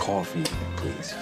coffee, 0.00 0.42
please. 0.76 1.14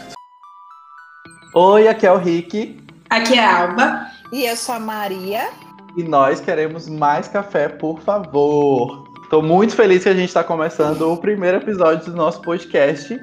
Oi, 1.54 1.88
aqui 1.88 2.06
é 2.06 2.12
o 2.12 2.16
Rick. 2.16 2.80
Aqui 3.10 3.34
é 3.34 3.44
a 3.44 3.62
Alba. 3.62 4.06
E 4.32 4.44
eu 4.44 4.56
sou 4.56 4.76
a 4.76 4.80
Maria. 4.80 5.48
E 5.96 6.04
nós 6.04 6.40
queremos 6.40 6.88
mais 6.88 7.26
café, 7.26 7.68
por 7.68 8.00
favor. 8.00 9.04
Estou 9.24 9.42
muito 9.42 9.74
feliz 9.74 10.04
que 10.04 10.08
a 10.08 10.14
gente 10.14 10.28
está 10.28 10.44
começando 10.44 11.02
o 11.12 11.16
primeiro 11.16 11.58
episódio 11.58 12.10
do 12.10 12.16
nosso 12.16 12.40
podcast, 12.40 13.20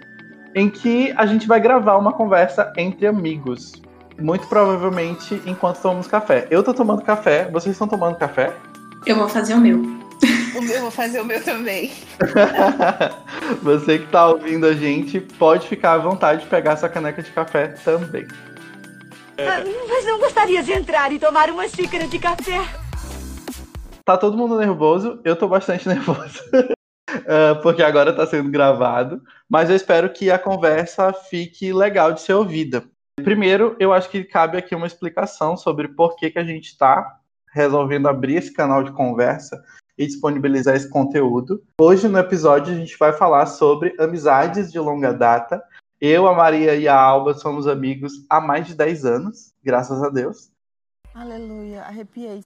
em 0.54 0.70
que 0.70 1.14
a 1.16 1.26
gente 1.26 1.48
vai 1.48 1.60
gravar 1.60 1.98
uma 1.98 2.12
conversa 2.12 2.72
entre 2.78 3.08
amigos. 3.08 3.72
Muito 4.20 4.48
provavelmente 4.48 5.42
enquanto 5.46 5.82
tomamos 5.82 6.08
café. 6.08 6.48
Eu 6.50 6.64
tô 6.64 6.74
tomando 6.74 7.02
café, 7.02 7.50
vocês 7.52 7.74
estão 7.74 7.88
tomando 7.88 8.18
café? 8.18 8.54
Eu 9.06 9.16
vou 9.16 9.30
fazer 9.30 9.54
o 9.54 9.60
meu. 9.60 9.95
Eu 10.56 10.82
vou 10.82 10.92
fazer 10.92 11.20
o 11.20 11.26
meu 11.26 11.44
também. 11.44 11.92
Você 13.62 14.00
que 14.00 14.08
tá 14.08 14.28
ouvindo 14.28 14.66
a 14.66 14.74
gente, 14.74 15.20
pode 15.20 15.68
ficar 15.68 15.94
à 15.94 15.98
vontade 15.98 16.44
de 16.44 16.48
pegar 16.48 16.72
essa 16.72 16.88
caneca 16.88 17.22
de 17.22 17.32
café 17.32 17.68
também. 17.84 18.26
Ah, 19.38 19.62
mas 19.90 20.06
não 20.06 20.18
gostaria 20.18 20.64
de 20.64 20.72
entrar 20.72 21.12
e 21.12 21.20
tomar 21.20 21.50
uma 21.50 21.68
xícara 21.68 22.08
de 22.08 22.18
café? 22.18 22.62
Tá 24.06 24.18
todo 24.18 24.38
mundo 24.38 24.58
nervoso, 24.58 25.20
eu 25.26 25.36
tô 25.36 25.48
bastante 25.48 25.88
nervoso. 25.90 26.42
uh, 26.54 27.62
porque 27.62 27.84
agora 27.84 28.14
tá 28.14 28.26
sendo 28.26 28.50
gravado. 28.50 29.22
Mas 29.50 29.70
eu 29.70 29.76
espero 29.76 30.14
que 30.14 30.32
a 30.32 30.40
conversa 30.40 31.12
fique 31.12 31.74
legal 31.74 32.14
de 32.14 32.22
ser 32.22 32.34
ouvida. 32.34 32.84
Primeiro, 33.24 33.76
eu 33.78 33.92
acho 33.92 34.10
que 34.10 34.24
cabe 34.24 34.58
aqui 34.58 34.74
uma 34.74 34.88
explicação 34.88 35.58
sobre 35.58 35.90
por 35.90 36.16
que, 36.16 36.32
que 36.32 36.40
a 36.40 36.44
gente 36.44 36.68
está 36.68 37.20
resolvendo 37.54 38.08
abrir 38.08 38.36
esse 38.36 38.54
canal 38.54 38.84
de 38.84 38.92
conversa 38.92 39.62
e 39.98 40.06
disponibilizar 40.06 40.76
esse 40.76 40.90
conteúdo. 40.90 41.64
Hoje, 41.80 42.08
no 42.08 42.20
episódio, 42.20 42.74
a 42.74 42.78
gente 42.78 42.98
vai 42.98 43.14
falar 43.14 43.46
sobre 43.46 43.96
amizades 44.00 44.72
de 44.72 44.80
longa 44.80 45.14
data. 45.14 45.64
Eu, 46.00 46.28
a 46.28 46.34
Maria 46.34 46.76
e 46.76 46.88
a 46.88 47.00
Alba 47.00 47.34
somos 47.34 47.68
amigos 47.68 48.26
há 48.30 48.42
mais 48.42 48.68
de 48.68 48.76
10 48.76 49.06
anos, 49.06 49.54
graças 49.64 50.04
a 50.04 50.10
Deus. 50.10 50.52
Aleluia, 51.14 51.82
arrepiei. 51.84 52.42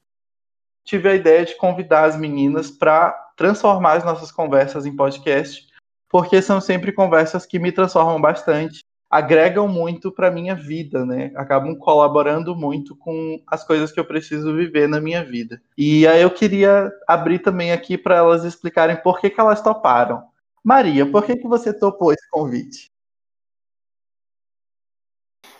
Tive 0.84 1.10
a 1.10 1.16
ideia 1.16 1.46
de 1.46 1.56
convidar 1.56 2.06
as 2.06 2.16
meninas 2.16 2.70
para 2.70 3.12
transformar 3.36 3.94
as 3.94 4.04
nossas 4.04 4.32
conversas 4.32 4.86
em 4.86 4.96
podcast, 4.96 5.68
porque 6.08 6.42
são 6.42 6.62
sempre 6.62 6.92
conversas 6.92 7.46
que 7.46 7.60
me 7.60 7.72
transformam 7.72 8.20
bastante 8.20 8.84
agregam 9.10 9.68
muito 9.68 10.12
para 10.12 10.30
minha 10.30 10.56
vida, 10.56 11.06
né? 11.06 11.32
Acabam 11.36 11.76
colaborando 11.76 12.56
muito 12.56 12.96
com 12.96 13.42
as 13.48 13.64
coisas 13.64 13.92
que 13.92 14.00
eu 14.00 14.06
preciso 14.06 14.56
viver 14.56 14.88
na 14.88 15.02
minha 15.02 15.24
vida. 15.24 15.62
E 15.76 16.08
aí 16.08 16.22
eu 16.22 16.30
queria 16.30 16.92
abrir 17.08 17.40
também 17.40 17.72
aqui 17.72 17.98
para 17.98 18.18
elas 18.18 18.44
explicarem 18.44 19.02
por 19.02 19.20
que, 19.20 19.30
que 19.30 19.42
elas 19.42 19.62
toparam. 19.62 20.24
Maria, 20.64 21.10
por 21.10 21.26
que, 21.26 21.36
que 21.36 21.48
você 21.48 21.74
topou 21.74 22.14
esse 22.14 22.30
convite? 22.30 22.92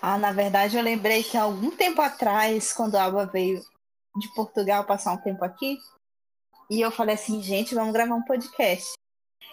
Ah, 0.02 0.18
na 0.18 0.32
verdade 0.32 0.78
eu 0.78 0.84
lembrei 0.84 1.24
que 1.24 1.36
algum 1.36 1.72
tempo 1.72 2.02
atrás, 2.02 2.72
quando 2.72 2.96
a 2.96 3.04
Alba 3.04 3.26
veio 3.26 3.60
de 4.18 4.34
Portugal 4.36 4.86
passar 4.86 5.14
um 5.14 5.18
tempo 5.18 5.44
aqui, 5.44 5.78
e 6.70 6.80
eu 6.80 6.92
falei 6.92 7.16
assim, 7.16 7.42
gente, 7.42 7.74
vamos 7.74 7.94
gravar 7.94 8.14
um 8.14 8.24
podcast. 8.24 8.94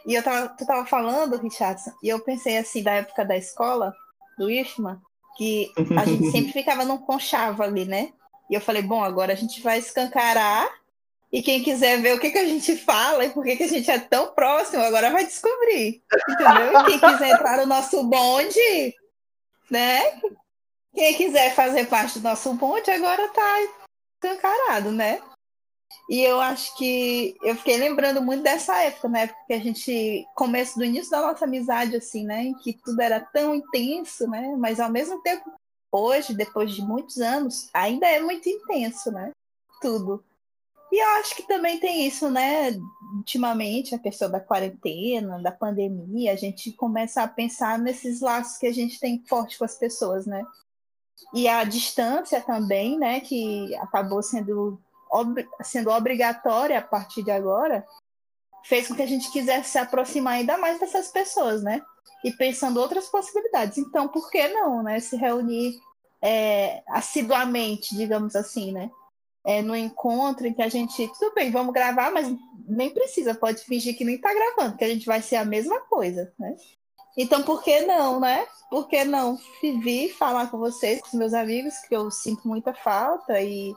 E 0.06 0.14
eu 0.14 0.22
tava, 0.22 0.48
tu 0.50 0.64
tava 0.64 0.86
falando, 0.86 1.36
Richardson, 1.36 1.92
e 2.02 2.08
eu 2.08 2.20
pensei 2.20 2.56
assim, 2.56 2.82
da 2.82 2.92
época 2.92 3.24
da 3.24 3.36
escola, 3.36 3.92
do 4.38 4.48
IFMA, 4.48 5.02
que 5.36 5.72
a 5.98 6.04
gente 6.04 6.30
sempre 6.30 6.52
ficava 6.52 6.84
num 6.84 6.98
conchavo 6.98 7.62
ali, 7.62 7.84
né? 7.84 8.12
E 8.48 8.54
eu 8.54 8.60
falei, 8.60 8.82
bom, 8.82 9.02
agora 9.02 9.32
a 9.32 9.36
gente 9.36 9.60
vai 9.60 9.78
escancarar 9.78 10.68
e 11.32 11.42
quem 11.42 11.62
quiser 11.62 12.00
ver 12.00 12.14
o 12.14 12.20
que, 12.20 12.30
que 12.30 12.38
a 12.38 12.44
gente 12.44 12.76
fala 12.76 13.24
e 13.24 13.30
por 13.30 13.44
que, 13.44 13.56
que 13.56 13.64
a 13.64 13.68
gente 13.68 13.90
é 13.90 13.98
tão 13.98 14.28
próximo, 14.28 14.82
agora 14.82 15.10
vai 15.10 15.26
descobrir. 15.26 16.02
Entendeu? 16.28 16.80
E 16.80 16.84
quem 16.84 17.00
quiser 17.00 17.30
entrar 17.30 17.58
no 17.58 17.66
nosso 17.66 18.04
bonde, 18.04 18.94
né? 19.68 20.20
Quem 20.94 21.14
quiser 21.14 21.52
fazer 21.54 21.86
parte 21.88 22.20
do 22.20 22.28
nosso 22.28 22.54
bonde, 22.54 22.90
agora 22.90 23.28
tá 23.28 23.68
escancarado, 24.22 24.92
né? 24.92 25.20
E 26.08 26.20
eu 26.20 26.40
acho 26.40 26.76
que 26.76 27.36
eu 27.42 27.56
fiquei 27.56 27.76
lembrando 27.76 28.22
muito 28.22 28.42
dessa 28.42 28.80
época, 28.82 29.08
né? 29.08 29.26
Porque 29.26 29.52
a 29.52 29.58
gente, 29.58 30.24
começo 30.36 30.78
do 30.78 30.84
início 30.84 31.10
da 31.10 31.20
nossa 31.20 31.44
amizade, 31.44 31.96
assim, 31.96 32.24
né? 32.24 32.44
Em 32.44 32.54
que 32.54 32.72
tudo 32.72 33.00
era 33.00 33.20
tão 33.20 33.54
intenso, 33.54 34.28
né? 34.28 34.54
Mas 34.56 34.78
ao 34.78 34.90
mesmo 34.90 35.20
tempo, 35.22 35.52
hoje, 35.90 36.32
depois 36.32 36.72
de 36.72 36.82
muitos 36.82 37.18
anos, 37.18 37.68
ainda 37.74 38.06
é 38.06 38.20
muito 38.20 38.48
intenso, 38.48 39.10
né? 39.10 39.32
Tudo. 39.80 40.24
E 40.92 41.02
eu 41.02 41.08
acho 41.18 41.34
que 41.34 41.42
também 41.42 41.80
tem 41.80 42.06
isso, 42.06 42.30
né? 42.30 42.70
Ultimamente, 43.16 43.94
a 43.94 43.98
questão 43.98 44.30
da 44.30 44.38
quarentena, 44.38 45.42
da 45.42 45.50
pandemia, 45.50 46.32
a 46.32 46.36
gente 46.36 46.72
começa 46.72 47.22
a 47.22 47.28
pensar 47.28 47.78
nesses 47.80 48.20
laços 48.20 48.58
que 48.58 48.66
a 48.66 48.72
gente 48.72 49.00
tem 49.00 49.24
forte 49.26 49.58
com 49.58 49.64
as 49.64 49.76
pessoas, 49.76 50.24
né? 50.24 50.44
E 51.34 51.48
a 51.48 51.64
distância 51.64 52.40
também, 52.40 52.96
né? 52.96 53.20
Que 53.20 53.74
acabou 53.76 54.22
sendo 54.22 54.80
ob 55.10 55.46
sendo 55.62 55.90
obrigatória 55.90 56.78
a 56.78 56.82
partir 56.82 57.22
de 57.22 57.30
agora, 57.30 57.86
fez 58.64 58.88
com 58.88 58.94
que 58.94 59.02
a 59.02 59.06
gente 59.06 59.30
quisesse 59.30 59.70
se 59.70 59.78
aproximar 59.78 60.34
ainda 60.34 60.58
mais 60.58 60.78
dessas 60.78 61.08
pessoas, 61.08 61.62
né? 61.62 61.82
E 62.24 62.32
pensando 62.32 62.80
outras 62.80 63.08
possibilidades. 63.08 63.78
Então, 63.78 64.08
por 64.08 64.30
que 64.30 64.48
não, 64.48 64.82
né? 64.82 64.98
Se 65.00 65.16
reunir 65.16 65.78
é, 66.22 66.82
assiduamente, 66.88 67.96
digamos 67.96 68.34
assim, 68.34 68.72
né? 68.72 68.90
É, 69.44 69.62
no 69.62 69.76
encontro 69.76 70.46
em 70.46 70.52
que 70.52 70.62
a 70.62 70.68
gente, 70.68 71.08
tudo 71.18 71.32
bem, 71.34 71.52
vamos 71.52 71.72
gravar, 71.72 72.10
mas 72.10 72.26
nem 72.66 72.90
precisa, 72.90 73.32
pode 73.32 73.60
fingir 73.62 73.96
que 73.96 74.04
nem 74.04 74.18
tá 74.18 74.34
gravando, 74.34 74.76
que 74.76 74.84
a 74.84 74.88
gente 74.88 75.06
vai 75.06 75.22
ser 75.22 75.36
a 75.36 75.44
mesma 75.44 75.80
coisa, 75.82 76.32
né? 76.36 76.56
Então, 77.16 77.42
por 77.44 77.62
que 77.62 77.80
não, 77.82 78.20
né? 78.20 78.46
Por 78.68 78.88
que 78.88 79.04
não 79.04 79.38
vir 79.62 80.12
falar 80.12 80.50
com 80.50 80.58
vocês, 80.58 81.00
com 81.00 81.06
os 81.06 81.14
meus 81.14 81.32
amigos, 81.32 81.78
que 81.88 81.94
eu 81.96 82.10
sinto 82.10 82.46
muita 82.46 82.74
falta 82.74 83.40
e 83.40 83.72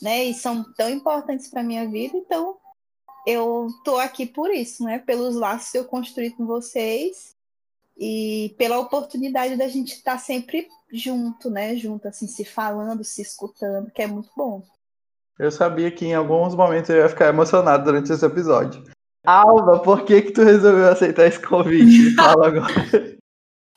né? 0.00 0.24
E 0.24 0.34
são 0.34 0.64
tão 0.74 0.88
importantes 0.90 1.48
para 1.48 1.62
minha 1.62 1.88
vida, 1.88 2.16
então 2.16 2.56
eu 3.26 3.68
tô 3.84 3.98
aqui 3.98 4.24
por 4.24 4.50
isso, 4.50 4.84
né? 4.84 4.98
Pelos 4.98 5.34
laços 5.34 5.70
que 5.70 5.78
eu 5.78 5.84
construí 5.84 6.30
com 6.30 6.46
vocês 6.46 7.36
e 7.96 8.54
pela 8.56 8.78
oportunidade 8.78 9.56
da 9.56 9.68
gente 9.68 9.94
estar 9.94 10.12
tá 10.12 10.18
sempre 10.18 10.68
junto, 10.92 11.50
né? 11.50 11.76
Junto, 11.76 12.08
assim, 12.08 12.26
se 12.26 12.44
falando, 12.44 13.04
se 13.04 13.20
escutando, 13.20 13.90
que 13.90 14.02
é 14.02 14.06
muito 14.06 14.30
bom. 14.36 14.62
Eu 15.38 15.50
sabia 15.52 15.90
que 15.90 16.06
em 16.06 16.14
alguns 16.14 16.54
momentos 16.54 16.90
eu 16.90 16.96
ia 16.96 17.08
ficar 17.08 17.28
emocionado 17.28 17.84
durante 17.84 18.12
esse 18.12 18.24
episódio. 18.24 18.82
Alva, 19.24 19.78
por 19.80 20.04
que 20.04 20.22
que 20.22 20.32
tu 20.32 20.42
resolveu 20.42 20.88
aceitar 20.88 21.26
esse 21.26 21.40
convite? 21.40 22.14
Fala 22.16 22.48
agora. 22.48 23.18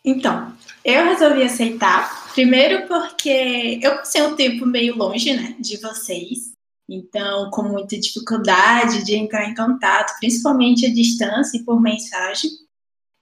Então, 0.03 0.53
eu 0.83 1.03
resolvi 1.03 1.43
aceitar, 1.43 2.20
primeiro 2.33 2.87
porque 2.87 3.79
eu 3.81 3.97
passei 3.97 4.21
um 4.21 4.35
tempo 4.35 4.65
meio 4.65 4.95
longe, 4.95 5.33
né, 5.33 5.55
de 5.59 5.77
vocês, 5.77 6.53
então 6.89 7.49
com 7.51 7.63
muita 7.63 7.99
dificuldade 7.99 9.03
de 9.03 9.15
entrar 9.15 9.49
em 9.49 9.55
contato, 9.55 10.17
principalmente 10.19 10.85
à 10.85 10.93
distância 10.93 11.57
e 11.57 11.63
por 11.63 11.81
mensagem. 11.81 12.49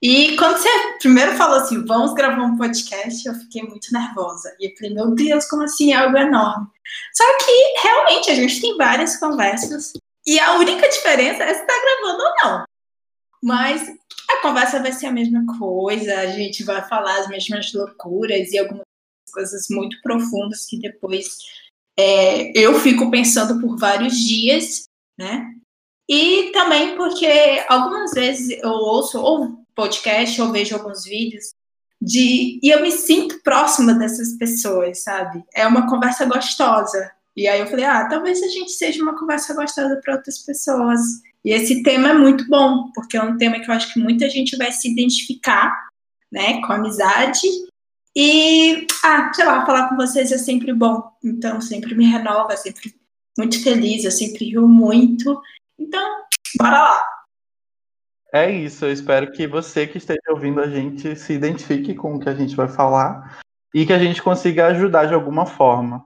E 0.02 0.34
quando 0.36 0.56
você 0.56 0.68
primeiro 0.98 1.36
falou 1.36 1.58
assim, 1.58 1.84
vamos 1.84 2.14
gravar 2.14 2.42
um 2.42 2.56
podcast, 2.56 3.26
eu 3.26 3.34
fiquei 3.34 3.62
muito 3.62 3.92
nervosa. 3.92 4.54
E 4.58 4.70
eu 4.70 4.76
falei, 4.76 4.94
meu 4.94 5.14
Deus, 5.14 5.44
como 5.46 5.62
assim? 5.62 5.92
É 5.92 5.96
algo 5.96 6.16
enorme. 6.16 6.66
Só 7.12 7.24
que 7.36 7.82
realmente 7.82 8.30
a 8.30 8.34
gente 8.34 8.60
tem 8.62 8.76
várias 8.78 9.18
conversas. 9.18 9.92
E 10.26 10.38
a 10.40 10.54
única 10.54 10.88
diferença 10.88 11.44
é 11.44 11.52
se 11.52 11.60
está 11.60 11.74
gravando 11.82 12.22
ou 12.22 12.34
não. 12.42 12.64
Mas 13.42 13.86
a 14.30 14.36
conversa 14.42 14.80
vai 14.80 14.92
ser 14.92 15.06
a 15.06 15.12
mesma 15.12 15.44
coisa, 15.58 16.20
a 16.20 16.26
gente 16.28 16.64
vai 16.64 16.86
falar 16.88 17.20
as 17.20 17.28
mesmas 17.28 17.72
loucuras 17.72 18.52
e 18.52 18.58
algumas 18.58 18.89
coisas 19.30 19.66
muito 19.70 20.00
profundas 20.02 20.66
que 20.66 20.78
depois 20.78 21.38
é, 21.98 22.52
eu 22.58 22.74
fico 22.80 23.10
pensando 23.10 23.60
por 23.60 23.78
vários 23.78 24.16
dias, 24.16 24.84
né? 25.18 25.54
E 26.08 26.50
também 26.52 26.96
porque 26.96 27.28
algumas 27.68 28.12
vezes 28.12 28.58
eu 28.62 28.70
ouço 28.70 29.20
ou 29.20 29.64
podcast 29.74 30.40
ou 30.40 30.50
vejo 30.50 30.74
alguns 30.74 31.04
vídeos 31.04 31.54
de 32.00 32.58
e 32.62 32.70
eu 32.70 32.82
me 32.82 32.90
sinto 32.90 33.40
próxima 33.42 33.94
dessas 33.94 34.36
pessoas, 34.36 35.02
sabe? 35.02 35.44
É 35.54 35.66
uma 35.66 35.88
conversa 35.88 36.24
gostosa. 36.24 37.10
E 37.36 37.46
aí 37.46 37.60
eu 37.60 37.66
falei, 37.66 37.84
ah, 37.84 38.08
talvez 38.08 38.42
a 38.42 38.48
gente 38.48 38.72
seja 38.72 39.02
uma 39.02 39.18
conversa 39.18 39.54
gostosa 39.54 40.00
para 40.02 40.16
outras 40.16 40.38
pessoas. 40.38 41.00
E 41.44 41.52
esse 41.52 41.82
tema 41.82 42.10
é 42.10 42.14
muito 42.14 42.46
bom, 42.48 42.90
porque 42.94 43.16
é 43.16 43.22
um 43.22 43.36
tema 43.36 43.60
que 43.60 43.70
eu 43.70 43.74
acho 43.74 43.92
que 43.92 44.00
muita 44.00 44.28
gente 44.28 44.56
vai 44.56 44.72
se 44.72 44.90
identificar, 44.90 45.88
né, 46.30 46.60
com 46.62 46.72
amizade. 46.72 47.46
E, 48.16 48.86
ah, 49.04 49.32
sei 49.32 49.44
lá, 49.44 49.64
falar 49.64 49.88
com 49.88 49.96
vocês 49.96 50.32
é 50.32 50.38
sempre 50.38 50.72
bom. 50.72 51.02
Então, 51.22 51.60
sempre 51.60 51.94
me 51.94 52.04
renova, 52.04 52.56
sempre 52.56 52.94
muito 53.38 53.62
feliz, 53.62 54.04
eu 54.04 54.10
sempre 54.10 54.46
rio 54.46 54.66
muito. 54.68 55.40
Então, 55.78 56.22
bora 56.58 56.82
lá. 56.82 57.04
É 58.32 58.50
isso, 58.50 58.84
eu 58.84 58.92
espero 58.92 59.32
que 59.32 59.46
você 59.46 59.86
que 59.86 59.98
esteja 59.98 60.20
ouvindo 60.28 60.60
a 60.60 60.68
gente 60.68 61.16
se 61.16 61.32
identifique 61.32 61.94
com 61.94 62.14
o 62.14 62.20
que 62.20 62.28
a 62.28 62.34
gente 62.34 62.54
vai 62.54 62.68
falar 62.68 63.40
e 63.74 63.84
que 63.84 63.92
a 63.92 63.98
gente 63.98 64.22
consiga 64.22 64.68
ajudar 64.68 65.06
de 65.06 65.14
alguma 65.14 65.46
forma. 65.46 66.04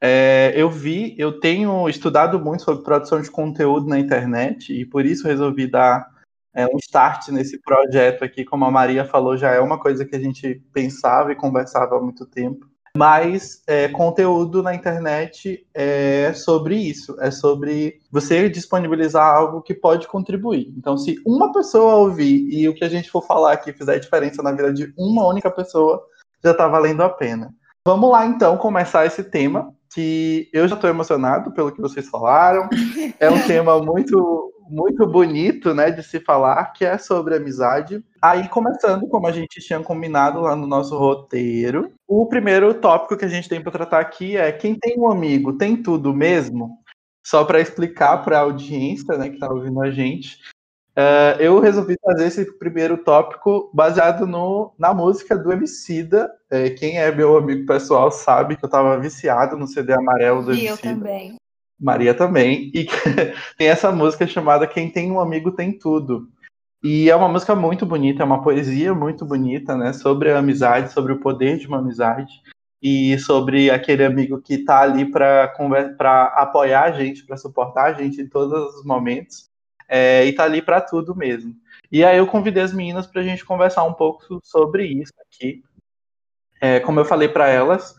É, 0.00 0.52
eu 0.56 0.70
vi, 0.70 1.14
eu 1.18 1.38
tenho 1.38 1.88
estudado 1.88 2.38
muito 2.38 2.62
sobre 2.62 2.84
produção 2.84 3.20
de 3.20 3.30
conteúdo 3.30 3.86
na 3.86 3.98
internet 3.98 4.72
e 4.72 4.86
por 4.86 5.04
isso 5.04 5.26
resolvi 5.26 5.66
dar 5.66 6.08
é, 6.56 6.66
um 6.66 6.78
start 6.78 7.28
nesse 7.28 7.60
projeto 7.60 8.24
aqui, 8.24 8.42
como 8.42 8.64
a 8.64 8.70
Maria 8.70 9.04
falou, 9.04 9.36
já 9.36 9.50
é 9.50 9.60
uma 9.60 9.78
coisa 9.78 10.06
que 10.06 10.16
a 10.16 10.18
gente 10.18 10.62
pensava 10.72 11.30
e 11.30 11.36
conversava 11.36 11.96
há 11.96 12.00
muito 12.00 12.24
tempo. 12.24 12.66
Mas 12.96 13.62
é, 13.66 13.88
conteúdo 13.88 14.62
na 14.62 14.74
internet 14.74 15.66
é 15.74 16.32
sobre 16.32 16.76
isso, 16.76 17.14
é 17.20 17.30
sobre 17.30 18.00
você 18.10 18.48
disponibilizar 18.48 19.36
algo 19.36 19.60
que 19.60 19.74
pode 19.74 20.08
contribuir. 20.08 20.72
Então, 20.78 20.96
se 20.96 21.20
uma 21.26 21.52
pessoa 21.52 21.96
ouvir 21.96 22.48
e 22.50 22.66
o 22.66 22.74
que 22.74 22.84
a 22.84 22.88
gente 22.88 23.10
for 23.10 23.20
falar 23.20 23.52
aqui 23.52 23.74
fizer 23.74 23.98
diferença 23.98 24.42
na 24.42 24.52
vida 24.52 24.72
de 24.72 24.94
uma 24.96 25.28
única 25.28 25.50
pessoa, 25.50 26.02
já 26.42 26.52
está 26.52 26.66
valendo 26.66 27.02
a 27.02 27.10
pena. 27.10 27.54
Vamos 27.84 28.10
lá, 28.10 28.24
então, 28.24 28.56
começar 28.56 29.04
esse 29.04 29.22
tema, 29.22 29.74
que 29.94 30.48
eu 30.54 30.66
já 30.66 30.74
estou 30.74 30.88
emocionado 30.88 31.52
pelo 31.52 31.70
que 31.70 31.82
vocês 31.82 32.08
falaram. 32.08 32.66
É 33.20 33.28
um 33.28 33.40
tema 33.46 33.78
muito 33.78 34.54
muito 34.68 35.06
bonito, 35.06 35.74
né, 35.74 35.90
de 35.90 36.02
se 36.02 36.20
falar, 36.20 36.72
que 36.72 36.84
é 36.84 36.98
sobre 36.98 37.36
amizade. 37.36 38.02
Aí, 38.20 38.48
começando, 38.48 39.06
como 39.08 39.26
a 39.26 39.32
gente 39.32 39.60
tinha 39.60 39.80
combinado 39.80 40.40
lá 40.40 40.56
no 40.56 40.66
nosso 40.66 40.96
roteiro, 40.96 41.92
o 42.06 42.26
primeiro 42.26 42.74
tópico 42.74 43.16
que 43.16 43.24
a 43.24 43.28
gente 43.28 43.48
tem 43.48 43.62
para 43.62 43.72
tratar 43.72 44.00
aqui 44.00 44.36
é 44.36 44.52
quem 44.52 44.74
tem 44.74 44.98
um 44.98 45.10
amigo 45.10 45.52
tem 45.54 45.76
tudo 45.76 46.14
mesmo? 46.14 46.78
Só 47.24 47.44
para 47.44 47.60
explicar 47.60 48.18
para 48.18 48.38
a 48.38 48.42
audiência, 48.42 49.16
né, 49.16 49.28
que 49.28 49.34
está 49.34 49.48
ouvindo 49.52 49.80
a 49.82 49.90
gente, 49.90 50.36
uh, 50.96 51.40
eu 51.40 51.58
resolvi 51.58 51.96
fazer 52.02 52.26
esse 52.26 52.58
primeiro 52.58 52.98
tópico 52.98 53.70
baseado 53.74 54.26
no, 54.26 54.72
na 54.78 54.94
música 54.94 55.36
do 55.36 55.52
Emicida. 55.52 56.30
É, 56.48 56.70
quem 56.70 56.98
é 56.98 57.10
meu 57.10 57.36
amigo 57.36 57.66
pessoal 57.66 58.10
sabe 58.10 58.56
que 58.56 58.64
eu 58.64 58.68
estava 58.68 58.98
viciado 58.98 59.56
no 59.56 59.66
CD 59.66 59.92
amarelo 59.92 60.44
do 60.44 60.54
E 60.54 60.66
eu 60.66 60.78
também. 60.78 61.36
Maria 61.78 62.14
também, 62.14 62.70
e 62.74 62.86
tem 63.56 63.68
essa 63.68 63.92
música 63.92 64.26
chamada 64.26 64.66
Quem 64.66 64.90
Tem 64.90 65.10
um 65.10 65.20
Amigo 65.20 65.52
Tem 65.52 65.72
Tudo. 65.72 66.28
E 66.82 67.10
é 67.10 67.16
uma 67.16 67.28
música 67.28 67.54
muito 67.54 67.84
bonita, 67.84 68.22
é 68.22 68.26
uma 68.26 68.42
poesia 68.42 68.94
muito 68.94 69.24
bonita, 69.24 69.76
né? 69.76 69.92
Sobre 69.92 70.30
a 70.30 70.38
amizade, 70.38 70.92
sobre 70.92 71.12
o 71.12 71.20
poder 71.20 71.58
de 71.58 71.66
uma 71.66 71.78
amizade 71.78 72.32
e 72.82 73.18
sobre 73.18 73.70
aquele 73.70 74.04
amigo 74.04 74.40
que 74.40 74.54
está 74.54 74.80
ali 74.80 75.10
para 75.10 75.52
apoiar 76.36 76.84
a 76.84 76.92
gente, 76.92 77.24
para 77.24 77.36
suportar 77.36 77.86
a 77.86 77.92
gente 77.92 78.20
em 78.20 78.28
todos 78.28 78.76
os 78.76 78.84
momentos 78.84 79.50
é, 79.88 80.24
e 80.26 80.30
está 80.30 80.44
ali 80.44 80.62
para 80.62 80.80
tudo 80.80 81.14
mesmo. 81.14 81.54
E 81.90 82.04
aí 82.04 82.18
eu 82.18 82.26
convidei 82.26 82.62
as 82.62 82.72
meninas 82.72 83.06
para 83.06 83.20
a 83.20 83.24
gente 83.24 83.44
conversar 83.44 83.84
um 83.84 83.94
pouco 83.94 84.40
sobre 84.42 84.86
isso 84.86 85.12
aqui. 85.20 85.62
É, 86.60 86.80
como 86.80 87.00
eu 87.00 87.04
falei 87.04 87.28
para 87.28 87.48
elas, 87.48 87.96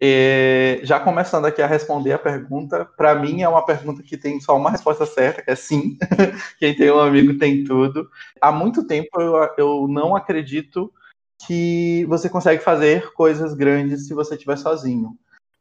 e, 0.00 0.80
já 0.84 1.00
começando 1.00 1.46
aqui 1.46 1.60
a 1.60 1.66
responder 1.66 2.12
a 2.12 2.18
pergunta, 2.18 2.84
para 2.84 3.16
mim 3.16 3.42
é 3.42 3.48
uma 3.48 3.64
pergunta 3.64 4.02
que 4.02 4.16
tem 4.16 4.40
só 4.40 4.56
uma 4.56 4.70
resposta 4.70 5.04
certa, 5.04 5.42
que 5.42 5.50
é 5.50 5.54
sim. 5.56 5.98
Quem 6.58 6.74
tem 6.74 6.90
um 6.90 7.00
amigo 7.00 7.36
tem 7.36 7.64
tudo. 7.64 8.08
Há 8.40 8.52
muito 8.52 8.86
tempo 8.86 9.20
eu, 9.20 9.34
eu 9.58 9.88
não 9.88 10.14
acredito 10.14 10.92
que 11.46 12.04
você 12.08 12.28
consegue 12.28 12.62
fazer 12.62 13.12
coisas 13.12 13.54
grandes 13.54 14.06
se 14.06 14.14
você 14.14 14.34
estiver 14.34 14.56
sozinho. 14.56 15.16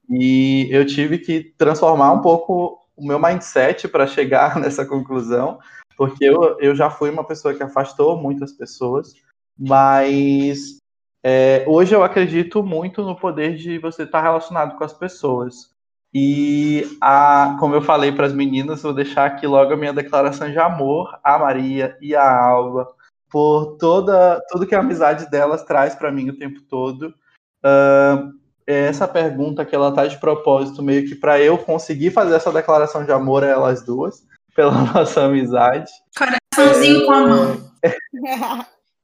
E 0.10 0.68
eu 0.72 0.86
tive 0.86 1.18
que 1.18 1.54
transformar 1.58 2.12
um 2.14 2.22
pouco 2.22 2.80
o 2.96 3.06
meu 3.06 3.20
mindset 3.20 3.88
para 3.88 4.08
chegar 4.08 4.58
nessa 4.62 4.86
conclusão, 4.86 5.60
porque 5.98 6.26
eu, 6.26 6.60
eu 6.60 6.76
já 6.76 6.92
fui 6.92 7.10
uma 7.10 7.24
pessoa 7.24 7.56
que 7.56 7.64
afastou 7.64 8.16
muitas 8.18 8.52
pessoas, 8.52 9.14
mas 9.58 10.78
é, 11.24 11.66
hoje 11.68 11.96
eu 11.96 12.04
acredito 12.04 12.64
muito 12.64 13.04
no 13.04 13.16
poder 13.16 13.56
de 13.56 13.78
você 13.80 14.04
estar 14.04 14.22
relacionado 14.22 14.78
com 14.78 14.84
as 14.84 14.94
pessoas. 14.94 15.76
E, 16.14 16.98
a, 17.02 17.58
como 17.60 17.76
eu 17.76 17.82
falei 17.82 18.12
para 18.12 18.26
as 18.26 18.34
meninas, 18.34 18.82
vou 18.82 18.94
deixar 18.94 19.26
aqui 19.26 19.46
logo 19.46 19.74
a 19.74 19.78
minha 19.78 19.94
declaração 19.94 20.50
de 20.50 20.58
amor 20.58 21.20
à 21.24 21.38
Maria 21.38 21.98
e 22.02 22.16
à 22.16 22.40
Alba, 22.40 22.88
por 23.30 23.78
toda 23.78 24.42
tudo 24.50 24.66
que 24.66 24.74
a 24.74 24.80
amizade 24.80 25.30
delas 25.30 25.64
traz 25.64 25.96
para 25.96 26.12
mim 26.12 26.30
o 26.30 26.38
tempo 26.38 26.62
todo. 26.62 27.14
Uh, 27.64 28.34
essa 28.66 29.08
pergunta 29.08 29.66
que 29.66 29.76
ela 29.76 29.94
tá 29.94 30.06
de 30.06 30.18
propósito, 30.18 30.84
meio 30.84 31.08
que 31.08 31.16
para 31.16 31.40
eu 31.40 31.58
conseguir 31.58 32.12
fazer 32.12 32.36
essa 32.36 32.52
declaração 32.52 33.06
de 33.06 33.12
amor 33.12 33.44
a 33.44 33.48
elas 33.48 33.84
duas, 33.84 34.26
pela 34.56 34.72
nossa 34.94 35.24
amizade. 35.24 35.92
Coraçãozinho 36.18 37.02
é... 37.02 37.06
com 37.06 37.12
a 37.12 37.28
mão. 37.28 37.72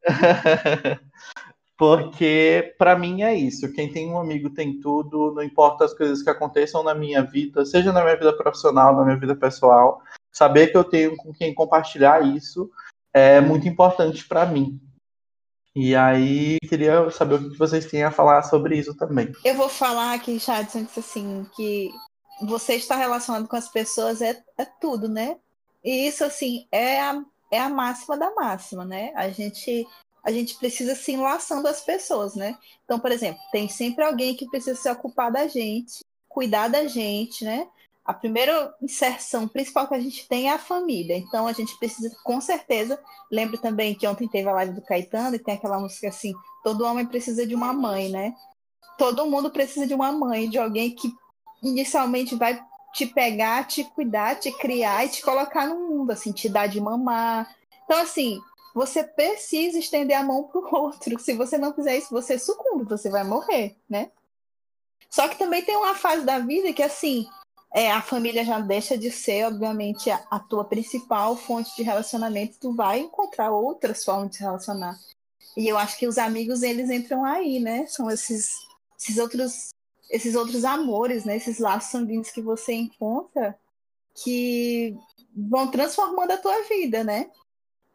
Porque 1.77 2.75
para 2.77 2.97
mim 2.97 3.23
é 3.23 3.33
isso. 3.35 3.71
Quem 3.73 3.91
tem 3.91 4.09
um 4.09 4.19
amigo 4.19 4.49
tem 4.49 4.79
tudo, 4.79 5.33
não 5.33 5.43
importa 5.43 5.85
as 5.85 5.93
coisas 5.93 6.21
que 6.21 6.29
aconteçam 6.29 6.83
na 6.83 6.93
minha 6.93 7.23
vida, 7.23 7.65
seja 7.65 7.91
na 7.91 8.03
minha 8.03 8.15
vida 8.15 8.35
profissional, 8.35 8.95
na 8.95 9.03
minha 9.03 9.17
vida 9.17 9.35
pessoal, 9.35 10.01
saber 10.31 10.67
que 10.67 10.77
eu 10.77 10.83
tenho 10.83 11.15
com 11.17 11.33
quem 11.33 11.53
compartilhar 11.53 12.25
isso 12.25 12.69
é 13.13 13.39
muito 13.39 13.67
importante 13.67 14.27
para 14.27 14.45
mim. 14.45 14.79
E 15.75 15.95
aí, 15.95 16.59
queria 16.69 17.09
saber 17.09 17.35
o 17.35 17.51
que 17.51 17.57
vocês 17.57 17.85
têm 17.85 18.03
a 18.03 18.11
falar 18.11 18.43
sobre 18.43 18.77
isso 18.77 18.95
também. 18.95 19.31
Eu 19.43 19.55
vou 19.55 19.69
falar 19.69 20.13
aqui, 20.13 20.39
Chadson, 20.39 20.85
assim, 20.95 21.47
que 21.55 21.91
você 22.41 22.75
estar 22.75 22.95
relacionado 22.95 23.47
com 23.47 23.55
as 23.55 23.69
pessoas 23.69 24.21
é, 24.21 24.39
é 24.57 24.65
tudo, 24.65 25.09
né? 25.09 25.37
E 25.83 26.07
isso, 26.07 26.23
assim, 26.23 26.67
é 26.71 27.01
a, 27.01 27.23
é 27.51 27.59
a 27.59 27.69
máxima 27.69 28.17
da 28.17 28.33
máxima, 28.35 28.85
né? 28.85 29.11
A 29.15 29.29
gente 29.29 29.87
a 30.23 30.31
gente 30.31 30.55
precisa 30.55 30.95
se 30.95 31.11
enlaçando 31.11 31.67
as 31.67 31.81
pessoas, 31.81 32.33
né? 32.35 32.57
Então, 32.85 32.99
por 32.99 33.11
exemplo, 33.11 33.41
tem 33.51 33.67
sempre 33.67 34.03
alguém 34.03 34.35
que 34.35 34.49
precisa 34.49 34.79
se 34.79 34.89
ocupar 34.89 35.31
da 35.31 35.47
gente, 35.47 35.99
cuidar 36.29 36.69
da 36.69 36.87
gente, 36.87 37.43
né? 37.43 37.67
A 38.05 38.13
primeira 38.13 38.73
inserção 38.81 39.47
principal 39.47 39.87
que 39.87 39.93
a 39.95 39.99
gente 39.99 40.27
tem 40.27 40.49
é 40.49 40.53
a 40.53 40.59
família. 40.59 41.17
Então, 41.17 41.45
a 41.47 41.53
gente 41.53 41.77
precisa, 41.77 42.13
com 42.23 42.39
certeza, 42.39 42.99
lembro 43.31 43.57
também 43.57 43.95
que 43.95 44.07
ontem 44.07 44.27
teve 44.27 44.47
a 44.47 44.53
live 44.53 44.73
do 44.73 44.81
Caetano 44.81 45.35
e 45.35 45.39
tem 45.39 45.55
aquela 45.55 45.79
música 45.79 46.07
assim: 46.07 46.33
todo 46.63 46.85
homem 46.85 47.05
precisa 47.05 47.45
de 47.45 47.55
uma 47.55 47.73
mãe, 47.73 48.09
né? 48.09 48.33
Todo 48.97 49.25
mundo 49.25 49.49
precisa 49.51 49.85
de 49.85 49.93
uma 49.93 50.11
mãe, 50.11 50.49
de 50.49 50.57
alguém 50.57 50.93
que 50.93 51.11
inicialmente 51.61 52.35
vai 52.35 52.61
te 52.93 53.07
pegar, 53.07 53.65
te 53.65 53.83
cuidar, 53.83 54.35
te 54.35 54.51
criar 54.51 55.05
e 55.05 55.09
te 55.09 55.21
colocar 55.21 55.67
no 55.67 55.87
mundo, 55.87 56.11
assim, 56.11 56.31
te 56.31 56.47
dar 56.47 56.67
de 56.67 56.79
mamar. 56.79 57.53
Então, 57.85 57.99
assim, 57.99 58.39
você 58.73 59.03
precisa 59.03 59.77
estender 59.77 60.17
a 60.17 60.23
mão 60.23 60.43
para 60.43 60.59
o 60.59 60.75
outro. 60.75 61.19
Se 61.19 61.33
você 61.33 61.57
não 61.57 61.73
fizer 61.73 61.97
isso, 61.97 62.09
você 62.09 62.39
sucumbe, 62.39 62.85
você 62.85 63.09
vai 63.09 63.23
morrer, 63.23 63.75
né? 63.89 64.11
Só 65.09 65.27
que 65.27 65.37
também 65.37 65.63
tem 65.63 65.77
uma 65.77 65.93
fase 65.93 66.25
da 66.25 66.39
vida 66.39 66.73
que, 66.73 66.81
assim, 66.81 67.27
é, 67.73 67.91
a 67.91 68.01
família 68.01 68.43
já 68.43 68.59
deixa 68.59 68.97
de 68.97 69.11
ser, 69.11 69.45
obviamente, 69.45 70.09
a, 70.09 70.25
a, 70.31 70.39
tua 70.39 70.65
principal 70.65 71.35
fonte 71.35 71.75
de 71.75 71.83
relacionamento. 71.83 72.57
Tu 72.59 72.73
vai 72.73 72.99
encontrar 72.99 73.51
outras 73.51 74.03
formas 74.03 74.31
de 74.31 74.37
se 74.37 74.43
relacionar. 74.43 74.97
E 75.55 75.67
eu 75.67 75.77
acho 75.77 75.97
que 75.97 76.07
os 76.07 76.17
amigos, 76.17 76.63
eles 76.63 76.89
entram 76.89 77.23
aí, 77.23 77.59
né? 77.59 77.85
São 77.85 78.09
esses, 78.09 78.55
esses 78.99 79.17
outros 79.17 79.73
esses 80.13 80.35
outros 80.35 80.63
amores, 80.63 81.25
né? 81.25 81.37
Esses 81.37 81.57
laços 81.57 81.89
sanguíneos 81.89 82.29
que 82.29 82.41
você 82.41 82.73
encontra 82.73 83.57
que 84.13 84.95
vão 85.35 85.71
transformando 85.71 86.31
a 86.31 86.37
tua 86.37 86.61
vida, 86.63 87.03
né? 87.03 87.31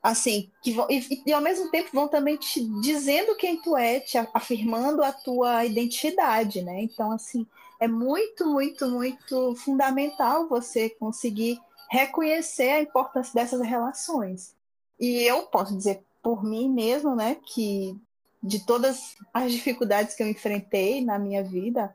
Assim, 0.09 0.51
que 0.63 0.73
vão, 0.73 0.87
e, 0.91 1.23
e, 1.27 1.33
ao 1.33 1.41
mesmo 1.41 1.71
tempo 1.71 1.91
vão 1.93 2.09
também 2.09 2.37
te 2.37 2.65
dizendo 2.81 3.37
quem 3.37 3.61
tu 3.61 3.77
é, 3.77 4.01
te 4.01 4.17
afirmando 4.33 5.03
a 5.03 5.13
tua 5.13 5.65
identidade, 5.65 6.63
né? 6.63 6.83
Então, 6.83 7.13
assim, 7.13 7.47
é 7.79 7.87
muito, 7.87 8.47
muito, 8.47 8.89
muito 8.89 9.55
fundamental 9.57 10.49
você 10.49 10.89
conseguir 10.91 11.61
reconhecer 11.91 12.71
a 12.71 12.83
importância 12.83 13.35
dessas 13.35 13.61
relações. 13.61 14.55
E 14.99 15.23
eu 15.23 15.43
posso 15.43 15.77
dizer 15.77 16.03
por 16.23 16.43
mim 16.43 16.69
mesmo, 16.69 17.15
né, 17.15 17.37
que 17.47 17.97
de 18.43 18.65
todas 18.65 19.17
as 19.33 19.53
dificuldades 19.53 20.15
que 20.15 20.23
eu 20.23 20.29
enfrentei 20.29 21.05
na 21.05 21.19
minha 21.19 21.43
vida, 21.43 21.95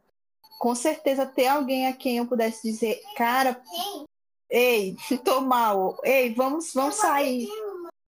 com 0.59 0.73
certeza 0.73 1.25
ter 1.25 1.47
alguém 1.47 1.87
a 1.87 1.93
quem 1.93 2.17
eu 2.17 2.25
pudesse 2.25 2.69
dizer, 2.69 3.01
cara, 3.15 3.61
ei, 4.49 4.95
tô 5.25 5.41
mal, 5.41 5.97
ei, 6.03 6.33
vamos, 6.33 6.73
vamos 6.73 6.95
sair 6.95 7.49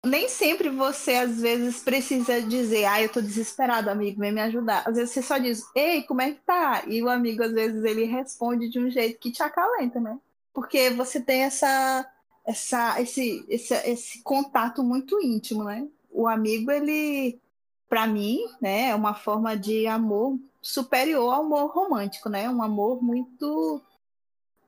nem 0.06 0.28
sempre 0.28 0.70
você, 0.70 1.14
às 1.16 1.40
vezes, 1.40 1.82
precisa 1.82 2.42
dizer, 2.42 2.86
ah, 2.86 3.02
eu 3.02 3.10
tô 3.10 3.22
desesperado, 3.22 3.90
amigo, 3.90 4.20
vem 4.20 4.34
me 4.34 4.42
ajudar. 4.42 4.84
Às 4.86 4.96
vezes 4.96 5.12
você 5.12 5.22
só 5.22 5.38
diz, 5.38 5.64
ei, 5.74 6.04
como 6.04 6.22
é 6.22 6.32
que 6.32 6.42
tá? 6.42 6.84
E 6.88 7.02
o 7.02 7.10
amigo, 7.10 7.42
às 7.42 7.54
vezes, 7.54 7.84
ele 7.86 8.04
responde 8.04 8.70
de 8.70 8.80
um 8.80 8.90
jeito 8.90 9.18
que 9.20 9.32
te 9.32 9.42
acalenta, 9.42 10.02
né? 10.02 10.20
Porque 10.54 10.90
você 10.90 11.22
tem 11.22 11.44
essa, 11.44 12.06
essa, 12.46 13.02
esse, 13.02 13.46
esse, 13.48 13.74
esse 13.74 14.22
contato 14.24 14.84
muito 14.84 15.22
íntimo, 15.24 15.64
né? 15.64 15.88
O 16.12 16.28
amigo, 16.28 16.70
ele, 16.70 17.40
para 17.88 18.06
mim, 18.06 18.40
né, 18.62 18.90
é 18.90 18.96
uma 18.96 19.14
forma 19.16 19.56
de 19.56 19.88
amor 19.88 20.38
superior 20.62 21.34
ao 21.34 21.42
amor 21.42 21.72
romântico, 21.72 22.30
né? 22.30 22.50
Um 22.50 22.62
amor 22.62 23.02
muito 23.02 23.82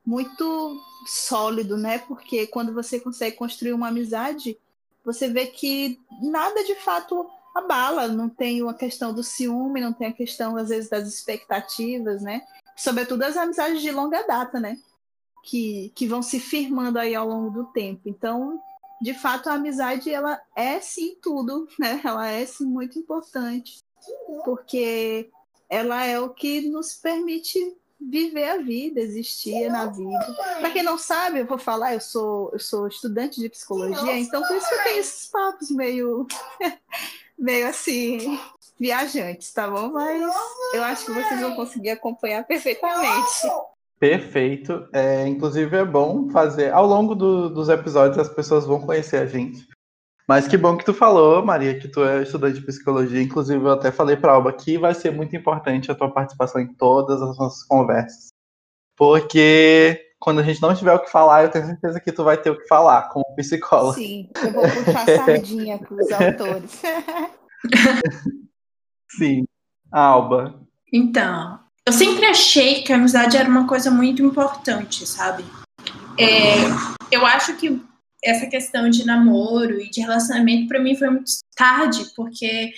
muito 0.05 0.79
sólido, 1.07 1.77
né? 1.77 1.97
Porque 1.97 2.45
quando 2.47 2.71
você 2.73 2.99
consegue 2.99 3.35
construir 3.35 3.73
uma 3.73 3.87
amizade, 3.87 4.57
você 5.05 5.27
vê 5.27 5.47
que 5.47 5.99
nada 6.21 6.63
de 6.63 6.75
fato 6.75 7.29
abala, 7.55 8.07
não 8.07 8.27
tem 8.27 8.61
uma 8.61 8.73
questão 8.73 9.13
do 9.13 9.23
ciúme, 9.23 9.79
não 9.79 9.93
tem 9.93 10.07
a 10.07 10.13
questão, 10.13 10.57
às 10.57 10.69
vezes, 10.69 10.89
das 10.89 11.07
expectativas, 11.07 12.21
né? 12.21 12.41
Sobretudo 12.75 13.23
as 13.23 13.37
amizades 13.37 13.81
de 13.81 13.91
longa 13.91 14.23
data, 14.23 14.59
né? 14.59 14.77
Que, 15.43 15.91
que 15.95 16.07
vão 16.07 16.21
se 16.21 16.39
firmando 16.39 16.99
aí 16.99 17.15
ao 17.15 17.27
longo 17.27 17.49
do 17.51 17.65
tempo. 17.71 18.09
Então, 18.09 18.59
de 19.01 19.13
fato 19.13 19.47
a 19.47 19.53
amizade 19.53 20.11
ela 20.11 20.41
é 20.55 20.79
sim 20.81 21.15
tudo, 21.21 21.67
né? 21.79 22.01
Ela 22.03 22.27
é 22.27 22.45
sim 22.45 22.65
muito 22.65 22.99
importante, 22.99 23.79
porque 24.43 25.29
ela 25.69 26.03
é 26.03 26.19
o 26.19 26.29
que 26.29 26.67
nos 26.69 26.93
permite 26.93 27.59
viver 27.99 28.49
a 28.49 28.57
vida, 28.57 28.99
existir 28.99 29.69
na 29.69 29.85
vida. 29.85 30.35
Para 30.59 30.71
quem 30.71 30.83
não 30.83 30.97
sabe, 30.97 31.39
eu 31.39 31.45
vou 31.45 31.57
falar, 31.57 31.93
eu 31.93 32.01
sou 32.01 32.49
eu 32.53 32.59
sou 32.59 32.87
estudante 32.87 33.39
de 33.39 33.49
psicologia, 33.49 34.17
então 34.17 34.41
por 34.41 34.55
isso 34.55 34.67
que 34.67 34.75
eu 34.75 34.83
tenho 34.83 34.99
esses 34.99 35.27
papos 35.27 35.71
meio 35.71 36.27
meio 37.37 37.67
assim 37.67 38.39
viajantes, 38.79 39.53
tá 39.53 39.69
bom? 39.69 39.91
Mas 39.91 40.21
eu 40.73 40.83
acho 40.83 41.05
que 41.05 41.11
vocês 41.11 41.39
vão 41.39 41.55
conseguir 41.55 41.91
acompanhar 41.91 42.43
perfeitamente. 42.45 43.47
Perfeito. 43.99 44.87
É, 44.91 45.25
inclusive 45.27 45.77
é 45.77 45.85
bom 45.85 46.29
fazer. 46.29 46.73
Ao 46.73 46.85
longo 46.85 47.15
do, 47.15 47.49
dos 47.49 47.69
episódios 47.69 48.19
as 48.19 48.29
pessoas 48.29 48.65
vão 48.65 48.81
conhecer 48.81 49.17
a 49.17 49.25
gente. 49.25 49.67
Mas 50.27 50.47
que 50.47 50.57
bom 50.57 50.75
que 50.75 50.85
tu 50.85 50.93
falou, 50.93 51.45
Maria, 51.45 51.79
que 51.79 51.87
tu 51.87 52.03
é 52.03 52.23
estudante 52.23 52.59
de 52.59 52.65
psicologia. 52.65 53.21
Inclusive, 53.21 53.63
eu 53.63 53.71
até 53.71 53.91
falei 53.91 54.15
para 54.15 54.31
a 54.31 54.35
Alba 54.35 54.51
que 54.51 54.77
vai 54.77 54.93
ser 54.93 55.11
muito 55.11 55.35
importante 55.35 55.91
a 55.91 55.95
tua 55.95 56.11
participação 56.11 56.59
em 56.59 56.73
todas 56.73 57.21
as 57.21 57.37
nossas 57.37 57.63
conversas. 57.63 58.29
Porque 58.97 60.01
quando 60.19 60.39
a 60.39 60.43
gente 60.43 60.61
não 60.61 60.73
tiver 60.73 60.93
o 60.93 60.99
que 60.99 61.11
falar, 61.11 61.43
eu 61.43 61.49
tenho 61.49 61.67
certeza 61.67 61.99
que 61.99 62.11
tu 62.11 62.23
vai 62.23 62.37
ter 62.37 62.49
o 62.49 62.57
que 62.57 62.67
falar 62.67 63.09
como 63.09 63.35
psicóloga. 63.35 63.95
Sim, 63.95 64.29
eu 64.43 64.51
vou 64.51 64.63
puxar 64.63 65.05
sardinha 65.05 65.77
para 65.77 65.95
os 65.95 66.11
autores. 66.11 66.81
Sim. 69.11 69.45
Alba. 69.91 70.59
Então, 70.91 71.59
eu 71.85 71.93
sempre 71.93 72.25
achei 72.25 72.81
que 72.81 72.91
a 72.91 72.95
amizade 72.95 73.37
era 73.37 73.47
uma 73.47 73.67
coisa 73.67 73.91
muito 73.91 74.23
importante, 74.23 75.05
sabe? 75.05 75.45
É, 76.17 76.55
eu 77.11 77.25
acho 77.25 77.55
que 77.57 77.79
essa 78.23 78.47
questão 78.47 78.89
de 78.89 79.05
namoro 79.05 79.79
e 79.79 79.89
de 79.89 80.01
relacionamento 80.01 80.67
para 80.67 80.79
mim 80.79 80.95
foi 80.95 81.09
muito 81.09 81.31
tarde, 81.55 82.05
porque 82.15 82.71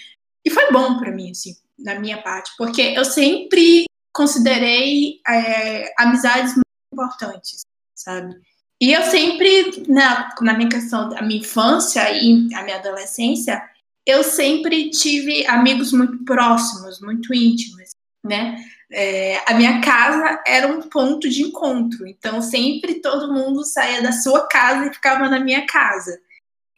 e 0.46 0.50
foi 0.50 0.72
bom 0.72 0.98
para 0.98 1.12
mim, 1.12 1.32
assim, 1.32 1.56
na 1.78 2.00
minha 2.00 2.22
parte, 2.22 2.52
porque 2.58 2.82
eu 2.82 3.04
sempre 3.04 3.86
considerei 4.14 5.20
é, 5.28 5.94
amizades 5.98 6.54
muito 6.54 6.66
importantes, 6.94 7.62
sabe? 7.94 8.36
E 8.80 8.94
eu 8.94 9.04
sempre, 9.04 9.84
na, 9.88 10.34
na 10.42 10.54
minha 10.54 10.70
questão 10.70 11.10
da 11.10 11.22
minha 11.22 11.40
infância 11.40 12.10
e 12.12 12.54
a 12.54 12.64
minha 12.64 12.78
adolescência, 12.78 13.62
eu 14.06 14.24
sempre 14.24 14.90
tive 14.90 15.46
amigos 15.48 15.92
muito 15.92 16.24
próximos, 16.24 17.02
muito 17.02 17.34
íntimos, 17.34 17.90
né? 18.24 18.56
É, 18.92 19.42
a 19.46 19.54
minha 19.54 19.82
casa 19.82 20.42
era 20.48 20.68
um 20.68 20.82
ponto 20.82 21.28
de 21.28 21.44
encontro, 21.44 22.08
então 22.08 22.42
sempre 22.42 23.02
todo 23.02 23.34
mundo 23.34 23.66
saía 23.66 24.02
da 24.02 24.14
sua 24.14 24.48
casa 24.48 24.86
e 24.86 24.94
ficava 24.94 25.28
na 25.28 25.40
minha 25.40 25.66
casa. 25.66 26.18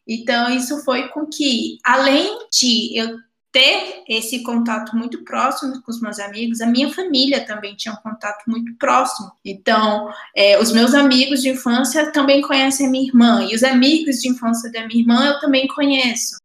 Então 0.07 0.49
isso 0.49 0.83
foi 0.83 1.07
com 1.09 1.27
que, 1.27 1.77
além 1.83 2.47
de 2.51 2.97
eu 2.97 3.19
ter 3.51 4.03
esse 4.07 4.43
contato 4.43 4.95
muito 4.95 5.23
próximo 5.23 5.81
com 5.81 5.91
os 5.91 6.01
meus 6.01 6.19
amigos, 6.19 6.61
a 6.61 6.67
minha 6.67 6.91
família 6.91 7.45
também 7.45 7.75
tinha 7.75 7.93
um 7.93 7.97
contato 7.97 8.43
muito 8.47 8.75
próximo. 8.75 9.31
Então, 9.43 10.11
é, 10.35 10.59
os 10.59 10.71
meus 10.71 10.93
amigos 10.93 11.41
de 11.41 11.49
infância 11.49 12.11
também 12.11 12.41
conhecem 12.41 12.87
a 12.87 12.89
minha 12.89 13.07
irmã, 13.07 13.43
e 13.43 13.55
os 13.55 13.63
amigos 13.63 14.17
de 14.17 14.29
infância 14.29 14.71
da 14.71 14.85
minha 14.85 15.01
irmã 15.01 15.25
eu 15.27 15.39
também 15.39 15.67
conheço. 15.67 16.37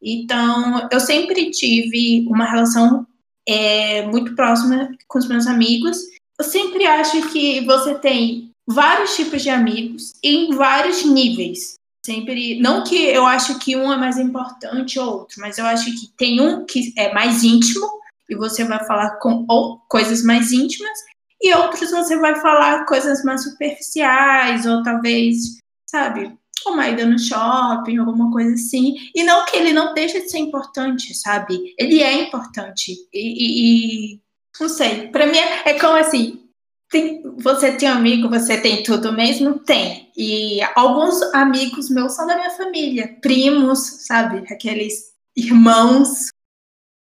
Então, 0.00 0.88
eu 0.90 1.00
sempre 1.00 1.50
tive 1.50 2.26
uma 2.28 2.48
relação 2.50 3.06
é, 3.48 4.06
muito 4.06 4.34
próxima 4.36 4.94
com 5.08 5.18
os 5.18 5.26
meus 5.26 5.46
amigos. 5.46 5.96
Eu 6.38 6.44
sempre 6.44 6.84
acho 6.84 7.30
que 7.30 7.64
você 7.64 7.94
tem 7.94 8.50
vários 8.66 9.16
tipos 9.16 9.42
de 9.42 9.48
amigos 9.48 10.12
em 10.22 10.54
vários 10.54 11.02
níveis. 11.04 11.74
Sempre, 12.04 12.60
não 12.60 12.84
que 12.84 12.96
eu 13.06 13.26
acho 13.26 13.58
que 13.58 13.74
um 13.74 13.92
é 13.92 13.96
mais 13.96 14.18
importante 14.18 14.98
ou 14.98 15.20
outro, 15.20 15.40
mas 15.40 15.58
eu 15.58 15.66
acho 15.66 15.86
que 15.86 16.08
tem 16.16 16.40
um 16.40 16.64
que 16.64 16.92
é 16.96 17.12
mais 17.12 17.42
íntimo 17.42 17.86
e 18.28 18.36
você 18.36 18.64
vai 18.64 18.84
falar 18.86 19.18
com 19.18 19.44
ou 19.48 19.78
coisas 19.88 20.22
mais 20.22 20.52
íntimas 20.52 20.98
e 21.40 21.52
outros 21.54 21.90
você 21.90 22.16
vai 22.18 22.36
falar 22.36 22.84
coisas 22.84 23.22
mais 23.24 23.42
superficiais 23.44 24.66
ou 24.66 24.82
talvez, 24.82 25.58
sabe, 25.90 26.32
uma 26.66 26.88
ida 26.88 27.04
no 27.04 27.18
shopping, 27.18 27.98
alguma 27.98 28.30
coisa 28.30 28.54
assim. 28.54 28.96
E 29.14 29.22
não 29.22 29.44
que 29.44 29.56
ele 29.56 29.72
não 29.72 29.94
deixe 29.94 30.20
de 30.20 30.30
ser 30.30 30.38
importante, 30.38 31.14
sabe? 31.14 31.74
Ele 31.78 32.02
é 32.02 32.12
importante. 32.22 32.92
E, 33.12 33.18
e, 33.18 34.14
e 34.14 34.20
não 34.60 34.68
sei, 34.68 35.08
para 35.08 35.26
mim 35.26 35.38
é, 35.38 35.70
é 35.70 35.78
como 35.78 35.96
assim. 35.96 36.44
Tem, 36.90 37.22
você 37.36 37.72
tem 37.76 37.86
amigo, 37.86 38.30
você 38.30 38.58
tem 38.58 38.82
tudo 38.82 39.12
mesmo? 39.12 39.58
Tem. 39.58 40.10
E 40.16 40.60
alguns 40.74 41.22
amigos 41.34 41.90
meus 41.90 42.14
são 42.14 42.26
da 42.26 42.34
minha 42.34 42.50
família, 42.50 43.18
primos, 43.20 44.06
sabe? 44.06 44.38
Aqueles 44.50 45.12
irmãos 45.36 46.28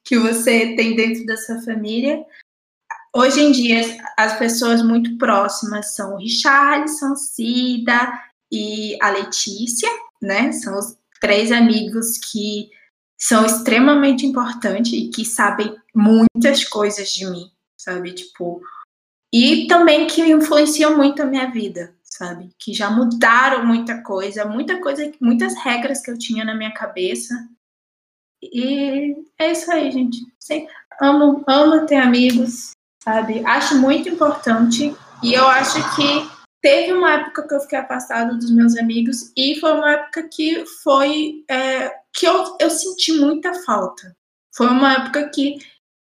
que 0.05 0.17
você 0.17 0.75
tem 0.75 0.95
dentro 0.95 1.25
da 1.25 1.37
sua 1.37 1.61
família. 1.61 2.23
Hoje 3.15 3.41
em 3.41 3.51
dia, 3.51 3.81
as 4.17 4.37
pessoas 4.39 4.81
muito 4.81 5.17
próximas 5.17 5.93
são 5.93 6.15
o 6.15 6.17
Richardson, 6.17 7.15
Cida, 7.15 8.11
e 8.53 8.95
a 9.01 9.09
Letícia, 9.09 9.89
né? 10.21 10.51
São 10.51 10.77
os 10.77 10.95
três 11.19 11.51
amigos 11.51 12.19
que 12.19 12.69
são 13.17 13.43
extremamente 13.45 14.27
importantes 14.27 14.93
e 14.93 15.09
que 15.09 15.25
sabem 15.25 15.75
muitas 15.95 16.63
coisas 16.63 17.11
de 17.11 17.25
mim, 17.25 17.49
sabe? 17.75 18.13
Tipo, 18.13 18.61
e 19.33 19.65
também 19.65 20.05
que 20.05 20.21
influenciam 20.21 20.95
muito 20.95 21.23
a 21.23 21.25
minha 21.25 21.49
vida, 21.49 21.95
sabe? 22.03 22.51
Que 22.59 22.73
já 22.75 22.91
mudaram 22.91 23.65
muita 23.65 24.03
coisa, 24.03 24.45
muita 24.45 24.79
coisa, 24.79 25.11
muitas 25.19 25.55
regras 25.63 26.01
que 26.03 26.11
eu 26.11 26.19
tinha 26.19 26.45
na 26.45 26.53
minha 26.53 26.71
cabeça. 26.71 27.33
E 28.43 29.15
é 29.39 29.51
isso 29.51 29.71
aí, 29.71 29.89
gente. 29.89 30.19
Amo, 31.01 31.43
amo 31.47 31.87
ter 31.87 31.95
amigos, 31.95 32.71
sabe? 33.03 33.43
Acho 33.45 33.79
muito 33.79 34.09
importante 34.09 34.95
e 35.23 35.33
eu 35.33 35.47
acho 35.47 35.95
que 35.95 36.32
Teve 36.63 36.93
uma 36.93 37.15
época 37.15 37.45
que 37.45 37.53
eu 37.53 37.59
fiquei 37.59 37.77
afastada 37.77 38.35
dos 38.35 38.49
meus 38.49 38.77
amigos 38.77 39.33
e 39.35 39.59
foi 39.59 39.73
uma 39.73 39.91
época 39.91 40.29
que 40.29 40.65
foi 40.81 41.43
é, 41.49 41.89
que 42.13 42.25
eu, 42.25 42.55
eu 42.57 42.69
senti 42.69 43.11
muita 43.11 43.53
falta. 43.65 44.15
Foi 44.55 44.67
uma 44.67 44.93
época 44.93 45.27
que, 45.27 45.57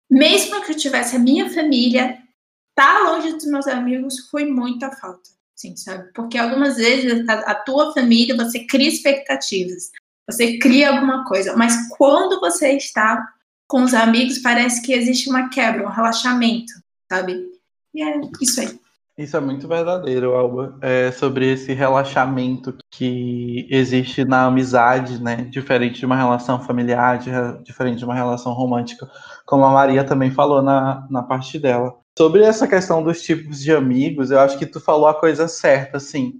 mesmo 0.07 0.63
que 0.63 0.71
eu 0.71 0.77
tivesse 0.77 1.15
a 1.15 1.19
minha 1.19 1.49
família, 1.49 2.21
estar 2.69 2.99
tá 2.99 3.09
longe 3.09 3.33
dos 3.33 3.45
meus 3.45 3.65
amigos 3.65 4.29
foi 4.29 4.45
muita 4.45 4.91
falta, 4.91 5.31
sim, 5.55 5.75
sabe? 5.75 6.11
Porque 6.13 6.37
algumas 6.37 6.77
vezes 6.77 7.27
a, 7.27 7.33
a 7.33 7.55
tua 7.55 7.91
família 7.91 8.37
você 8.37 8.63
cria 8.67 8.87
expectativas, 8.87 9.89
você 10.29 10.59
cria 10.59 10.91
alguma 10.91 11.25
coisa, 11.25 11.57
mas 11.57 11.73
quando 11.97 12.39
você 12.39 12.73
está 12.73 13.33
com 13.67 13.81
os 13.81 13.95
amigos 13.95 14.37
parece 14.37 14.79
que 14.83 14.93
existe 14.93 15.27
uma 15.27 15.49
quebra, 15.49 15.87
um 15.87 15.91
relaxamento, 15.91 16.71
sabe? 17.11 17.49
E 17.95 18.03
é 18.03 18.21
isso 18.39 18.61
aí. 18.61 18.80
Isso 19.21 19.37
é 19.37 19.39
muito 19.39 19.67
verdadeiro, 19.67 20.33
Alba. 20.33 20.75
É 20.81 21.11
sobre 21.11 21.51
esse 21.51 21.73
relaxamento 21.73 22.75
que 22.89 23.67
existe 23.69 24.25
na 24.25 24.45
amizade, 24.45 25.21
né? 25.21 25.47
Diferente 25.51 25.99
de 25.99 26.05
uma 26.07 26.15
relação 26.15 26.59
familiar, 26.59 27.19
diferente 27.63 27.99
de 27.99 28.05
uma 28.05 28.15
relação 28.15 28.51
romântica, 28.53 29.07
como 29.45 29.63
a 29.63 29.71
Maria 29.71 30.03
também 30.03 30.31
falou 30.31 30.63
na, 30.63 31.07
na 31.09 31.21
parte 31.21 31.59
dela. 31.59 31.95
Sobre 32.17 32.43
essa 32.43 32.67
questão 32.67 33.03
dos 33.03 33.21
tipos 33.21 33.59
de 33.59 33.71
amigos, 33.71 34.31
eu 34.31 34.39
acho 34.39 34.57
que 34.57 34.65
tu 34.65 34.79
falou 34.79 35.07
a 35.07 35.13
coisa 35.13 35.47
certa, 35.47 35.97
assim, 35.97 36.33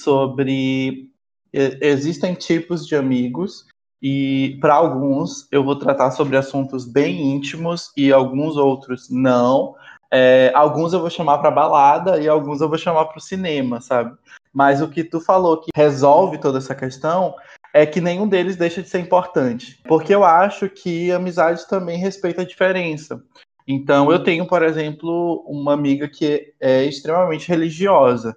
sobre 0.00 1.08
existem 1.52 2.34
tipos 2.34 2.84
de 2.84 2.96
amigos 2.96 3.64
e 4.02 4.58
para 4.60 4.74
alguns 4.74 5.46
eu 5.52 5.62
vou 5.62 5.76
tratar 5.78 6.10
sobre 6.10 6.36
assuntos 6.36 6.84
bem 6.84 7.32
íntimos 7.32 7.92
e 7.96 8.12
alguns 8.12 8.56
outros 8.56 9.08
não 9.08 9.76
é, 10.16 10.52
alguns 10.54 10.92
eu 10.92 11.00
vou 11.00 11.10
chamar 11.10 11.38
para 11.38 11.50
balada 11.50 12.20
e 12.20 12.28
alguns 12.28 12.60
eu 12.60 12.68
vou 12.68 12.78
chamar 12.78 13.06
para 13.06 13.18
o 13.18 13.20
cinema, 13.20 13.80
sabe? 13.80 14.16
Mas 14.52 14.80
o 14.80 14.88
que 14.88 15.02
tu 15.02 15.20
falou 15.20 15.60
que 15.60 15.70
resolve 15.74 16.38
toda 16.38 16.58
essa 16.58 16.72
questão 16.72 17.34
é 17.72 17.84
que 17.84 18.00
nenhum 18.00 18.28
deles 18.28 18.54
deixa 18.54 18.80
de 18.80 18.88
ser 18.88 19.00
importante. 19.00 19.80
Porque 19.88 20.14
eu 20.14 20.22
acho 20.22 20.68
que 20.68 21.10
amizade 21.10 21.66
também 21.66 21.98
respeita 21.98 22.42
a 22.42 22.46
diferença. 22.46 23.20
Então, 23.66 24.12
eu 24.12 24.22
tenho, 24.22 24.46
por 24.46 24.62
exemplo, 24.62 25.44
uma 25.48 25.72
amiga 25.72 26.06
que 26.06 26.52
é 26.60 26.84
extremamente 26.84 27.48
religiosa. 27.48 28.36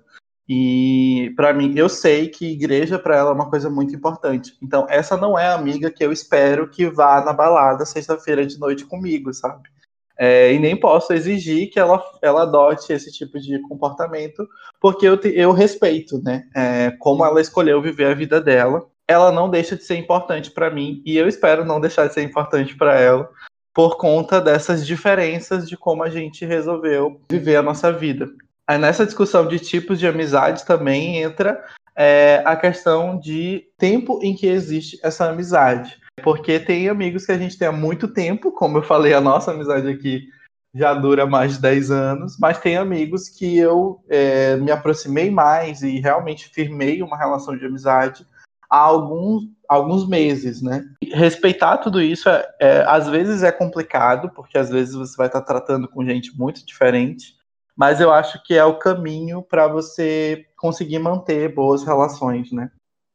E 0.50 1.32
para 1.36 1.54
mim, 1.54 1.74
eu 1.76 1.88
sei 1.88 2.30
que 2.30 2.54
igreja 2.54 2.98
para 2.98 3.18
ela 3.18 3.30
é 3.30 3.34
uma 3.34 3.52
coisa 3.52 3.70
muito 3.70 3.94
importante. 3.94 4.58
Então, 4.64 4.88
essa 4.90 5.16
não 5.16 5.38
é 5.38 5.48
a 5.50 5.56
amiga 5.56 5.92
que 5.92 6.04
eu 6.04 6.12
espero 6.12 6.70
que 6.70 6.90
vá 6.90 7.24
na 7.24 7.34
balada 7.34 7.86
sexta-feira 7.86 8.48
de 8.48 8.58
noite 8.58 8.86
comigo, 8.86 9.32
sabe? 9.32 9.70
É, 10.18 10.52
e 10.52 10.60
nem 10.60 10.76
posso 10.76 11.14
exigir 11.14 11.70
que 11.70 11.80
ela, 11.80 12.04
ela 12.22 12.44
adote 12.44 12.92
esse 12.92 13.12
tipo 13.12 13.40
de 13.40 13.60
comportamento, 13.68 14.48
porque 14.82 15.08
eu, 15.08 15.18
te, 15.18 15.30
eu 15.30 15.52
respeito, 15.52 16.22
né? 16.24 16.44
É, 16.56 16.92
como 17.00 17.24
ela 17.24 17.40
escolheu 17.40 17.82
viver 17.82 18.06
a 18.06 18.16
vida 18.16 18.42
dela. 18.42 18.86
Ela 19.08 19.32
não 19.32 19.50
deixa 19.50 19.76
de 19.76 19.84
ser 19.84 19.96
importante 19.96 20.52
para 20.52 20.70
mim, 20.70 21.02
e 21.06 21.18
eu 21.18 21.28
espero 21.28 21.64
não 21.64 21.80
deixar 21.80 22.08
de 22.08 22.14
ser 22.14 22.24
importante 22.24 22.76
para 22.76 23.00
ela, 23.00 23.30
por 23.74 23.96
conta 23.96 24.42
dessas 24.42 24.86
diferenças 24.86 25.70
de 25.70 25.78
como 25.78 26.04
a 26.04 26.10
gente 26.10 26.46
resolveu 26.46 27.22
viver 27.30 27.56
a 27.58 27.62
nossa 27.62 27.92
vida. 27.92 28.28
Aí 28.68 28.78
nessa 28.78 29.06
discussão 29.06 29.48
de 29.48 29.60
tipos 29.60 29.98
de 29.98 30.08
amizade 30.08 30.66
também 30.66 31.22
entra 31.22 31.64
é 31.96 32.44
a 32.46 32.56
questão 32.56 33.18
de 33.18 33.66
tempo 33.78 34.20
em 34.22 34.36
que 34.36 34.46
existe 34.46 35.00
essa 35.02 35.30
amizade. 35.30 36.00
Porque 36.24 36.60
tem 36.60 36.90
amigos 36.90 37.26
que 37.26 37.32
a 37.32 37.38
gente 37.38 37.58
tem 37.58 37.68
há 37.68 37.72
muito 37.72 38.08
tempo, 38.08 38.52
como 38.52 38.80
eu 38.80 38.84
falei, 38.84 39.14
a 39.14 39.22
nossa 39.22 39.52
amizade 39.52 39.88
aqui 39.88 40.28
já 40.74 40.94
dura 40.94 41.26
mais 41.26 41.54
de 41.54 41.62
10 41.62 41.92
anos, 41.92 42.38
mas 42.40 42.60
tem 42.60 42.78
amigos 42.78 43.30
que 43.30 43.58
eu 43.58 44.04
é, 44.10 44.56
me 44.58 44.72
aproximei 44.72 45.32
mais 45.32 45.82
e 45.82 46.00
realmente 46.00 46.50
firmei 46.50 47.02
uma 47.02 47.18
relação 47.18 47.58
de 47.58 47.66
amizade 47.66 48.26
há 48.70 48.80
alguns, 48.80 49.44
alguns 49.68 50.08
meses, 50.08 50.62
né? 50.62 50.84
Respeitar 51.14 51.78
tudo 51.78 52.02
isso, 52.02 52.30
é, 52.30 52.48
é, 52.60 52.84
às 52.88 53.08
vezes 53.08 53.44
é 53.44 53.52
complicado, 53.52 54.30
porque 54.36 54.58
às 54.58 54.70
vezes 54.70 54.94
você 54.94 55.16
vai 55.16 55.28
estar 55.28 55.42
tratando 55.42 55.88
com 55.88 56.06
gente 56.06 56.38
muito 56.38 56.66
diferente, 56.66 57.36
mas 57.76 58.02
eu 58.02 58.12
acho 58.12 58.44
que 58.44 58.56
é 58.56 58.64
o 58.64 58.78
caminho 58.78 59.42
para 59.42 59.68
você 59.68 60.46
conseguir 60.58 61.00
manter 61.00 61.54
boas 61.54 61.84
relações, 61.84 62.52
né? 62.52 62.72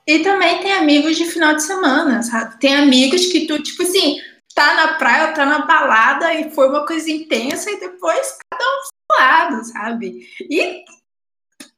E 0.07 0.19
também 0.21 0.61
tem 0.61 0.73
amigos 0.73 1.17
de 1.17 1.25
final 1.27 1.55
de 1.55 1.63
semana, 1.63 2.23
sabe? 2.23 2.59
Tem 2.59 2.75
amigos 2.75 3.27
que 3.27 3.47
tu, 3.47 3.63
tipo 3.63 3.83
assim, 3.83 4.21
tá 4.55 4.75
na 4.75 4.95
praia, 4.95 5.33
tá 5.33 5.47
na 5.47 5.65
balada 5.65 6.35
e 6.35 6.51
foi 6.51 6.69
uma 6.69 6.87
coisa 6.87 7.11
intensa 7.11 7.71
e 7.71 7.81
depois 7.81 8.37
cada 8.51 8.65
um 8.65 9.21
lado, 9.21 9.65
sabe? 9.65 10.27
E 10.41 10.85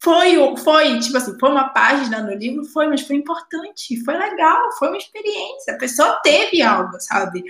foi, 0.01 0.37
foi, 0.59 0.99
tipo 1.01 1.17
assim, 1.17 1.39
foi 1.39 1.51
uma 1.51 1.69
página 1.71 2.23
no 2.23 2.35
livro, 2.35 2.65
foi, 2.65 2.87
mas 2.89 3.03
foi 3.03 3.17
importante, 3.17 4.03
foi 4.05 4.17
legal, 4.17 4.73
foi 4.79 4.89
uma 4.89 4.99
experiência, 4.99 5.75
a 5.75 5.79
pessoa 5.79 6.21
teve 6.23 6.63
algo, 6.63 6.99
sabe? 7.01 7.43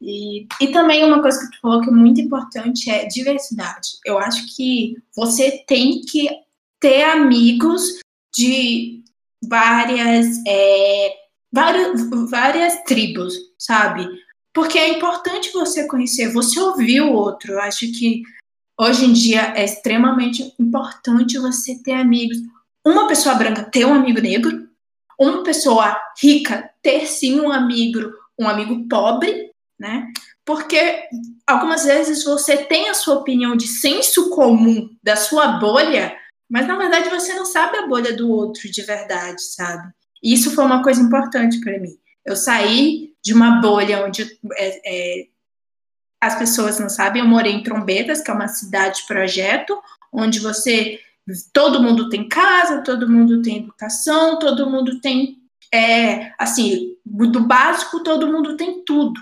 E, 0.00 0.46
e 0.60 0.68
também 0.72 1.04
uma 1.04 1.22
coisa 1.22 1.40
que 1.40 1.50
tu 1.52 1.60
falou 1.60 1.80
que 1.80 1.88
é 1.88 1.92
muito 1.92 2.20
importante 2.20 2.90
é 2.90 3.06
diversidade. 3.06 3.90
Eu 4.04 4.18
acho 4.18 4.54
que 4.54 4.96
você 5.14 5.64
tem 5.66 6.00
que 6.00 6.28
ter 6.80 7.04
amigos 7.04 8.00
de 8.34 9.01
várias, 9.42 10.40
é, 10.46 11.14
várias, 11.52 12.08
várias 12.30 12.82
tribos, 12.84 13.34
sabe? 13.58 14.06
Porque 14.54 14.78
é 14.78 14.88
importante 14.90 15.52
você 15.52 15.86
conhecer, 15.86 16.32
você 16.32 16.60
ouvir 16.60 17.00
o 17.00 17.12
outro. 17.12 17.52
Eu 17.52 17.60
acho 17.60 17.90
que 17.92 18.22
hoje 18.78 19.06
em 19.06 19.12
dia 19.12 19.52
é 19.56 19.64
extremamente 19.64 20.54
importante 20.58 21.38
você 21.38 21.80
ter 21.82 21.92
amigos. 21.92 22.36
Uma 22.84 23.06
pessoa 23.08 23.34
branca 23.34 23.62
ter 23.62 23.84
um 23.84 23.94
amigo 23.94 24.20
negro, 24.20 24.68
uma 25.18 25.42
pessoa 25.42 25.96
rica 26.20 26.70
ter 26.82 27.06
sim 27.06 27.40
um 27.40 27.50
amigo, 27.50 28.12
um 28.38 28.48
amigo 28.48 28.86
pobre, 28.88 29.50
né? 29.78 30.08
Porque 30.44 31.04
algumas 31.46 31.84
vezes 31.84 32.24
você 32.24 32.56
tem 32.56 32.88
a 32.88 32.94
sua 32.94 33.14
opinião 33.14 33.56
de 33.56 33.68
senso 33.68 34.30
comum 34.30 34.90
da 35.02 35.16
sua 35.16 35.58
bolha, 35.58 36.16
mas 36.52 36.66
na 36.66 36.76
verdade 36.76 37.08
você 37.08 37.32
não 37.32 37.46
sabe 37.46 37.78
a 37.78 37.86
bolha 37.86 38.14
do 38.14 38.30
outro 38.30 38.70
de 38.70 38.82
verdade, 38.82 39.42
sabe? 39.42 39.90
E 40.22 40.34
isso 40.34 40.54
foi 40.54 40.62
uma 40.66 40.82
coisa 40.82 41.00
importante 41.00 41.58
para 41.60 41.78
mim. 41.78 41.96
Eu 42.26 42.36
saí 42.36 43.14
de 43.24 43.32
uma 43.32 43.58
bolha 43.62 44.04
onde 44.04 44.38
é, 44.56 44.82
é, 44.84 45.26
as 46.20 46.38
pessoas 46.38 46.78
não 46.78 46.90
sabem. 46.90 47.22
Eu 47.22 47.28
morei 47.28 47.52
em 47.52 47.62
Trombetas, 47.62 48.20
que 48.20 48.30
é 48.30 48.34
uma 48.34 48.48
cidade 48.48 49.02
projeto, 49.08 49.82
onde 50.12 50.40
você 50.40 51.00
todo 51.54 51.82
mundo 51.82 52.10
tem 52.10 52.28
casa, 52.28 52.82
todo 52.82 53.08
mundo 53.08 53.40
tem 53.40 53.62
educação, 53.62 54.38
todo 54.38 54.68
mundo 54.68 55.00
tem 55.00 55.38
é, 55.72 56.34
assim 56.38 56.98
do 57.06 57.40
básico, 57.40 58.02
todo 58.02 58.30
mundo 58.30 58.58
tem 58.58 58.84
tudo. 58.84 59.18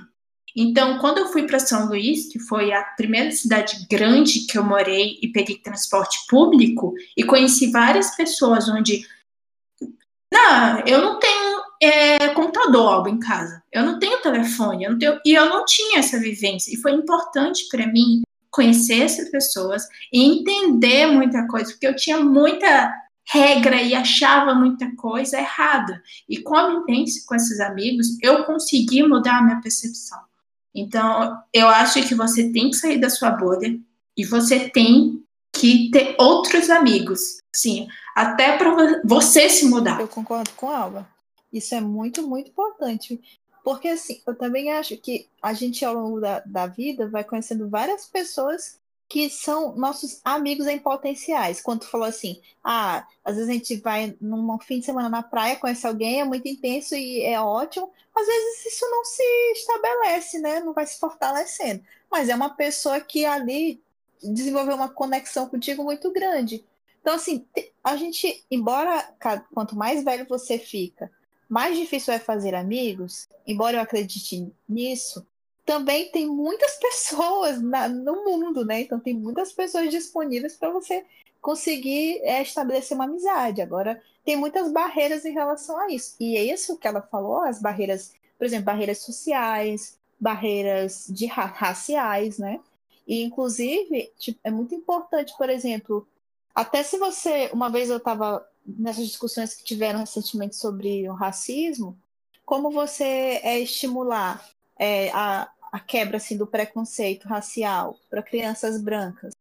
Então, 0.56 0.98
quando 0.98 1.18
eu 1.18 1.28
fui 1.28 1.46
para 1.46 1.58
São 1.58 1.86
Luís, 1.86 2.28
que 2.30 2.38
foi 2.38 2.72
a 2.72 2.82
primeira 2.82 3.30
cidade 3.30 3.86
grande 3.90 4.46
que 4.46 4.58
eu 4.58 4.64
morei 4.64 5.18
e 5.22 5.28
peguei 5.28 5.58
transporte 5.58 6.18
público, 6.28 6.94
e 7.16 7.22
conheci 7.22 7.70
várias 7.70 8.14
pessoas 8.16 8.68
onde. 8.68 9.06
Não, 10.32 10.80
eu 10.86 11.00
não 11.02 11.18
tenho 11.18 11.60
é, 11.82 12.28
computador 12.28 12.92
algo 12.92 13.08
em 13.08 13.18
casa, 13.18 13.62
eu 13.72 13.84
não 13.84 13.98
tenho 13.98 14.22
telefone, 14.22 14.84
eu 14.84 14.92
não 14.92 14.98
tenho, 14.98 15.20
e 15.24 15.34
eu 15.34 15.46
não 15.46 15.64
tinha 15.64 15.98
essa 15.98 16.18
vivência. 16.18 16.72
E 16.72 16.80
foi 16.80 16.92
importante 16.92 17.66
para 17.68 17.86
mim 17.86 18.22
conhecer 18.50 19.02
essas 19.02 19.30
pessoas 19.30 19.84
e 20.12 20.22
entender 20.22 21.06
muita 21.06 21.46
coisa, 21.46 21.70
porque 21.72 21.86
eu 21.86 21.96
tinha 21.96 22.18
muita 22.18 22.92
regra 23.30 23.80
e 23.80 23.94
achava 23.94 24.54
muita 24.54 24.94
coisa 24.96 25.38
errada. 25.38 26.02
E 26.28 26.38
com 26.42 26.56
a 26.56 26.80
vivência 26.80 27.22
com 27.26 27.34
esses 27.34 27.60
amigos, 27.60 28.18
eu 28.20 28.44
consegui 28.44 29.02
mudar 29.02 29.38
a 29.38 29.42
minha 29.42 29.60
percepção. 29.60 30.18
Então, 30.74 31.42
eu 31.52 31.68
acho 31.68 32.06
que 32.06 32.14
você 32.14 32.52
tem 32.52 32.70
que 32.70 32.76
sair 32.76 32.98
da 32.98 33.10
sua 33.10 33.30
bolha 33.30 33.78
e 34.16 34.24
você 34.24 34.68
tem 34.68 35.22
que 35.52 35.90
ter 35.90 36.14
outros 36.18 36.70
amigos, 36.70 37.38
sim, 37.54 37.88
até 38.14 38.56
para 38.56 39.00
você 39.04 39.48
se 39.48 39.66
mudar. 39.66 40.00
Eu 40.00 40.08
concordo 40.08 40.50
com 40.56 40.70
a 40.70 40.78
Alba. 40.78 41.08
Isso 41.52 41.74
é 41.74 41.80
muito, 41.80 42.26
muito 42.26 42.50
importante. 42.50 43.20
Porque, 43.64 43.88
assim, 43.88 44.22
eu 44.26 44.34
também 44.34 44.72
acho 44.72 44.96
que 44.96 45.28
a 45.42 45.52
gente, 45.52 45.84
ao 45.84 45.94
longo 45.94 46.20
da, 46.20 46.40
da 46.46 46.66
vida, 46.66 47.08
vai 47.08 47.24
conhecendo 47.24 47.68
várias 47.68 48.06
pessoas 48.06 48.79
que 49.10 49.28
são 49.28 49.74
nossos 49.74 50.20
amigos 50.24 50.68
em 50.68 50.78
potenciais. 50.78 51.60
Quando 51.60 51.80
tu 51.80 51.88
falou 51.88 52.06
assim, 52.06 52.40
ah, 52.62 53.04
às 53.24 53.34
vezes 53.34 53.50
a 53.50 53.52
gente 53.52 53.76
vai 53.78 54.16
num 54.20 54.56
fim 54.60 54.78
de 54.78 54.86
semana 54.86 55.08
na 55.08 55.20
praia, 55.20 55.56
conhece 55.56 55.84
alguém, 55.84 56.20
é 56.20 56.24
muito 56.24 56.46
intenso 56.46 56.94
e 56.94 57.20
é 57.22 57.40
ótimo. 57.40 57.90
Às 58.14 58.24
vezes 58.24 58.66
isso 58.66 58.88
não 58.88 59.04
se 59.04 59.22
estabelece, 59.56 60.38
né? 60.38 60.60
Não 60.60 60.72
vai 60.72 60.86
se 60.86 61.00
fortalecendo. 61.00 61.82
Mas 62.08 62.28
é 62.28 62.36
uma 62.36 62.50
pessoa 62.50 63.00
que 63.00 63.24
ali 63.26 63.82
desenvolveu 64.22 64.76
uma 64.76 64.88
conexão 64.88 65.48
contigo 65.48 65.82
muito 65.82 66.12
grande. 66.12 66.64
Então, 67.00 67.14
assim, 67.14 67.44
a 67.82 67.96
gente, 67.96 68.44
embora 68.48 69.12
quanto 69.52 69.74
mais 69.74 70.04
velho 70.04 70.24
você 70.28 70.56
fica, 70.56 71.10
mais 71.48 71.76
difícil 71.76 72.14
é 72.14 72.20
fazer 72.20 72.54
amigos, 72.54 73.28
embora 73.44 73.76
eu 73.76 73.80
acredite 73.80 74.52
nisso, 74.68 75.26
também 75.64 76.10
tem 76.10 76.26
muitas 76.26 76.76
pessoas 76.80 77.60
na, 77.60 77.88
no 77.88 78.24
mundo, 78.24 78.64
né? 78.64 78.80
Então 78.80 78.98
tem 78.98 79.14
muitas 79.14 79.52
pessoas 79.52 79.90
disponíveis 79.90 80.56
para 80.56 80.70
você 80.70 81.04
conseguir 81.40 82.20
é, 82.22 82.42
estabelecer 82.42 82.94
uma 82.94 83.04
amizade. 83.04 83.62
Agora, 83.62 84.02
tem 84.24 84.36
muitas 84.36 84.70
barreiras 84.70 85.24
em 85.24 85.32
relação 85.32 85.78
a 85.78 85.90
isso. 85.90 86.14
E 86.20 86.36
é 86.36 86.44
isso 86.44 86.78
que 86.78 86.86
ela 86.86 87.02
falou, 87.02 87.42
as 87.42 87.60
barreiras, 87.60 88.12
por 88.38 88.44
exemplo, 88.44 88.66
barreiras 88.66 88.98
sociais, 88.98 89.98
barreiras 90.18 91.06
de 91.08 91.26
ra 91.26 91.46
raciais, 91.46 92.38
né? 92.38 92.60
E, 93.06 93.22
inclusive, 93.22 94.12
tipo, 94.18 94.38
é 94.44 94.50
muito 94.50 94.74
importante, 94.74 95.34
por 95.36 95.48
exemplo, 95.48 96.06
até 96.54 96.82
se 96.82 96.98
você. 96.98 97.50
Uma 97.52 97.70
vez 97.70 97.88
eu 97.90 97.96
estava 97.96 98.46
nessas 98.64 99.06
discussões 99.06 99.54
que 99.54 99.64
tiveram 99.64 100.00
recentemente 100.00 100.56
sobre 100.56 101.08
o 101.08 101.14
racismo, 101.14 101.98
como 102.44 102.70
você 102.70 103.40
é 103.42 103.58
estimular 103.58 104.44
é, 104.80 105.10
a, 105.10 105.46
a 105.70 105.78
quebra 105.78 106.16
assim, 106.16 106.38
do 106.38 106.46
preconceito 106.46 107.28
racial 107.28 107.98
para 108.08 108.22
crianças 108.22 108.80
brancas. 108.80 109.34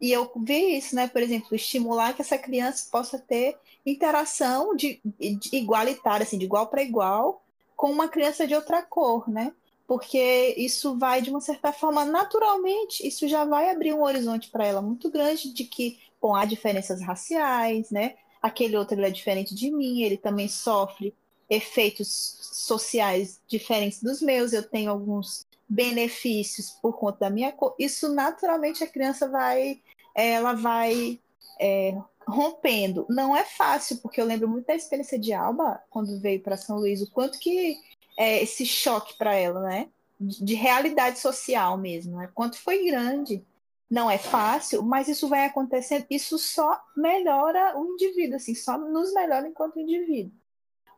E 0.00 0.12
eu 0.12 0.30
vi 0.36 0.78
isso, 0.78 0.94
né? 0.94 1.08
Por 1.08 1.20
exemplo, 1.20 1.54
estimular 1.54 2.14
que 2.14 2.22
essa 2.22 2.38
criança 2.38 2.88
possa 2.90 3.18
ter 3.18 3.58
interação 3.84 4.74
de, 4.76 5.00
de 5.04 5.50
igualitária, 5.52 6.22
assim, 6.22 6.38
de 6.38 6.44
igual 6.44 6.68
para 6.68 6.82
igual, 6.82 7.42
com 7.76 7.90
uma 7.90 8.08
criança 8.08 8.46
de 8.46 8.54
outra 8.54 8.80
cor, 8.80 9.28
né? 9.28 9.52
Porque 9.86 10.54
isso 10.56 10.96
vai, 10.96 11.20
de 11.20 11.30
uma 11.30 11.40
certa 11.40 11.72
forma, 11.72 12.04
naturalmente, 12.04 13.06
isso 13.06 13.26
já 13.26 13.44
vai 13.44 13.70
abrir 13.70 13.92
um 13.92 14.04
horizonte 14.04 14.48
para 14.48 14.64
ela 14.64 14.80
muito 14.80 15.10
grande 15.10 15.52
de 15.52 15.64
que, 15.64 15.98
bom, 16.22 16.34
há 16.34 16.44
diferenças 16.44 17.02
raciais, 17.02 17.90
né? 17.90 18.14
Aquele 18.40 18.76
outro 18.76 18.94
ele 18.94 19.06
é 19.06 19.10
diferente 19.10 19.52
de 19.54 19.70
mim, 19.70 20.02
ele 20.02 20.16
também 20.16 20.48
sofre 20.48 21.12
efeitos 21.50 22.38
sociais 22.52 23.40
diferentes 23.48 24.00
dos 24.00 24.22
meus, 24.22 24.52
eu 24.52 24.62
tenho 24.62 24.90
alguns 24.90 25.44
benefícios 25.68 26.70
por 26.82 26.96
conta 26.98 27.20
da 27.20 27.30
minha 27.30 27.52
cor, 27.52 27.74
isso 27.78 28.12
naturalmente 28.12 28.82
a 28.82 28.86
criança 28.86 29.28
vai, 29.28 29.80
ela 30.14 30.52
vai 30.52 31.20
é, 31.60 31.96
rompendo. 32.26 33.06
Não 33.08 33.36
é 33.36 33.44
fácil, 33.44 33.98
porque 33.98 34.20
eu 34.20 34.24
lembro 34.24 34.48
muito 34.48 34.66
da 34.66 34.74
experiência 34.74 35.18
de 35.18 35.32
Alba 35.32 35.82
quando 35.90 36.20
veio 36.20 36.40
para 36.40 36.56
São 36.56 36.78
Luís, 36.78 37.02
o 37.02 37.10
quanto 37.10 37.38
que 37.38 37.76
é 38.16 38.42
esse 38.42 38.64
choque 38.64 39.16
para 39.16 39.34
ela, 39.34 39.60
né? 39.60 39.88
De 40.18 40.54
realidade 40.54 41.18
social 41.18 41.76
mesmo, 41.76 42.16
né? 42.16 42.30
Quanto 42.34 42.58
foi 42.58 42.86
grande. 42.86 43.44
Não 43.90 44.08
é 44.08 44.18
fácil, 44.18 44.84
mas 44.84 45.08
isso 45.08 45.28
vai 45.28 45.44
acontecendo, 45.46 46.06
isso 46.08 46.38
só 46.38 46.80
melhora 46.96 47.76
o 47.76 47.94
indivíduo, 47.94 48.36
assim, 48.36 48.54
só 48.54 48.78
nos 48.78 49.12
melhora 49.12 49.48
enquanto 49.48 49.80
indivíduo. 49.80 50.30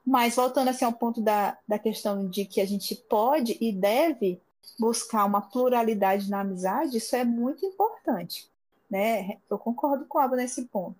Mas 0.05 0.35
voltando 0.37 0.69
assim 0.69 0.85
ao 0.85 0.93
ponto 0.93 1.21
da, 1.21 1.57
da 1.67 1.79
questão 1.79 2.29
de 2.29 2.45
que 2.45 2.61
a 2.61 2.67
gente 2.67 2.95
pode 2.95 3.57
e 3.61 3.73
deve 3.73 4.41
buscar 4.79 5.25
uma 5.25 5.41
pluralidade 5.41 6.29
na 6.31 6.41
amizade, 6.41 6.99
isso 6.99 7.15
é 7.15 7.25
muito 7.25 7.65
importante. 7.65 8.49
Né? 8.91 9.39
Eu 9.51 9.59
concordo 9.59 10.05
com 10.07 10.19
a 10.19 10.25
Aba 10.25 10.37
nesse 10.37 10.65
ponto. 10.67 10.97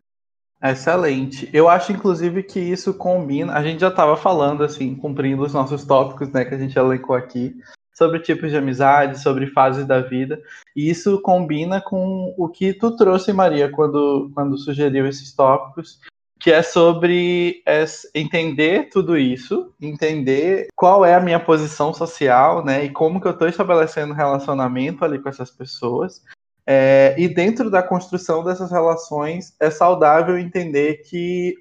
Excelente. 0.63 1.51
Eu 1.53 1.69
acho, 1.69 1.91
inclusive, 1.91 2.45
que 2.45 2.61
isso 2.61 2.95
combina. 2.95 3.53
A 3.53 3.63
gente 3.65 3.81
já 3.81 3.89
estava 3.89 4.17
falando, 4.17 4.63
assim, 4.63 4.95
cumprindo 4.95 5.43
os 5.43 5.53
nossos 5.53 5.85
tópicos, 5.85 6.31
né, 6.31 6.45
que 6.45 6.55
a 6.55 6.59
gente 6.59 6.79
elencou 6.79 7.17
aqui, 7.17 7.57
sobre 7.93 8.21
tipos 8.21 8.51
de 8.51 8.57
amizade, 8.57 9.21
sobre 9.21 9.49
fases 9.49 9.85
da 9.85 10.01
vida. 10.01 10.41
E 10.77 10.89
isso 10.89 11.21
combina 11.21 11.81
com 11.81 12.33
o 12.39 12.49
que 12.49 12.73
tu 12.73 12.95
trouxe, 12.97 13.33
Maria, 13.33 13.73
quando, 13.73 14.31
quando 14.33 14.57
sugeriu 14.57 15.07
esses 15.09 15.35
tópicos, 15.35 15.99
que 16.43 16.51
é 16.51 16.61
sobre 16.61 17.63
é, 17.65 17.85
entender 18.13 18.89
tudo 18.91 19.17
isso, 19.17 19.73
entender 19.81 20.67
qual 20.75 21.05
é 21.05 21.15
a 21.15 21.21
minha 21.21 21.39
posição 21.39 21.95
social, 21.95 22.65
né, 22.65 22.85
e 22.85 22.91
como 22.91 23.21
que 23.21 23.29
eu 23.29 23.31
estou 23.31 23.47
estabelecendo 23.47 24.13
relacionamento 24.13 25.05
ali 25.05 25.21
com 25.21 25.29
essas 25.29 25.53
pessoas. 25.53 26.21
É, 26.67 27.15
e 27.17 27.29
dentro 27.29 27.71
da 27.71 27.81
construção 27.81 28.43
dessas 28.43 28.73
relações, 28.73 29.55
é 29.61 29.71
saudável 29.71 30.37
entender 30.37 31.05
que 31.09 31.55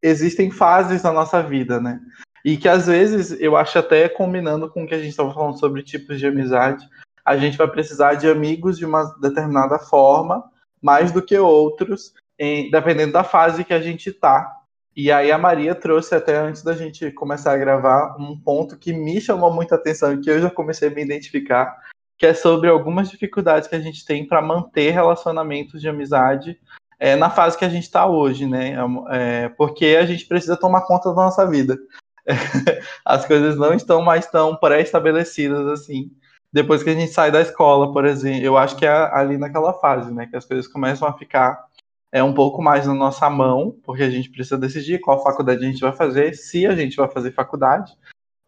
existem 0.00 0.52
fases 0.52 1.02
na 1.02 1.12
nossa 1.12 1.42
vida, 1.42 1.80
né? 1.80 2.00
E 2.44 2.56
que 2.56 2.68
às 2.68 2.86
vezes, 2.86 3.36
eu 3.40 3.56
acho 3.56 3.76
até 3.76 4.08
combinando 4.08 4.70
com 4.70 4.84
o 4.84 4.86
que 4.86 4.94
a 4.94 4.98
gente 4.98 5.10
estava 5.10 5.34
falando 5.34 5.58
sobre 5.58 5.82
tipos 5.82 6.16
de 6.16 6.28
amizade, 6.28 6.88
a 7.24 7.36
gente 7.36 7.58
vai 7.58 7.66
precisar 7.66 8.14
de 8.14 8.28
amigos 8.28 8.78
de 8.78 8.86
uma 8.86 9.04
determinada 9.20 9.80
forma, 9.80 10.44
mais 10.80 11.10
do 11.10 11.20
que 11.20 11.36
outros, 11.36 12.12
em, 12.38 12.70
dependendo 12.70 13.12
da 13.12 13.24
fase 13.24 13.64
que 13.64 13.74
a 13.74 13.80
gente 13.80 14.12
tá. 14.12 14.50
E 14.96 15.12
aí 15.12 15.30
a 15.30 15.38
Maria 15.38 15.74
trouxe 15.74 16.14
até 16.14 16.36
antes 16.36 16.62
da 16.62 16.74
gente 16.74 17.10
começar 17.12 17.52
a 17.52 17.56
gravar 17.56 18.16
um 18.18 18.38
ponto 18.38 18.76
que 18.76 18.92
me 18.92 19.20
chamou 19.20 19.52
muita 19.52 19.76
atenção 19.76 20.12
e 20.12 20.20
que 20.20 20.30
eu 20.30 20.40
já 20.40 20.50
comecei 20.50 20.88
a 20.88 20.90
me 20.90 21.02
identificar, 21.02 21.76
que 22.16 22.26
é 22.26 22.34
sobre 22.34 22.68
algumas 22.68 23.08
dificuldades 23.08 23.68
que 23.68 23.76
a 23.76 23.80
gente 23.80 24.04
tem 24.04 24.26
para 24.26 24.42
manter 24.42 24.90
relacionamentos 24.90 25.80
de 25.80 25.88
amizade 25.88 26.58
é, 26.98 27.14
na 27.14 27.30
fase 27.30 27.56
que 27.56 27.64
a 27.64 27.68
gente 27.68 27.84
está 27.84 28.06
hoje, 28.06 28.44
né? 28.44 28.74
É, 29.10 29.48
porque 29.50 29.96
a 30.00 30.04
gente 30.04 30.26
precisa 30.26 30.56
tomar 30.56 30.82
conta 30.82 31.10
da 31.10 31.14
nossa 31.14 31.46
vida. 31.46 31.78
As 33.04 33.24
coisas 33.24 33.56
não 33.56 33.72
estão 33.72 34.02
mais 34.02 34.26
tão 34.26 34.56
pré-estabelecidas 34.56 35.66
assim. 35.68 36.10
Depois 36.52 36.82
que 36.82 36.90
a 36.90 36.94
gente 36.94 37.12
sai 37.12 37.30
da 37.30 37.40
escola, 37.40 37.92
por 37.92 38.04
exemplo, 38.04 38.44
eu 38.44 38.56
acho 38.56 38.74
que 38.74 38.84
é 38.86 38.90
ali 38.90 39.38
naquela 39.38 39.72
fase, 39.74 40.12
né? 40.12 40.26
Que 40.26 40.36
as 40.36 40.44
coisas 40.44 40.66
começam 40.66 41.06
a 41.06 41.12
ficar 41.12 41.67
é 42.12 42.22
um 42.22 42.32
pouco 42.32 42.62
mais 42.62 42.86
na 42.86 42.94
nossa 42.94 43.28
mão, 43.28 43.76
porque 43.84 44.02
a 44.02 44.10
gente 44.10 44.30
precisa 44.30 44.56
decidir 44.56 45.00
qual 45.00 45.22
faculdade 45.22 45.64
a 45.64 45.68
gente 45.68 45.80
vai 45.80 45.92
fazer, 45.92 46.34
se 46.34 46.66
a 46.66 46.74
gente 46.74 46.96
vai 46.96 47.08
fazer 47.08 47.32
faculdade, 47.32 47.92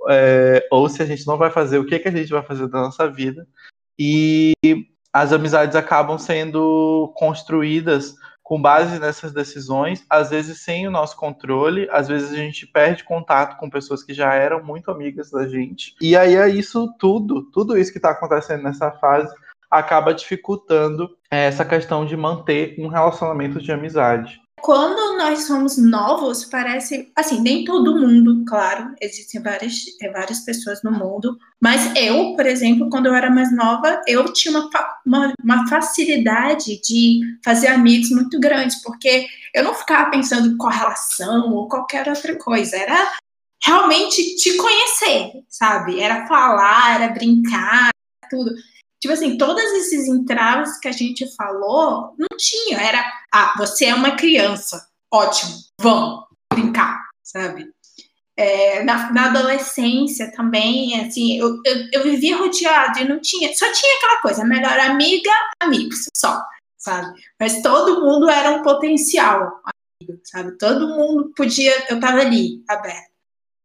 é, 0.09 0.66
ou 0.70 0.88
se 0.88 1.03
a 1.03 1.07
gente 1.07 1.27
não 1.27 1.37
vai 1.37 1.51
fazer, 1.51 1.79
o 1.79 1.87
que, 1.87 1.99
que 1.99 2.09
a 2.09 2.12
gente 2.12 2.31
vai 2.31 2.42
fazer 2.42 2.68
da 2.68 2.81
nossa 2.81 3.09
vida. 3.11 3.46
E 3.99 4.53
as 5.12 5.33
amizades 5.33 5.77
acabam 5.77 6.18
sendo 6.18 7.12
construídas 7.16 8.14
com 8.42 8.61
base 8.61 8.99
nessas 8.99 9.33
decisões, 9.33 10.05
às 10.11 10.31
vezes 10.31 10.61
sem 10.61 10.88
o 10.88 10.90
nosso 10.90 11.16
controle, 11.16 11.88
às 11.90 12.09
vezes 12.09 12.33
a 12.33 12.37
gente 12.37 12.66
perde 12.66 13.05
contato 13.05 13.57
com 13.59 13.70
pessoas 13.70 14.03
que 14.03 14.12
já 14.12 14.35
eram 14.35 14.64
muito 14.64 14.90
amigas 14.90 15.31
da 15.31 15.46
gente. 15.46 15.94
E 16.01 16.16
aí 16.16 16.35
é 16.35 16.49
isso 16.49 16.92
tudo, 16.99 17.42
tudo 17.53 17.79
isso 17.79 17.92
que 17.92 17.99
está 17.99 18.11
acontecendo 18.11 18.64
nessa 18.64 18.90
fase 18.90 19.33
acaba 19.70 20.12
dificultando 20.12 21.09
é, 21.30 21.46
essa 21.46 21.64
questão 21.64 22.04
de 22.04 22.16
manter 22.16 22.74
um 22.78 22.88
relacionamento 22.88 23.61
de 23.61 23.70
amizade. 23.70 24.40
Quando 24.61 25.16
nós 25.16 25.44
somos 25.44 25.78
novos, 25.78 26.44
parece 26.44 27.11
assim, 27.16 27.40
nem 27.40 27.64
todo 27.64 27.98
mundo, 27.98 28.44
claro, 28.46 28.94
existem 29.00 29.40
várias, 29.42 29.74
é, 30.02 30.11
várias 30.11 30.40
pessoas 30.40 30.83
no 30.83 30.92
mundo, 30.92 31.38
mas 31.61 31.94
eu, 31.96 32.35
por 32.37 32.44
exemplo, 32.44 32.90
quando 32.90 33.06
eu 33.06 33.14
era 33.14 33.30
mais 33.30 33.54
nova, 33.54 34.02
eu 34.06 34.30
tinha 34.33 34.59
uma, 34.59 34.70
uma, 35.06 35.33
uma 35.42 35.66
facilidade 35.66 36.78
de 36.83 37.20
fazer 37.42 37.68
amigos 37.68 38.11
muito 38.11 38.38
grandes, 38.38 38.83
porque 38.83 39.26
eu 39.54 39.64
não 39.64 39.74
ficava 39.74 40.11
pensando 40.11 40.48
em 40.48 40.56
correlação 40.59 41.52
ou 41.54 41.68
qualquer 41.68 42.06
outra 42.09 42.37
coisa, 42.37 42.76
era 42.76 43.12
realmente 43.64 44.37
te 44.37 44.56
conhecer, 44.56 45.42
sabe? 45.48 46.00
Era 46.00 46.26
falar, 46.26 47.00
era 47.00 47.12
brincar, 47.12 47.90
tudo. 48.30 48.50
Tipo 49.00 49.14
assim, 49.14 49.38
todos 49.38 49.64
esses 49.72 50.06
entraves 50.06 50.78
que 50.78 50.86
a 50.86 50.92
gente 50.92 51.26
falou, 51.34 52.14
não 52.18 52.28
tinha. 52.36 52.78
Era, 52.78 53.02
ah, 53.32 53.54
você 53.56 53.86
é 53.86 53.94
uma 53.94 54.14
criança. 54.14 54.86
Ótimo, 55.10 55.54
vamos 55.80 56.26
brincar, 56.52 57.00
sabe? 57.22 57.72
É, 58.36 58.82
na, 58.84 59.10
na, 59.12 59.26
adolescência 59.26 60.30
também, 60.32 61.00
assim, 61.00 61.38
eu, 61.38 61.60
eu, 61.64 61.88
eu, 61.92 62.02
vivia 62.04 62.36
rodeado 62.38 62.98
e 62.98 63.08
não 63.08 63.20
tinha, 63.20 63.52
só 63.54 63.70
tinha 63.70 63.96
aquela 63.96 64.20
coisa, 64.22 64.44
melhor 64.44 64.78
amiga, 64.78 65.30
amigos, 65.60 66.06
só, 66.16 66.42
sabe? 66.78 67.20
Mas 67.38 67.60
todo 67.60 68.00
mundo 68.00 68.30
era 68.30 68.52
um 68.52 68.62
potencial 68.62 69.60
amigo, 69.64 70.20
sabe? 70.24 70.56
Todo 70.56 70.88
mundo 70.88 71.32
podia, 71.36 71.86
eu 71.90 72.00
tava 72.00 72.20
ali, 72.20 72.64
aberto. 72.68 73.10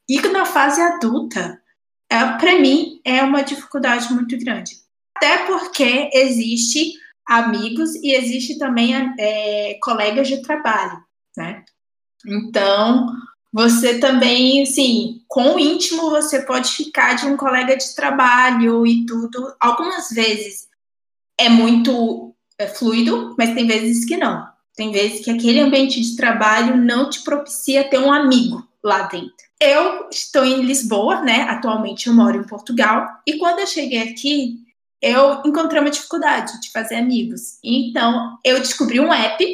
E 0.10 0.20
na 0.30 0.46
fase 0.46 0.82
adulta, 0.82 1.62
é, 2.10 2.20
para 2.38 2.60
mim, 2.60 3.00
é 3.06 3.24
uma 3.24 3.44
dificuldade 3.44 4.12
muito 4.14 4.38
grande 4.38 4.85
até 5.26 5.48
porque 5.48 6.12
existe 6.14 6.94
amigos 7.26 7.96
e 7.96 8.14
existe 8.14 8.60
também 8.60 8.94
é, 9.18 9.80
colegas 9.82 10.28
de 10.28 10.44
trabalho, 10.44 11.04
né? 11.36 11.66
Então, 12.28 13.08
você 13.52 13.98
também, 13.98 14.62
assim, 14.62 15.24
com 15.28 15.56
o 15.56 15.60
íntimo 15.60 16.12
você 16.12 16.44
pode 16.44 16.72
ficar 16.72 17.16
de 17.16 17.26
um 17.26 17.36
colega 17.36 17.76
de 17.76 17.96
trabalho 17.96 18.86
e 18.86 19.04
tudo. 19.08 19.56
Algumas 19.60 20.10
vezes 20.12 20.68
é 21.40 21.50
muito 21.50 22.36
é, 22.60 22.68
fluido, 22.68 23.36
mas 23.38 23.56
tem 23.56 23.66
vezes 23.66 24.06
que 24.06 24.18
não. 24.18 24.48
Tem 24.76 24.92
vezes 24.92 25.24
que 25.24 25.32
aquele 25.32 25.60
ambiente 25.60 26.00
de 26.00 26.16
trabalho 26.16 26.78
não 26.78 27.10
te 27.10 27.24
propicia 27.24 27.90
ter 27.90 27.98
um 27.98 28.14
amigo 28.14 28.68
lá 28.84 29.04
dentro. 29.04 29.34
Eu 29.60 30.10
estou 30.12 30.46
em 30.46 30.62
Lisboa, 30.62 31.22
né? 31.22 31.44
Atualmente 31.44 32.08
eu 32.08 32.14
moro 32.14 32.38
em 32.38 32.46
Portugal. 32.46 33.08
E 33.26 33.38
quando 33.38 33.60
eu 33.60 33.68
cheguei 33.68 34.10
aqui, 34.10 34.65
eu 35.06 35.44
encontrei 35.46 35.80
uma 35.80 35.92
dificuldade 35.92 36.60
de 36.60 36.72
fazer 36.72 36.96
amigos. 36.96 37.60
Então, 37.64 38.40
eu 38.44 38.60
descobri 38.60 39.00
um 39.00 39.14
app, 39.14 39.46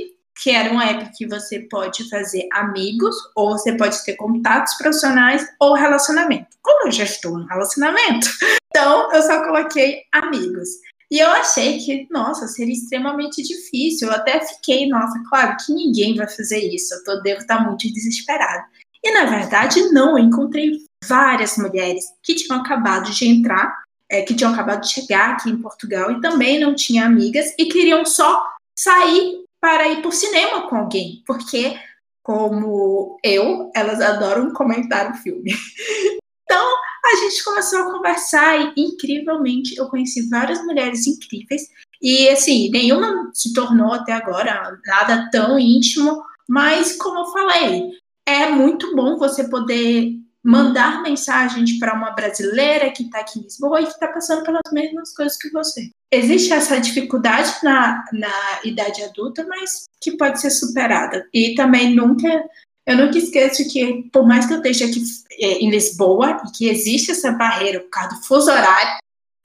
que 0.42 0.50
era 0.50 0.74
um 0.74 0.80
app 0.80 1.12
que 1.18 1.28
você 1.28 1.68
pode 1.70 2.10
fazer 2.10 2.48
amigos, 2.54 3.14
ou 3.36 3.52
você 3.52 3.76
pode 3.76 4.02
ter 4.06 4.16
contatos 4.16 4.76
profissionais 4.76 5.46
ou 5.60 5.74
relacionamento. 5.74 6.48
Como 6.64 6.88
eu 6.88 6.92
já 6.92 7.04
estou 7.04 7.38
no 7.38 7.46
relacionamento, 7.46 8.30
então 8.74 9.12
eu 9.12 9.22
só 9.24 9.44
coloquei 9.44 10.04
amigos. 10.14 10.70
E 11.12 11.20
eu 11.20 11.30
achei 11.30 11.80
que, 11.80 12.08
nossa, 12.10 12.48
seria 12.48 12.74
extremamente 12.74 13.44
difícil. 13.44 14.08
Eu 14.08 14.14
até 14.14 14.40
fiquei, 14.40 14.88
nossa, 14.88 15.22
claro 15.28 15.58
que 15.58 15.74
ninguém 15.74 16.16
vai 16.16 16.30
fazer 16.30 16.60
isso. 16.60 16.94
Eu 16.94 17.04
tô, 17.04 17.22
devo 17.22 17.42
estar 17.42 17.60
muito 17.60 17.92
desesperada. 17.92 18.64
E 19.04 19.12
na 19.12 19.26
verdade, 19.26 19.82
não. 19.92 20.18
Eu 20.18 20.24
encontrei 20.24 20.72
várias 21.06 21.58
mulheres 21.58 22.06
que 22.24 22.36
tinham 22.36 22.62
acabado 22.62 23.12
de 23.12 23.28
entrar 23.28 23.81
é, 24.12 24.22
que 24.22 24.36
tinham 24.36 24.54
acabado 24.54 24.82
de 24.82 24.92
chegar 24.92 25.32
aqui 25.32 25.50
em 25.50 25.62
Portugal 25.62 26.12
e 26.12 26.20
também 26.20 26.60
não 26.60 26.76
tinham 26.76 27.06
amigas 27.06 27.56
e 27.58 27.66
queriam 27.66 28.06
só 28.06 28.46
sair 28.78 29.46
para 29.60 29.88
ir 29.88 30.02
para 30.02 30.10
o 30.10 30.12
cinema 30.12 30.68
com 30.68 30.76
alguém, 30.76 31.24
porque, 31.26 31.80
como 32.22 33.18
eu, 33.24 33.72
elas 33.74 34.02
adoram 34.02 34.52
comentar 34.52 35.12
o 35.12 35.16
filme. 35.16 35.54
então, 36.44 36.68
a 37.06 37.16
gente 37.16 37.44
começou 37.44 37.80
a 37.80 37.92
conversar 37.92 38.60
e, 38.60 38.82
incrivelmente, 38.82 39.78
eu 39.78 39.88
conheci 39.88 40.28
várias 40.28 40.62
mulheres 40.66 41.08
incríveis 41.08 41.70
e, 42.02 42.28
assim, 42.28 42.70
nenhuma 42.70 43.32
se 43.34 43.54
tornou 43.54 43.94
até 43.94 44.12
agora 44.12 44.78
nada 44.86 45.30
tão 45.32 45.58
íntimo, 45.58 46.22
mas, 46.50 46.98
como 46.98 47.20
eu 47.20 47.26
falei, 47.28 47.92
é 48.26 48.50
muito 48.50 48.94
bom 48.94 49.18
você 49.18 49.48
poder 49.48 50.21
mandar 50.44 51.02
mensagens 51.04 51.78
para 51.78 51.94
uma 51.94 52.12
brasileira 52.12 52.92
que 52.92 53.04
está 53.04 53.20
aqui 53.20 53.40
em 53.40 53.44
Lisboa 53.44 53.82
e 53.82 53.86
que 53.86 53.92
está 53.92 54.08
passando 54.08 54.44
pelas 54.44 54.62
mesmas 54.72 55.14
coisas 55.14 55.38
que 55.38 55.50
você. 55.50 55.90
Existe 56.12 56.52
essa 56.52 56.80
dificuldade 56.80 57.54
na, 57.64 58.04
na 58.12 58.60
idade 58.64 59.04
adulta, 59.04 59.46
mas 59.48 59.86
que 60.02 60.18
pode 60.18 60.42
ser 60.42 60.50
superada. 60.50 61.28
E 61.34 61.54
também 61.56 61.96
nunca, 61.96 62.44
eu 62.86 62.98
nunca 62.98 63.18
esqueço 63.18 63.68
que, 63.70 64.10
por 64.12 64.28
mais 64.28 64.46
que 64.46 64.54
eu 64.54 64.58
esteja 64.58 64.86
aqui 64.86 65.02
é, 65.40 65.60
em 65.60 65.70
Lisboa 65.70 66.42
e 66.48 66.52
que 66.52 66.70
existe 66.70 67.12
essa 67.12 67.32
barreira 67.32 67.80
por 67.80 67.90
causa 67.90 68.16
do 68.16 68.24
fuso 68.24 68.52
horário, 68.52 69.00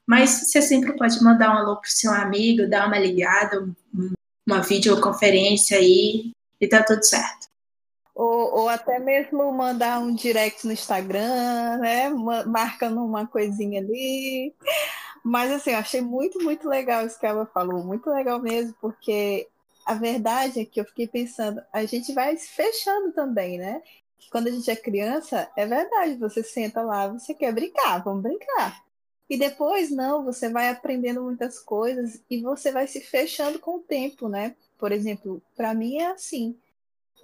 mas 0.09 0.31
você 0.31 0.63
sempre 0.63 0.97
pode 0.97 1.23
mandar 1.23 1.51
um 1.51 1.59
alô 1.59 1.77
pro 1.77 1.91
seu 1.91 2.13
amigo, 2.13 2.69
dar 2.69 2.87
uma 2.87 2.99
ligada, 2.99 3.69
uma 4.47 4.63
videoconferência 4.63 5.77
aí 5.77 6.31
e 6.61 6.67
tá 6.67 6.83
tudo 6.83 7.05
certo. 7.05 7.47
Ou, 8.17 8.61
ou 8.61 8.69
até 8.71 8.99
mesmo 8.99 9.53
mandar 9.53 10.01
um 10.01 10.15
direct 10.15 10.67
no 10.67 10.73
Instagram, 10.73 11.77
né? 11.77 12.09
Marcando 12.47 13.05
uma 13.05 13.27
coisinha 13.27 13.79
ali. 13.79 14.55
Mas 15.23 15.53
assim, 15.53 15.73
eu 15.73 15.79
achei 15.79 16.01
muito, 16.01 16.43
muito 16.43 16.67
legal 16.67 17.07
isso 17.07 17.21
que 17.21 17.27
ela 17.27 17.45
falou. 17.45 17.85
Muito 17.85 18.09
legal 18.09 18.41
mesmo, 18.41 18.75
porque 18.81 19.47
a 19.85 19.93
verdade 19.93 20.61
é 20.61 20.65
que 20.65 20.81
eu 20.81 20.85
fiquei 20.87 21.07
pensando, 21.07 21.63
a 21.71 21.85
gente 21.85 22.15
vai 22.15 22.35
se 22.39 22.49
fechando 22.49 23.13
também, 23.13 23.59
né? 23.59 23.83
Quando 24.31 24.49
a 24.49 24.51
gente 24.51 24.71
é 24.71 24.77
criança, 24.77 25.51
é 25.55 25.67
verdade, 25.67 26.17
você 26.17 26.43
senta 26.43 26.81
lá, 26.81 27.09
você 27.09 27.35
quer 27.35 27.53
brincar, 27.53 28.03
vamos 28.03 28.23
brincar. 28.23 28.83
E 29.29 29.39
depois, 29.39 29.91
não, 29.91 30.25
você 30.25 30.49
vai 30.49 30.71
aprendendo 30.71 31.23
muitas 31.23 31.59
coisas 31.59 32.21
e 32.31 32.41
você 32.41 32.73
vai 32.73 32.87
se 32.87 33.01
fechando 33.03 33.59
com 33.59 33.77
o 33.77 33.81
tempo, 33.81 34.27
né? 34.27 34.57
Por 34.79 34.91
exemplo, 34.91 35.43
para 35.55 35.75
mim 35.75 35.99
é 35.99 36.07
assim 36.07 36.57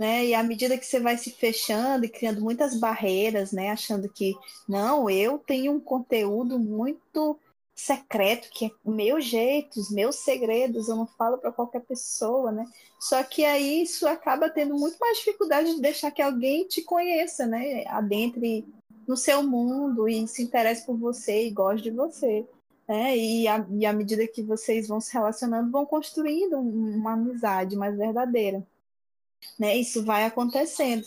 né? 0.03 0.27
E 0.27 0.35
à 0.35 0.43
medida 0.43 0.77
que 0.77 0.85
você 0.85 0.99
vai 0.99 1.17
se 1.17 1.31
fechando 1.31 2.05
e 2.05 2.09
criando 2.09 2.41
muitas 2.41 2.77
barreiras, 2.77 3.53
né? 3.53 3.71
Achando 3.71 4.09
que 4.09 4.35
não, 4.69 5.09
eu 5.09 5.39
tenho 5.39 5.73
um 5.73 5.79
conteúdo 5.79 6.59
muito 6.59 7.39
secreto, 7.73 8.51
que 8.51 8.67
é 8.67 8.71
o 8.85 8.91
meu 8.91 9.21
jeito, 9.21 9.79
os 9.79 9.93
meus 9.93 10.17
segredos, 10.17 10.89
eu 10.89 10.97
não 10.97 11.07
falo 11.07 11.39
para 11.39 11.53
qualquer 11.53 11.83
pessoa, 11.83 12.51
né? 12.51 12.65
Só 12.99 13.23
que 13.23 13.45
aí 13.45 13.83
isso 13.83 14.09
acaba 14.09 14.51
tendo 14.51 14.75
muito 14.75 14.99
mais 14.99 15.19
dificuldade 15.19 15.73
de 15.73 15.81
deixar 15.81 16.11
que 16.11 16.21
alguém 16.21 16.67
te 16.67 16.83
conheça, 16.83 17.47
né? 17.47 17.85
Adentre 17.87 18.67
no 19.07 19.17
seu 19.17 19.41
mundo 19.45 20.09
e 20.09 20.27
se 20.27 20.43
interesse 20.43 20.85
por 20.85 20.97
você 20.97 21.47
e 21.47 21.51
goste 21.53 21.85
de 21.85 21.97
você. 21.97 22.45
Né? 22.89 23.17
E, 23.17 23.47
a, 23.47 23.65
e 23.71 23.87
à 23.87 23.93
medida 23.93 24.27
que 24.27 24.43
vocês 24.43 24.89
vão 24.89 25.01
se 25.01 25.13
relacionando, 25.13 25.71
vão 25.71 25.87
construindo 25.87 26.59
uma 26.59 27.13
amizade 27.13 27.77
mais 27.77 27.97
verdadeira. 27.97 28.67
Né? 29.59 29.77
Isso 29.77 30.05
vai 30.05 30.25
acontecendo. 30.25 31.05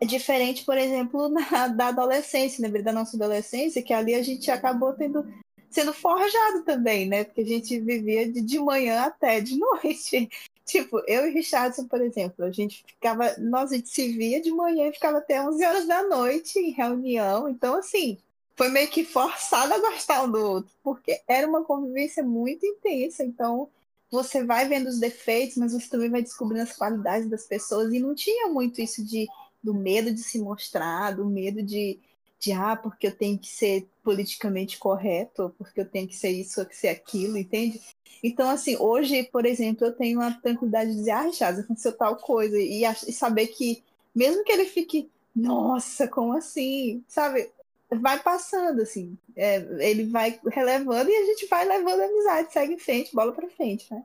É 0.00 0.04
diferente, 0.04 0.64
por 0.64 0.76
exemplo, 0.76 1.28
na, 1.50 1.68
da 1.68 1.88
adolescência, 1.88 2.62
lembrei 2.62 2.82
da 2.82 2.92
nossa 2.92 3.16
adolescência, 3.16 3.82
que 3.82 3.92
ali 3.92 4.14
a 4.14 4.22
gente 4.22 4.50
acabou 4.50 4.92
tendo 4.92 5.24
sendo 5.72 5.92
forjado 5.94 6.62
também, 6.64 7.08
né? 7.08 7.24
Porque 7.24 7.40
a 7.40 7.46
gente 7.46 7.80
vivia 7.80 8.30
de, 8.30 8.42
de 8.42 8.58
manhã 8.58 9.02
até 9.04 9.40
de 9.40 9.56
noite. 9.58 10.28
Tipo, 10.64 11.02
eu 11.08 11.26
e 11.26 11.30
Richardson, 11.30 11.88
por 11.88 12.00
exemplo, 12.00 12.44
a 12.44 12.50
gente 12.50 12.84
ficava, 12.86 13.34
nós 13.38 13.72
a 13.72 13.76
gente 13.76 13.88
se 13.88 14.08
via 14.08 14.40
de 14.40 14.50
manhã 14.50 14.88
e 14.88 14.92
ficava 14.92 15.18
até 15.18 15.42
11 15.42 15.64
horas 15.64 15.86
da 15.86 16.02
noite 16.04 16.58
em 16.58 16.70
reunião. 16.70 17.48
Então, 17.48 17.78
assim, 17.78 18.18
foi 18.54 18.68
meio 18.68 18.88
que 18.88 19.04
forçado 19.04 19.72
a 19.72 19.78
gostar 19.78 20.22
um 20.22 20.30
do 20.30 20.38
outro, 20.38 20.72
porque 20.84 21.20
era 21.26 21.48
uma 21.48 21.64
convivência 21.64 22.22
muito 22.22 22.64
intensa. 22.64 23.24
Então, 23.24 23.68
você 24.12 24.44
vai 24.44 24.68
vendo 24.68 24.88
os 24.88 25.00
defeitos, 25.00 25.56
mas 25.56 25.72
você 25.72 25.88
também 25.88 26.10
vai 26.10 26.22
descobrindo 26.22 26.62
as 26.62 26.76
qualidades 26.76 27.28
das 27.30 27.46
pessoas. 27.46 27.92
E 27.92 27.98
não 27.98 28.14
tinha 28.14 28.48
muito 28.48 28.80
isso 28.80 29.02
de 29.04 29.26
do 29.62 29.72
medo 29.72 30.12
de 30.12 30.20
se 30.20 30.38
mostrar, 30.38 31.12
do 31.12 31.24
medo 31.24 31.62
de, 31.62 31.98
de 32.38 32.52
ah, 32.52 32.76
porque 32.76 33.06
eu 33.06 33.16
tenho 33.16 33.38
que 33.38 33.48
ser 33.48 33.88
politicamente 34.02 34.76
correto, 34.78 35.54
porque 35.56 35.80
eu 35.80 35.88
tenho 35.88 36.08
que 36.08 36.16
ser 36.16 36.30
isso 36.30 36.60
ou 36.60 36.66
que 36.66 36.76
ser 36.76 36.88
aquilo, 36.88 37.38
entende? 37.38 37.80
Então, 38.22 38.50
assim, 38.50 38.76
hoje, 38.76 39.22
por 39.24 39.46
exemplo, 39.46 39.86
eu 39.86 39.92
tenho 39.92 40.20
a 40.20 40.32
tranquilidade 40.32 40.90
de 40.90 40.96
dizer, 40.96 41.12
ah, 41.12 41.32
Chaz, 41.32 41.58
aconteceu 41.60 41.96
tal 41.96 42.16
coisa, 42.16 42.58
e, 42.58 42.84
e 42.84 43.12
saber 43.12 43.46
que, 43.48 43.82
mesmo 44.14 44.44
que 44.44 44.52
ele 44.52 44.64
fique, 44.64 45.08
nossa, 45.34 46.08
como 46.08 46.32
assim? 46.32 47.04
Sabe? 47.06 47.50
Vai 48.00 48.18
passando, 48.20 48.82
assim, 48.82 49.18
é, 49.36 49.56
ele 49.80 50.04
vai 50.06 50.38
relevando 50.50 51.10
e 51.10 51.14
a 51.14 51.26
gente 51.26 51.46
vai 51.46 51.64
levando 51.66 52.00
a 52.00 52.06
amizade, 52.06 52.52
segue 52.52 52.74
em 52.74 52.78
frente, 52.78 53.14
bola 53.14 53.32
para 53.32 53.48
frente, 53.50 53.92
né? 53.92 54.04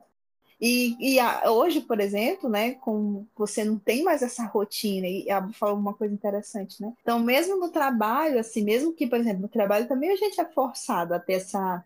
E, 0.60 0.96
e 0.98 1.20
a, 1.20 1.50
hoje, 1.50 1.80
por 1.80 2.00
exemplo, 2.00 2.50
né, 2.50 2.72
com 2.72 3.24
você 3.36 3.64
não 3.64 3.78
tem 3.78 4.02
mais 4.02 4.22
essa 4.22 4.44
rotina, 4.44 5.06
e 5.06 5.30
a 5.30 5.46
falou 5.52 5.76
uma 5.76 5.94
coisa 5.94 6.12
interessante, 6.12 6.82
né? 6.82 6.92
Então, 7.00 7.20
mesmo 7.20 7.56
no 7.56 7.70
trabalho, 7.70 8.40
assim, 8.40 8.64
mesmo 8.64 8.92
que, 8.92 9.06
por 9.06 9.18
exemplo, 9.20 9.42
no 9.42 9.48
trabalho 9.48 9.86
também 9.86 10.10
a 10.10 10.16
gente 10.16 10.40
é 10.40 10.44
forçado 10.44 11.14
a 11.14 11.20
ter 11.20 11.34
essa 11.34 11.84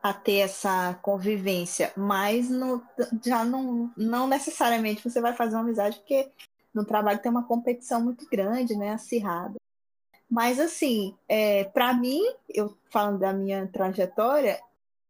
a 0.00 0.14
ter 0.14 0.36
essa 0.36 0.94
convivência, 1.02 1.92
mas 1.96 2.48
no, 2.48 2.80
já 3.24 3.44
não, 3.44 3.90
não 3.96 4.28
necessariamente 4.28 5.02
você 5.02 5.20
vai 5.20 5.34
fazer 5.34 5.56
uma 5.56 5.62
amizade, 5.62 5.98
porque 5.98 6.30
no 6.72 6.84
trabalho 6.84 7.18
tem 7.18 7.30
uma 7.30 7.44
competição 7.44 8.00
muito 8.00 8.26
grande, 8.30 8.76
né, 8.76 8.90
acirrada. 8.90 9.56
Mas 10.30 10.60
assim, 10.60 11.16
é, 11.26 11.64
para 11.64 11.94
mim, 11.94 12.22
eu 12.48 12.76
falando 12.90 13.20
da 13.20 13.32
minha 13.32 13.66
trajetória, 13.66 14.60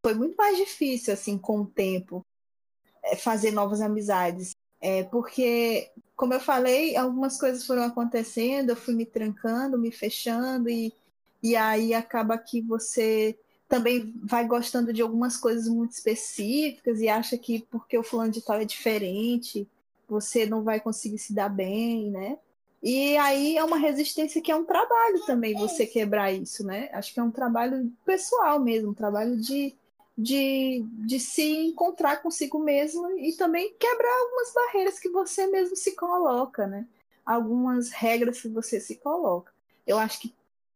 foi 0.05 0.15
muito 0.15 0.37
mais 0.37 0.57
difícil 0.57 1.13
assim 1.13 1.37
com 1.37 1.61
o 1.61 1.67
tempo, 1.67 2.25
é, 3.03 3.17
fazer 3.17 3.51
novas 3.51 3.81
amizades. 3.81 4.53
É, 4.81 5.03
porque, 5.05 5.91
como 6.15 6.35
eu 6.35 6.41
falei, 6.41 6.97
algumas 6.97 7.39
coisas 7.39 7.67
foram 7.67 7.83
acontecendo, 7.83 8.71
eu 8.71 8.77
fui 8.77 8.95
me 8.95 9.05
trancando, 9.05 9.79
me 9.79 9.91
fechando, 9.91 10.69
e, 10.69 10.93
e 11.43 11.57
aí 11.57 11.93
acaba 11.95 12.39
que 12.39 12.61
você 12.63 13.37
também 13.69 14.15
vai 14.23 14.47
gostando 14.47 14.93
de 14.93 15.03
algumas 15.03 15.37
coisas 15.37 15.69
muito 15.69 15.93
específicas 15.93 17.01
e 17.01 17.09
acha 17.09 17.37
que 17.37 17.67
porque 17.71 17.99
o 17.99 18.03
fulano 18.03 18.33
de 18.33 18.41
tal 18.41 18.57
é 18.57 18.65
diferente, 18.65 19.69
você 20.09 20.47
não 20.47 20.63
vai 20.63 20.81
conseguir 20.81 21.19
se 21.19 21.35
dar 21.35 21.51
bem, 21.51 22.11
né? 22.11 22.39
E 22.83 23.17
aí 23.17 23.57
é 23.57 23.65
uma 23.65 23.77
resistência 23.77 24.41
que 24.41 24.53
é 24.53 24.57
um 24.57 24.65
trabalho 24.65 25.25
também 25.27 25.55
você 25.55 25.85
quebrar 25.85 26.33
isso, 26.33 26.65
né? 26.65 26.89
Acho 26.93 27.13
que 27.13 27.19
é 27.19 27.23
um 27.23 27.31
trabalho 27.31 27.93
pessoal 28.05 28.61
mesmo, 28.61 28.91
um 28.91 28.95
trabalho 28.95 29.37
de 29.37 29.75
de, 30.19 30.85
de 31.07 31.21
se 31.21 31.49
encontrar 31.69 32.21
consigo 32.21 32.59
mesmo 32.59 33.09
e 33.21 33.33
também 33.35 33.73
quebrar 33.79 34.13
algumas 34.21 34.53
barreiras 34.53 34.99
que 34.99 35.09
você 35.09 35.47
mesmo 35.47 35.77
se 35.77 35.95
coloca, 35.95 36.67
né? 36.67 36.85
Algumas 37.25 37.91
regras 37.91 38.41
que 38.41 38.49
você 38.49 38.81
se 38.81 38.97
coloca. 38.97 39.53
Eu 39.87 39.97
acho 39.97 40.21
que 40.21 40.35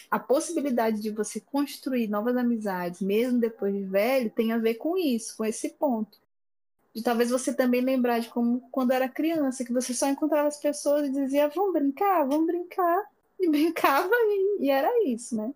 a 0.09 0.19
possibilidade 0.19 1.01
de 1.01 1.11
você 1.11 1.41
construir 1.41 2.07
novas 2.07 2.37
amizades, 2.37 3.01
mesmo 3.01 3.41
depois 3.41 3.75
de 3.75 3.83
velho, 3.83 4.31
tem 4.31 4.53
a 4.53 4.59
ver 4.59 4.75
com 4.75 4.97
isso, 4.97 5.37
com 5.37 5.45
esse 5.45 5.71
ponto. 5.71 6.21
De 6.94 7.02
talvez 7.02 7.31
você 7.31 7.55
também 7.55 7.81
lembrar 7.81 8.18
de 8.18 8.28
como 8.28 8.68
quando 8.70 8.92
era 8.92 9.09
criança, 9.09 9.64
que 9.64 9.72
você 9.72 9.94
só 9.94 10.09
encontrava 10.09 10.48
as 10.48 10.59
pessoas 10.59 11.09
e 11.09 11.12
dizia, 11.12 11.48
vamos 11.48 11.72
brincar, 11.72 12.26
vamos 12.26 12.46
brincar. 12.46 13.02
E 13.40 13.48
brincava 13.50 14.11
e, 14.12 14.66
e 14.66 14.70
era 14.70 14.90
isso, 15.07 15.37
né? 15.37 15.52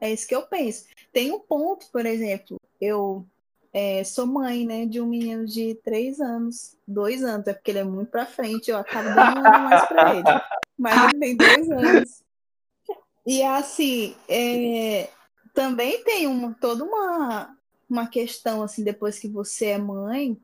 É 0.00 0.12
isso 0.12 0.26
que 0.26 0.34
eu 0.34 0.42
penso. 0.42 0.86
Tem 1.12 1.32
um 1.32 1.40
ponto, 1.40 1.90
por 1.90 2.06
exemplo, 2.06 2.60
eu 2.80 3.26
é, 3.72 4.02
sou 4.04 4.26
mãe, 4.26 4.66
né, 4.66 4.86
de 4.86 5.00
um 5.00 5.06
menino 5.06 5.44
de 5.44 5.74
três 5.84 6.20
anos, 6.20 6.76
dois 6.86 7.22
anos, 7.22 7.46
é 7.46 7.52
porque 7.52 7.70
ele 7.70 7.80
é 7.80 7.84
muito 7.84 8.10
para 8.10 8.26
frente, 8.26 8.70
eu 8.70 8.76
acabo 8.76 9.08
dando 9.08 9.38
um 9.38 9.42
mais 9.42 9.86
para 9.86 10.14
ele. 10.14 10.40
Mas 10.78 11.12
ele 11.12 11.18
tem 11.18 11.36
dois 11.36 11.70
anos. 11.70 12.22
E 13.26 13.42
assim, 13.42 14.16
é, 14.28 15.10
também 15.52 16.02
tem 16.04 16.26
uma, 16.26 16.54
toda 16.60 16.84
uma, 16.84 17.57
uma 17.88 18.06
questão, 18.06 18.62
assim, 18.62 18.84
depois 18.84 19.18
que 19.18 19.28
você 19.28 19.66
é 19.66 19.78
mãe, 19.78 20.38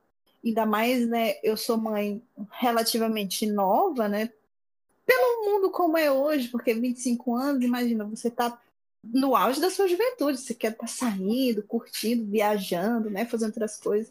ainda 0.44 0.66
mais, 0.66 1.06
né, 1.08 1.34
eu 1.42 1.56
sou 1.56 1.76
mãe 1.76 2.22
relativamente 2.50 3.46
nova, 3.46 4.08
né, 4.08 4.30
pelo 5.06 5.44
mundo 5.44 5.70
como 5.70 5.98
é 5.98 6.10
hoje, 6.10 6.48
porque 6.48 6.74
25 6.74 7.36
anos, 7.36 7.62
imagina, 7.62 8.04
você 8.04 8.30
tá 8.30 8.58
no 9.04 9.36
auge 9.36 9.60
da 9.60 9.70
sua 9.70 9.86
juventude, 9.86 10.38
você 10.38 10.54
quer 10.54 10.72
estar 10.72 10.86
tá 10.86 10.86
saindo, 10.86 11.62
curtindo, 11.62 12.24
viajando, 12.24 13.10
né, 13.10 13.26
fazendo 13.26 13.48
outras 13.48 13.78
coisas. 13.78 14.10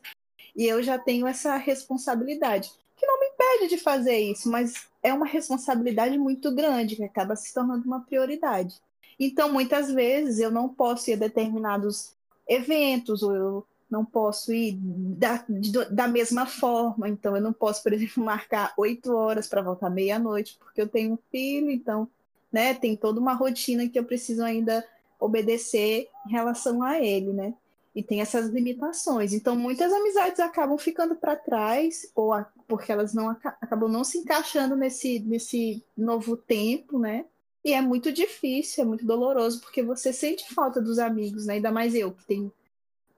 E 0.55 0.65
eu 0.65 0.83
já 0.83 0.99
tenho 0.99 1.25
essa 1.25 1.55
responsabilidade, 1.57 2.71
que 2.95 3.05
não 3.07 3.19
me 3.19 3.27
impede 3.27 3.75
de 3.75 3.81
fazer 3.81 4.17
isso, 4.19 4.49
mas 4.49 4.87
é 5.01 5.11
uma 5.11 5.25
responsabilidade 5.25 6.17
muito 6.17 6.53
grande, 6.53 6.95
que 6.95 7.03
acaba 7.03 7.35
se 7.35 7.53
tornando 7.53 7.85
uma 7.85 8.01
prioridade. 8.01 8.79
Então, 9.19 9.51
muitas 9.51 9.91
vezes, 9.91 10.39
eu 10.39 10.51
não 10.51 10.69
posso 10.69 11.09
ir 11.09 11.13
a 11.13 11.17
determinados 11.17 12.13
eventos, 12.47 13.23
ou 13.23 13.33
eu 13.33 13.67
não 13.89 14.03
posso 14.03 14.51
ir 14.51 14.77
da, 14.81 15.45
da 15.91 16.07
mesma 16.07 16.45
forma. 16.45 17.07
Então, 17.07 17.35
eu 17.35 17.41
não 17.41 17.53
posso, 17.53 17.83
por 17.83 17.93
exemplo, 17.93 18.21
marcar 18.25 18.73
oito 18.77 19.13
horas 19.13 19.47
para 19.47 19.61
voltar 19.61 19.89
meia-noite, 19.89 20.57
porque 20.59 20.81
eu 20.81 20.87
tenho 20.87 21.13
um 21.13 21.19
filho, 21.31 21.69
então 21.69 22.07
né? 22.53 22.75
Tem 22.75 22.95
toda 22.95 23.19
uma 23.19 23.33
rotina 23.33 23.89
que 23.89 23.97
eu 23.97 24.05
preciso 24.05 24.43
ainda 24.43 24.87
obedecer 25.19 26.07
em 26.27 26.31
relação 26.31 26.83
a 26.83 27.01
ele, 27.01 27.33
né? 27.33 27.55
E 27.95 28.03
tem 28.03 28.21
essas 28.21 28.49
limitações. 28.49 29.33
Então, 29.33 29.55
muitas 29.55 29.91
amizades 29.91 30.39
acabam 30.39 30.77
ficando 30.77 31.15
para 31.15 31.35
trás, 31.35 32.11
ou 32.15 32.31
a, 32.31 32.47
porque 32.67 32.91
elas 32.91 33.13
não 33.13 33.29
acabam 33.29 33.89
não 33.89 34.03
se 34.03 34.19
encaixando 34.19 34.75
nesse, 34.75 35.19
nesse 35.19 35.83
novo 35.97 36.37
tempo, 36.37 36.99
né? 36.99 37.25
E 37.63 37.73
é 37.73 37.81
muito 37.81 38.11
difícil, 38.11 38.83
é 38.83 38.87
muito 38.87 39.05
doloroso, 39.05 39.61
porque 39.61 39.81
você 39.81 40.11
sente 40.11 40.53
falta 40.53 40.81
dos 40.81 40.99
amigos, 40.99 41.45
né? 41.45 41.55
Ainda 41.55 41.71
mais 41.71 41.95
eu, 41.95 42.11
que 42.11 42.25
tenho 42.25 42.51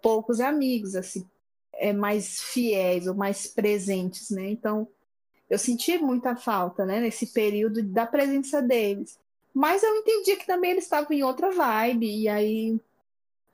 poucos 0.01 0.39
amigos, 0.39 0.95
assim, 0.95 1.27
é, 1.73 1.91
mais 1.91 2.41
fiéis 2.41 3.07
ou 3.07 3.15
mais 3.15 3.47
presentes, 3.47 4.29
né? 4.29 4.49
Então, 4.51 4.87
eu 5.49 5.57
senti 5.57 5.97
muita 5.97 6.35
falta, 6.35 6.85
né? 6.85 6.99
Nesse 6.99 7.27
período 7.27 7.81
da 7.81 8.05
presença 8.05 8.61
deles. 8.61 9.19
Mas 9.53 9.81
eu 9.81 9.95
entendi 9.95 10.35
que 10.35 10.45
também 10.45 10.71
eles 10.71 10.83
estavam 10.83 11.11
em 11.11 11.23
outra 11.23 11.49
vibe, 11.51 12.05
e 12.05 12.27
aí 12.27 12.79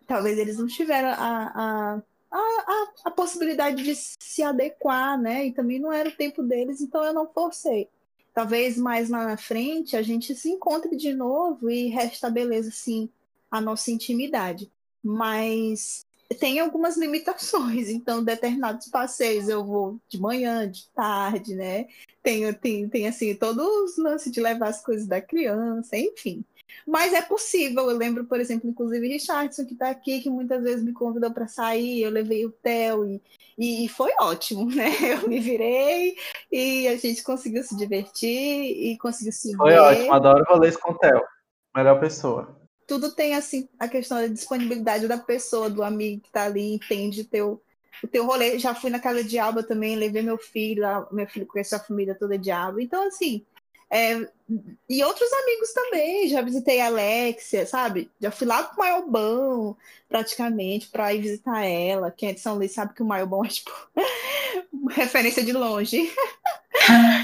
talvez 0.08 0.38
eles 0.38 0.58
não 0.58 0.67
tiveram 0.67 1.10
a, 1.10 1.13
a, 1.15 2.01
a, 2.32 2.93
a, 3.06 3.12
possibilidade 3.12 3.82
de 3.82 3.95
se 3.95 4.43
adequar, 4.43 5.17
né? 5.17 5.45
E 5.45 5.54
também 5.54 5.80
não 5.80 5.93
era 5.93 6.10
o 6.10 6.15
tempo 6.15 6.43
deles, 6.43 6.82
então 6.82 7.04
eu 7.04 7.13
não 7.13 7.32
forcei. 7.32 7.88
Talvez 8.34 8.78
mais 8.78 9.10
lá 9.10 9.26
na 9.26 9.38
frente 9.38 9.96
a 9.96 10.02
gente 10.02 10.34
se 10.36 10.50
encontre 10.50 10.96
de 10.96 11.13
novo 11.13 11.70
e 11.70 11.88
restabeleça, 11.88 12.70
assim, 12.70 13.10
a 13.50 13.60
nossa 13.60 13.91
intimidade. 13.91 14.72
Mas 15.04 16.06
tem 16.39 16.60
algumas 16.60 16.98
limitações, 16.98 17.89
então 17.89 18.24
determinados 18.24 18.88
passeios 18.88 19.50
eu 19.50 19.65
vou 19.65 20.00
de 20.08 20.20
manhã, 20.20 20.70
de 20.70 20.88
tarde, 20.89 21.56
né? 21.56 21.88
Tem, 22.24 22.54
tem, 22.54 22.88
tem 22.88 23.08
assim, 23.08 23.36
todos 23.36 23.65
os 23.65 23.98
lances 23.98 24.32
de 24.32 24.39
levar 24.39 24.70
as 24.70 24.84
coisas 24.84 25.08
da 25.08 25.20
criança, 25.20 25.98
enfim. 25.98 26.46
Mas 26.86 27.14
é 27.14 27.22
possível, 27.22 27.90
eu 27.90 27.98
lembro, 27.98 28.26
por 28.26 28.40
exemplo, 28.40 28.70
inclusive 28.70 29.08
Richardson, 29.08 29.66
que 29.66 29.74
está 29.74 29.90
aqui, 29.90 30.22
que 30.22 30.30
muitas 30.30 30.64
vezes 30.64 30.84
me 30.84 30.94
convidou 30.94 31.32
para 31.32 31.48
sair, 31.48 32.02
eu 32.02 32.10
levei 32.10 32.46
o 32.46 32.52
Theo 32.52 33.06
e, 33.06 33.22
e, 33.58 33.88
foi 33.88 34.12
ótimo, 34.20 34.66
né? 34.74 34.90
Eu 35.02 35.28
me 35.28 35.40
virei 35.40 36.16
e 36.52 36.88
a 36.88 36.98
gente 36.98 37.24
conseguiu 37.24 37.64
se 37.64 37.76
divertir 37.78 38.28
e 38.28 38.98
conseguiu 38.98 39.32
se 39.32 39.56
Foi 39.56 39.72
ver. 39.72 39.80
ótimo, 39.80 40.14
adoro 40.14 40.46
rolês 40.48 40.76
com 40.76 40.92
o 40.92 40.98
Theo. 40.98 41.22
Melhor 41.76 42.00
pessoa. 42.00 42.58
tudo 42.86 43.12
tem 43.12 43.36
assim 43.36 43.70
a 43.80 43.88
questão 43.88 44.18
da 44.18 44.28
disponibilidade 44.28 45.08
da 45.08 45.18
pessoa, 45.18 45.70
do 45.70 45.84
amigo 45.84 46.22
que 46.22 46.32
tá 46.32 46.44
ali, 46.44 46.74
entende 46.74 47.24
teu, 47.24 47.62
o 48.04 48.08
teu 48.08 48.26
rolê. 48.26 48.60
Já 48.60 48.76
fui 48.76 48.90
na 48.90 49.00
casa 49.00 49.24
de 49.24 49.40
Alba 49.40 49.64
também, 49.64 49.96
levei 49.96 50.22
meu 50.22 50.38
filho, 50.38 50.84
meu 51.12 51.28
filho 51.28 51.46
conheceu 51.46 51.78
a 51.78 51.82
família 51.82 52.16
toda 52.16 52.38
de 52.38 52.52
Alba. 52.52 52.82
Então, 52.82 53.08
assim, 53.08 53.46
é, 53.90 54.28
e 54.90 55.04
outros 55.04 55.32
amigos 55.32 55.74
também, 55.74 56.28
já 56.28 56.42
visitei 56.42 56.82
a 56.82 56.88
Alexia, 56.88 57.66
sabe? 57.66 58.10
Já 58.20 58.32
fui 58.32 58.48
lá 58.48 58.64
pro 58.64 58.80
Maiobão, 58.80 59.78
praticamente, 60.10 60.88
para 60.88 61.14
ir 61.14 61.22
visitar 61.22 61.64
ela. 61.64 62.12
Quem 62.12 62.30
é 62.30 62.34
de 62.34 62.40
São 62.40 62.56
Luís 62.56 62.72
sabe 62.72 62.94
que 62.94 63.04
o 63.04 63.06
Maiobão 63.06 63.46
é, 63.46 63.48
tipo, 63.48 63.72
referência 64.92 65.44
de 65.44 65.54
longe. 65.54 66.12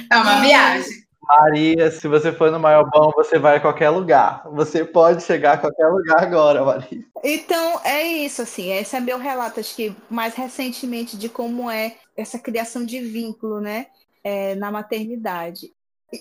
É 0.10 0.16
uma 0.16 0.40
viagem. 0.42 1.08
Maria, 1.28 1.92
se 1.92 2.08
você 2.08 2.32
for 2.32 2.50
no 2.50 2.60
Maiobão, 2.60 3.12
você 3.12 3.38
vai 3.38 3.58
a 3.58 3.60
qualquer 3.60 3.90
lugar. 3.90 4.44
Você 4.54 4.86
pode 4.86 5.24
chegar 5.24 5.54
a 5.54 5.58
qualquer 5.58 5.88
lugar 5.88 6.24
agora, 6.24 6.64
Maria. 6.64 7.04
Então, 7.24 7.82
é 7.84 8.04
isso, 8.04 8.42
assim. 8.42 8.72
Esse 8.72 8.96
é 8.96 9.00
meu 9.02 9.18
relato, 9.18 9.60
acho 9.60 9.76
que 9.76 9.94
mais 10.10 10.36
recentemente, 10.36 11.18
de 11.18 11.28
como 11.28 11.70
é 11.70 11.96
essa 12.16 12.40
criação 12.40 12.86
de 12.86 13.02
vínculo, 13.02 13.60
né? 13.60 13.88
É, 14.24 14.56
na 14.56 14.72
maternidade. 14.72 15.74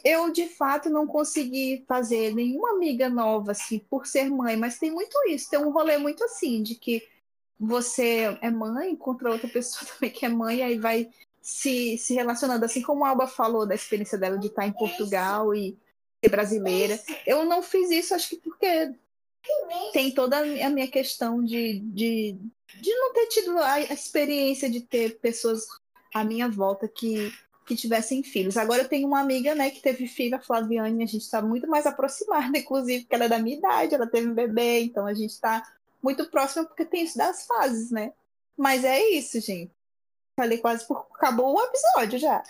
Eu, 0.04 0.32
de 0.32 0.48
fato, 0.48 0.90
não 0.90 1.06
consegui 1.06 1.84
fazer 1.86 2.34
nenhuma 2.34 2.72
amiga 2.72 3.08
nova, 3.08 3.52
assim, 3.52 3.78
por 3.78 4.06
ser 4.06 4.28
mãe, 4.28 4.56
mas 4.56 4.78
tem 4.78 4.90
muito 4.90 5.16
isso, 5.28 5.48
tem 5.48 5.60
um 5.60 5.70
rolê 5.70 5.96
muito 5.96 6.24
assim, 6.24 6.62
de 6.62 6.74
que 6.74 7.06
você 7.58 8.36
é 8.42 8.50
mãe, 8.50 8.90
encontra 8.90 9.30
outra 9.30 9.48
pessoa 9.48 9.88
também 9.94 10.10
que 10.10 10.26
é 10.26 10.28
mãe, 10.28 10.62
aí 10.62 10.78
vai 10.78 11.08
se, 11.40 11.96
se 11.98 12.14
relacionando, 12.14 12.64
assim 12.64 12.82
como 12.82 13.04
a 13.04 13.10
Alba 13.10 13.28
falou 13.28 13.64
da 13.64 13.74
experiência 13.74 14.18
dela 14.18 14.36
de 14.36 14.48
estar 14.48 14.66
em 14.66 14.72
Portugal 14.72 15.54
e 15.54 15.78
ser 16.22 16.30
brasileira. 16.30 17.00
Eu 17.24 17.44
não 17.44 17.62
fiz 17.62 17.90
isso, 17.90 18.14
acho 18.14 18.30
que 18.30 18.36
porque 18.36 18.92
tem 19.92 20.10
toda 20.10 20.38
a 20.38 20.70
minha 20.70 20.88
questão 20.88 21.44
de, 21.44 21.78
de, 21.78 22.36
de 22.80 22.94
não 22.94 23.12
ter 23.12 23.26
tido 23.26 23.56
a 23.58 23.80
experiência 23.80 24.68
de 24.68 24.80
ter 24.80 25.20
pessoas 25.20 25.66
à 26.12 26.24
minha 26.24 26.48
volta 26.48 26.88
que 26.88 27.32
que 27.66 27.74
tivessem 27.74 28.22
filhos. 28.22 28.56
Agora 28.56 28.82
eu 28.82 28.88
tenho 28.88 29.08
uma 29.08 29.20
amiga, 29.20 29.54
né, 29.54 29.70
que 29.70 29.82
teve 29.82 30.06
filho, 30.06 30.36
a 30.36 30.40
Flaviane, 30.40 31.02
a 31.02 31.06
gente 31.06 31.22
está 31.22 31.42
muito 31.42 31.66
mais 31.66 31.84
aproximada, 31.84 32.56
inclusive, 32.56 33.02
porque 33.02 33.14
ela 33.14 33.24
é 33.24 33.28
da 33.28 33.38
minha 33.38 33.56
idade, 33.56 33.94
ela 33.94 34.06
teve 34.06 34.28
um 34.28 34.34
bebê, 34.34 34.80
então 34.80 35.06
a 35.06 35.12
gente 35.12 35.30
está 35.30 35.62
muito 36.02 36.30
próxima 36.30 36.64
porque 36.64 36.84
tem 36.84 37.02
isso 37.02 37.18
das 37.18 37.46
fases, 37.46 37.90
né? 37.90 38.12
Mas 38.56 38.84
é 38.84 39.00
isso, 39.10 39.40
gente. 39.40 39.72
Falei 40.38 40.58
quase 40.58 40.86
por 40.86 41.06
acabou 41.14 41.56
o 41.56 41.60
episódio 41.60 42.18
já. 42.18 42.42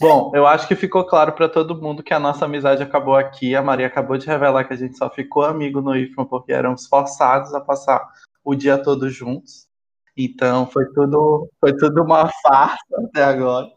Bom, 0.00 0.32
eu 0.34 0.46
acho 0.46 0.66
que 0.66 0.74
ficou 0.74 1.04
claro 1.04 1.32
para 1.32 1.48
todo 1.48 1.80
mundo 1.80 2.02
que 2.02 2.14
a 2.14 2.18
nossa 2.18 2.44
amizade 2.44 2.82
acabou 2.82 3.14
aqui. 3.14 3.54
A 3.54 3.62
Maria 3.62 3.86
acabou 3.86 4.16
de 4.16 4.26
revelar 4.26 4.64
que 4.64 4.72
a 4.72 4.76
gente 4.76 4.96
só 4.96 5.08
ficou 5.10 5.44
amigo 5.44 5.80
no 5.80 5.96
IFMA 5.96 6.26
porque 6.26 6.52
éramos 6.52 6.86
forçados 6.86 7.54
a 7.54 7.60
passar 7.60 8.10
o 8.44 8.54
dia 8.54 8.78
todo 8.78 9.08
juntos. 9.08 9.68
Então 10.16 10.66
foi 10.66 10.84
tudo, 10.92 11.48
foi 11.58 11.74
tudo 11.76 12.02
uma 12.02 12.30
farsa 12.42 12.76
até 13.08 13.24
agora. 13.24 13.68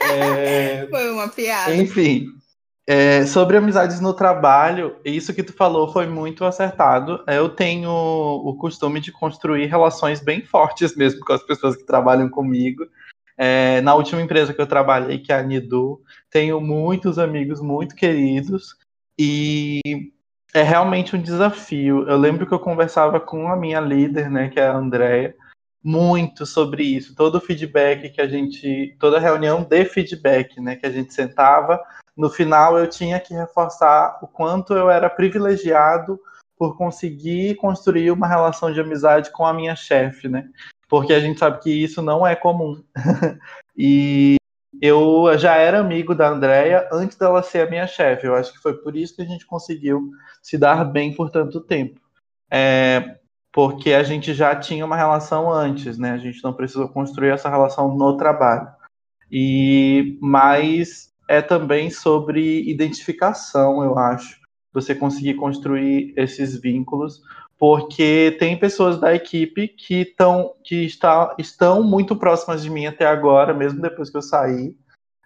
É... 0.00 0.86
Foi 0.88 1.10
uma 1.10 1.28
piada. 1.28 1.74
Enfim, 1.74 2.26
é, 2.88 3.26
sobre 3.26 3.56
amizades 3.56 4.00
no 4.00 4.14
trabalho, 4.14 4.96
isso 5.04 5.34
que 5.34 5.42
tu 5.42 5.52
falou 5.52 5.92
foi 5.92 6.06
muito 6.06 6.44
acertado. 6.44 7.22
Eu 7.26 7.48
tenho 7.48 7.90
o 7.90 8.56
costume 8.56 9.00
de 9.00 9.10
construir 9.10 9.66
relações 9.66 10.20
bem 10.20 10.44
fortes 10.44 10.94
mesmo 10.96 11.20
com 11.24 11.32
as 11.32 11.42
pessoas 11.42 11.76
que 11.76 11.84
trabalham 11.84 12.28
comigo. 12.28 12.86
É, 13.36 13.80
na 13.80 13.94
última 13.94 14.22
empresa 14.22 14.54
que 14.54 14.60
eu 14.60 14.66
trabalhei, 14.68 15.18
que 15.18 15.32
é 15.32 15.36
a 15.36 15.42
Nidu, 15.42 16.00
tenho 16.30 16.60
muitos 16.60 17.18
amigos 17.18 17.60
muito 17.60 17.94
queridos 17.94 18.76
e 19.18 19.80
é 20.54 20.62
realmente 20.62 21.16
um 21.16 21.20
desafio. 21.20 22.08
Eu 22.08 22.16
lembro 22.16 22.46
que 22.46 22.54
eu 22.54 22.58
conversava 22.60 23.18
com 23.18 23.48
a 23.48 23.56
minha 23.56 23.80
líder, 23.80 24.30
né, 24.30 24.48
que 24.48 24.60
é 24.60 24.66
a 24.68 24.76
Andrea, 24.76 25.34
muito 25.86 26.44
sobre 26.44 26.82
isso. 26.82 27.14
Todo 27.14 27.36
o 27.36 27.40
feedback 27.40 28.10
que 28.10 28.20
a 28.20 28.26
gente, 28.26 28.96
toda 28.98 29.20
reunião 29.20 29.62
de 29.62 29.84
feedback, 29.84 30.60
né, 30.60 30.74
que 30.74 30.84
a 30.84 30.90
gente 30.90 31.14
sentava, 31.14 31.80
no 32.16 32.28
final 32.28 32.76
eu 32.76 32.88
tinha 32.90 33.20
que 33.20 33.32
reforçar 33.32 34.18
o 34.20 34.26
quanto 34.26 34.74
eu 34.74 34.90
era 34.90 35.08
privilegiado 35.08 36.18
por 36.58 36.76
conseguir 36.76 37.54
construir 37.54 38.10
uma 38.10 38.26
relação 38.26 38.72
de 38.72 38.80
amizade 38.80 39.30
com 39.30 39.46
a 39.46 39.54
minha 39.54 39.76
chefe, 39.76 40.26
né? 40.26 40.48
Porque 40.88 41.12
a 41.12 41.20
gente 41.20 41.38
sabe 41.38 41.60
que 41.60 41.70
isso 41.70 42.02
não 42.02 42.26
é 42.26 42.34
comum. 42.34 42.82
e 43.76 44.34
eu 44.82 45.38
já 45.38 45.54
era 45.54 45.78
amigo 45.78 46.16
da 46.16 46.30
Andrea 46.30 46.88
antes 46.90 47.16
dela 47.16 47.44
ser 47.44 47.60
a 47.60 47.70
minha 47.70 47.86
chefe. 47.86 48.26
Eu 48.26 48.34
acho 48.34 48.52
que 48.52 48.58
foi 48.58 48.74
por 48.74 48.96
isso 48.96 49.14
que 49.14 49.22
a 49.22 49.26
gente 49.26 49.46
conseguiu 49.46 50.10
se 50.42 50.58
dar 50.58 50.84
bem 50.84 51.14
por 51.14 51.30
tanto 51.30 51.60
tempo. 51.60 52.00
É, 52.50 53.18
porque 53.56 53.94
a 53.94 54.02
gente 54.02 54.34
já 54.34 54.54
tinha 54.54 54.84
uma 54.84 54.98
relação 54.98 55.50
antes, 55.50 55.96
né? 55.96 56.10
A 56.10 56.18
gente 56.18 56.44
não 56.44 56.52
precisou 56.52 56.90
construir 56.90 57.30
essa 57.30 57.48
relação 57.48 57.96
no 57.96 58.14
trabalho. 58.14 58.68
E 59.32 60.18
mas 60.20 61.10
é 61.26 61.40
também 61.40 61.88
sobre 61.88 62.68
identificação, 62.68 63.82
eu 63.82 63.96
acho. 63.96 64.38
Você 64.74 64.94
conseguir 64.94 65.36
construir 65.36 66.12
esses 66.18 66.60
vínculos, 66.60 67.22
porque 67.58 68.36
tem 68.38 68.58
pessoas 68.58 69.00
da 69.00 69.14
equipe 69.14 69.68
que, 69.68 70.04
tão, 70.04 70.52
que 70.62 70.84
está, 70.84 71.34
estão 71.38 71.82
muito 71.82 72.14
próximas 72.14 72.62
de 72.62 72.68
mim 72.68 72.84
até 72.84 73.06
agora, 73.06 73.54
mesmo 73.54 73.80
depois 73.80 74.10
que 74.10 74.18
eu 74.18 74.22
saí, 74.22 74.76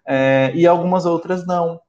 é, 0.07 0.53
e 0.55 0.65
algumas 0.65 1.05
outras 1.05 1.45
não. 1.45 1.81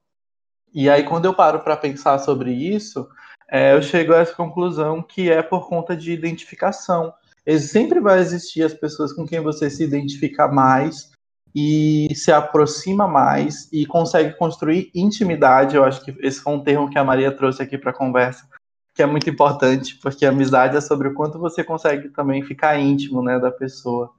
E 0.75 0.91
aí, 0.91 1.05
quando 1.05 1.27
eu 1.27 1.35
paro 1.35 1.61
para 1.61 1.77
pensar 1.77 2.19
sobre 2.19 2.51
isso, 2.51 3.09
é, 3.53 3.75
eu 3.75 3.83
chego 3.83 4.15
a 4.15 4.21
essa 4.21 4.35
conclusão 4.35 5.03
que 5.03 5.31
é 5.31 5.43
por 5.43 5.69
conta 5.69 5.95
de 5.95 6.11
identificação. 6.11 7.13
Sempre 7.59 8.01
vai 8.01 8.19
existir 8.19 8.63
as 8.63 8.73
pessoas 8.73 9.13
com 9.13 9.27
quem 9.27 9.41
você 9.41 9.69
se 9.69 9.85
identifica 9.85 10.49
mais 10.49 11.13
e 11.55 12.09
se 12.15 12.33
aproxima 12.33 13.07
mais 13.07 13.69
e 13.71 13.85
consegue 13.85 14.39
construir 14.39 14.91
intimidade. 14.95 15.77
Eu 15.77 15.85
acho 15.85 16.03
que 16.03 16.17
esse 16.21 16.41
foi 16.41 16.55
um 16.55 16.65
termo 16.65 16.89
que 16.89 16.99
a 16.99 17.05
Maria 17.05 17.31
trouxe 17.31 17.63
aqui 17.63 17.77
para 17.77 17.91
a 17.91 17.95
conversa, 17.95 18.49
que 18.95 19.03
é 19.03 19.07
muito 19.07 19.29
importante, 19.29 19.99
porque 20.01 20.25
amizade 20.25 20.75
é 20.75 20.81
sobre 20.81 21.09
o 21.09 21.15
quanto 21.15 21.39
você 21.39 21.63
consegue 21.63 22.09
também 22.09 22.43
ficar 22.43 22.79
íntimo 22.79 23.23
né, 23.23 23.39
da 23.39 23.51
pessoa. 23.51 24.15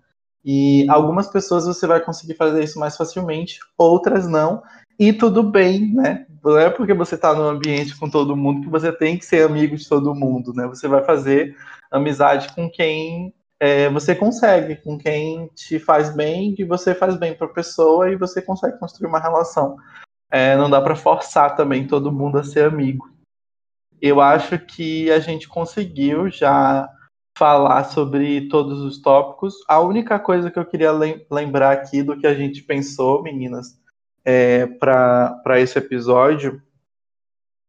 E 0.45 0.87
algumas 0.87 1.27
pessoas 1.27 1.65
você 1.65 1.87
vai 1.87 1.99
conseguir 2.01 2.35
fazer 2.35 2.63
isso 2.63 2.77
mais 2.77 2.95
facilmente, 2.95 3.59
outras 3.79 4.27
não. 4.27 4.61
E 4.99 5.11
tudo 5.11 5.43
bem, 5.43 5.93
né? 5.93 6.25
Não 6.43 6.57
é 6.57 6.69
porque 6.69 6.93
você 6.93 7.15
está 7.15 7.33
no 7.33 7.43
ambiente 7.43 7.97
com 7.97 8.09
todo 8.09 8.35
mundo 8.35 8.61
que 8.61 8.69
você 8.69 8.91
tem 8.91 9.17
que 9.17 9.25
ser 9.25 9.45
amigo 9.45 9.75
de 9.75 9.87
todo 9.87 10.13
mundo, 10.13 10.53
né? 10.53 10.67
Você 10.67 10.87
vai 10.87 11.03
fazer 11.03 11.55
amizade 11.91 12.53
com 12.53 12.69
quem 12.69 13.33
é, 13.59 13.89
você 13.89 14.13
consegue, 14.13 14.75
com 14.75 14.97
quem 14.97 15.47
te 15.55 15.79
faz 15.79 16.13
bem, 16.13 16.53
e 16.57 16.65
você 16.65 16.93
faz 16.93 17.17
bem 17.17 17.33
para 17.33 17.47
a 17.47 17.53
pessoa 17.53 18.11
e 18.11 18.17
você 18.17 18.41
consegue 18.41 18.77
construir 18.77 19.07
uma 19.07 19.19
relação. 19.19 19.77
É, 20.29 20.57
não 20.57 20.69
dá 20.69 20.81
para 20.81 20.97
forçar 20.97 21.55
também 21.55 21.87
todo 21.87 22.11
mundo 22.11 22.37
a 22.37 22.43
ser 22.43 22.65
amigo. 22.65 23.09
Eu 24.01 24.19
acho 24.19 24.59
que 24.59 25.09
a 25.11 25.19
gente 25.19 25.47
conseguiu 25.47 26.29
já 26.29 26.89
falar 27.37 27.85
sobre 27.85 28.49
todos 28.49 28.81
os 28.81 29.01
tópicos. 29.01 29.55
A 29.67 29.79
única 29.79 30.19
coisa 30.19 30.51
que 30.51 30.59
eu 30.59 30.65
queria 30.65 30.91
lembrar 31.31 31.71
aqui 31.71 32.03
do 32.03 32.17
que 32.19 32.27
a 32.27 32.33
gente 32.33 32.63
pensou, 32.63 33.23
meninas, 33.23 33.79
é, 34.25 34.65
para 34.65 35.59
esse 35.59 35.77
episódio 35.77 36.61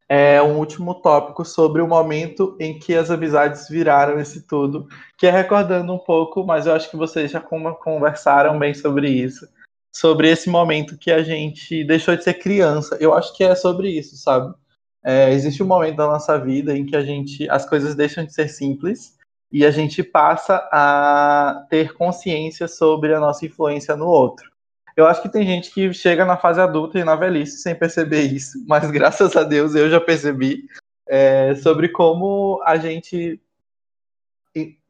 é 0.09 0.41
um 0.43 0.59
último 0.59 0.95
tópico 0.95 1.45
sobre 1.45 1.81
o 1.81 1.89
momento 1.89 2.57
em 2.61 2.79
que 2.79 2.95
as 2.95 3.11
amizades 3.11 3.69
viraram 3.69 4.21
esse 4.21 4.47
tudo, 4.47 4.87
que 5.17 5.27
é 5.27 5.31
recordando 5.31 5.93
um 5.93 5.99
pouco, 5.99 6.45
mas 6.45 6.67
eu 6.67 6.75
acho 6.75 6.91
que 6.91 6.97
vocês 6.97 7.31
já 7.31 7.41
conversaram 7.41 8.59
bem 8.59 8.75
sobre 8.75 9.09
isso, 9.09 9.49
sobre 9.95 10.31
esse 10.31 10.49
momento 10.49 10.99
que 10.99 11.11
a 11.11 11.23
gente 11.23 11.83
deixou 11.85 12.15
de 12.17 12.23
ser 12.23 12.35
criança. 12.35 12.97
Eu 13.01 13.15
acho 13.15 13.35
que 13.35 13.43
é 13.43 13.55
sobre 13.55 13.89
isso, 13.89 14.17
sabe? 14.17 14.55
É, 15.03 15.33
existe 15.33 15.63
um 15.63 15.67
momento 15.67 15.97
da 15.97 16.07
nossa 16.07 16.39
vida 16.39 16.77
em 16.77 16.85
que 16.85 16.97
a 16.97 17.03
gente 17.03 17.49
as 17.51 17.69
coisas 17.69 17.95
deixam 17.95 18.25
de 18.25 18.33
ser 18.33 18.49
simples 18.49 19.15
e 19.53 19.65
a 19.65 19.71
gente 19.71 20.03
passa 20.03 20.57
a 20.73 21.67
ter 21.69 21.93
consciência 21.95 22.67
sobre 22.67 23.15
a 23.15 23.21
nossa 23.21 23.45
influência 23.45 23.95
no 23.97 24.07
outro. 24.07 24.54
Eu 24.97 25.07
acho 25.07 25.23
que 25.23 25.29
tem 25.29 25.45
gente 25.45 25.71
que 25.73 25.93
chega 25.93 26.25
na 26.25 26.37
fase 26.37 26.61
adulta 26.61 26.99
e 26.99 27.05
na 27.05 27.17
velhice 27.17 27.59
sem 27.59 27.75
perceber 27.75 28.23
isso, 28.23 28.63
mas 28.69 28.91
graças 28.91 29.37
a 29.37 29.43
Deus 29.43 29.75
eu 29.75 29.91
já 29.91 30.01
percebi 30.01 30.69
é, 31.07 31.55
sobre 31.57 31.89
como 31.89 32.63
a 32.65 32.77
gente, 32.77 33.41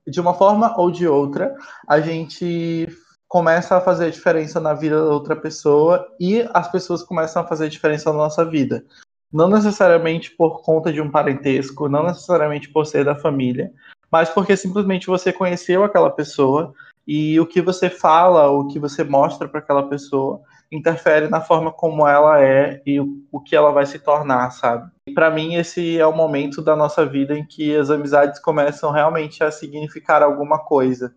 de 0.07 0.21
uma 0.21 0.35
forma 0.35 0.79
ou 0.79 0.91
de 0.91 1.07
outra, 1.07 1.55
a 1.89 2.01
gente 2.01 2.89
começa 3.27 3.77
a 3.77 3.81
fazer 3.81 4.11
diferença 4.11 4.61
na 4.61 4.75
vida 4.75 4.97
da 4.97 5.11
outra 5.11 5.35
pessoa 5.35 6.07
e 6.21 6.49
as 6.53 6.71
pessoas 6.71 7.03
começam 7.03 7.43
a 7.43 7.47
fazer 7.47 7.69
diferença 7.69 8.13
na 8.13 8.19
nossa 8.19 8.45
vida. 8.45 8.85
Não 9.33 9.49
necessariamente 9.49 10.31
por 10.31 10.63
conta 10.63 10.93
de 10.93 11.01
um 11.01 11.11
parentesco, 11.11 11.89
não 11.89 12.05
necessariamente 12.05 12.69
por 12.69 12.87
ser 12.87 13.05
da 13.05 13.17
família, 13.17 13.73
mas 14.09 14.31
porque 14.31 14.57
simplesmente 14.57 15.09
você 15.09 15.33
conheceu 15.33 15.83
aquela 15.83 16.11
pessoa 16.11 16.73
e 17.07 17.39
o 17.39 17.47
que 17.47 17.61
você 17.61 17.91
fala, 17.91 18.51
o 18.51 18.67
que 18.67 18.79
você 18.79 19.05
mostra 19.05 19.49
para 19.49 19.61
aquela 19.61 19.89
pessoa 19.89 20.41
interfere 20.73 21.29
na 21.29 21.41
forma 21.41 21.71
como 21.71 22.09
ela 22.09 22.43
é 22.43 22.83
e 22.87 22.99
o, 23.01 23.41
que 23.41 23.55
ela 23.55 23.71
vai 23.71 23.87
se 23.87 23.99
tornar, 23.99 24.51
sabe? 24.51 24.91
Para 25.15 25.31
mim, 25.31 25.55
esse 25.55 25.99
é 25.99 26.07
o 26.07 26.17
momento 26.17 26.63
da 26.63 26.75
nossa 26.75 27.05
vida 27.05 27.37
em 27.37 27.45
que 27.47 27.77
as 27.77 27.91
amizades 27.91 28.41
começam 28.41 28.91
realmente 28.91 29.45
a 29.45 29.51
significar 29.51 30.23
alguma 30.23 30.59
coisa. 30.59 31.15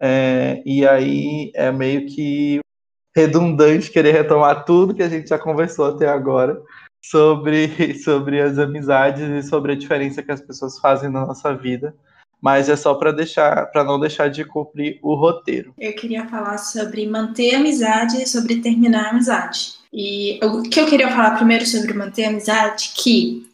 É, 0.00 0.62
e 0.66 0.86
aí 0.86 1.50
é 1.54 1.72
meio 1.72 2.06
que 2.06 2.60
redundante 3.14 3.90
querer 3.90 4.12
retomar 4.12 4.64
tudo 4.64 4.94
que 4.94 5.02
a 5.02 5.08
gente 5.08 5.28
já 5.28 5.38
conversou 5.38 5.86
até 5.86 6.08
agora 6.08 6.60
sobre, 7.02 7.94
sobre 8.02 8.40
as 8.40 8.58
amizades 8.58 9.28
e 9.28 9.48
sobre 9.48 9.72
a 9.72 9.76
diferença 9.76 10.22
que 10.22 10.32
as 10.32 10.40
pessoas 10.40 10.78
fazem 10.78 11.10
na 11.10 11.26
nossa 11.26 11.54
vida 11.54 11.94
mas 12.42 12.68
é 12.68 12.74
só 12.74 12.94
para 12.94 13.12
deixar, 13.12 13.66
para 13.66 13.84
não 13.84 14.00
deixar 14.00 14.28
de 14.28 14.44
cumprir 14.44 14.98
o 15.00 15.14
roteiro. 15.14 15.72
Eu 15.78 15.94
queria 15.94 16.26
falar 16.26 16.58
sobre 16.58 17.06
manter 17.06 17.54
amizade 17.54 18.20
e 18.20 18.26
sobre 18.26 18.56
terminar 18.56 19.06
a 19.06 19.10
amizade. 19.10 19.74
E 19.92 20.40
o 20.42 20.62
que 20.62 20.80
eu 20.80 20.86
queria 20.86 21.08
falar 21.10 21.36
primeiro 21.36 21.64
sobre 21.64 21.92
manter 21.92 22.24
amizade, 22.24 22.92
que 22.96 23.46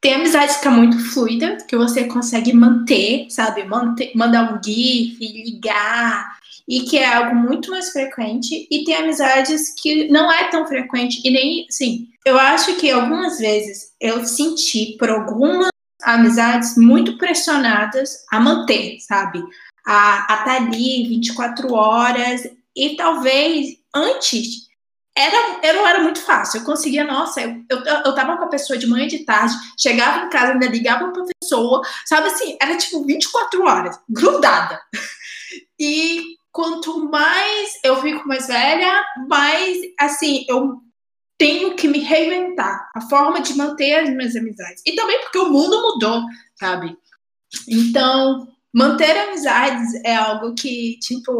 tem 0.00 0.14
amizade 0.14 0.58
que 0.60 0.66
é 0.66 0.70
muito 0.70 0.98
fluida, 1.12 1.58
que 1.68 1.76
você 1.76 2.04
consegue 2.04 2.52
manter, 2.52 3.26
sabe? 3.30 3.62
Manter, 3.62 4.10
mandar 4.16 4.52
um 4.52 4.60
GIF, 4.60 5.18
ligar, 5.20 6.38
e 6.68 6.80
que 6.80 6.98
é 6.98 7.14
algo 7.14 7.36
muito 7.36 7.70
mais 7.70 7.90
frequente, 7.90 8.66
e 8.70 8.84
tem 8.84 8.96
amizades 8.96 9.74
que 9.80 10.08
não 10.08 10.32
é 10.32 10.48
tão 10.48 10.66
frequente, 10.66 11.20
e 11.24 11.30
nem, 11.30 11.66
sim. 11.70 12.08
Eu 12.24 12.38
acho 12.38 12.76
que 12.76 12.90
algumas 12.90 13.38
vezes 13.38 13.92
eu 14.00 14.24
senti 14.24 14.96
por 14.98 15.10
alguma 15.10 15.71
amizades 16.02 16.76
muito 16.76 17.16
pressionadas 17.18 18.24
a 18.30 18.40
manter, 18.40 18.98
sabe? 19.00 19.42
A 19.86 20.20
estar 20.20 20.44
tá 20.44 20.56
ali 20.56 21.08
24 21.08 21.72
horas 21.72 22.42
e 22.76 22.96
talvez 22.96 23.76
antes 23.94 24.68
era, 25.16 25.60
era, 25.62 25.88
era 25.90 26.02
muito 26.02 26.20
fácil. 26.20 26.60
Eu 26.60 26.64
conseguia, 26.64 27.04
nossa, 27.04 27.40
eu, 27.42 27.62
eu, 27.70 27.78
eu 28.06 28.14
tava 28.14 28.36
com 28.36 28.44
a 28.44 28.48
pessoa 28.48 28.78
de 28.78 28.86
manhã 28.86 29.04
e 29.04 29.08
de 29.08 29.24
tarde, 29.24 29.54
chegava 29.78 30.26
em 30.26 30.30
casa, 30.30 30.52
ainda 30.52 30.66
ligava 30.66 31.10
pra 31.10 31.24
pessoa, 31.40 31.82
sabe 32.06 32.28
assim, 32.28 32.56
era 32.60 32.76
tipo 32.76 33.04
24 33.04 33.62
horas, 33.62 33.98
grudada. 34.08 34.80
E 35.78 36.36
quanto 36.50 37.10
mais 37.10 37.72
eu 37.84 38.00
fico 38.00 38.26
mais 38.26 38.46
velha, 38.46 39.04
mais 39.28 39.78
assim, 39.98 40.44
eu 40.48 40.80
tenho 41.42 41.74
que 41.74 41.88
me 41.88 41.98
reinventar 41.98 42.88
a 42.94 43.00
forma 43.00 43.40
de 43.40 43.52
manter 43.54 43.94
as 43.94 44.08
minhas 44.08 44.36
amizades. 44.36 44.80
E 44.86 44.94
também 44.94 45.18
porque 45.22 45.38
o 45.38 45.50
mundo 45.50 45.82
mudou, 45.82 46.22
sabe? 46.54 46.96
Então, 47.68 48.46
manter 48.72 49.10
amizades 49.10 49.92
é 50.04 50.14
algo 50.14 50.54
que, 50.54 51.00
tipo, 51.00 51.32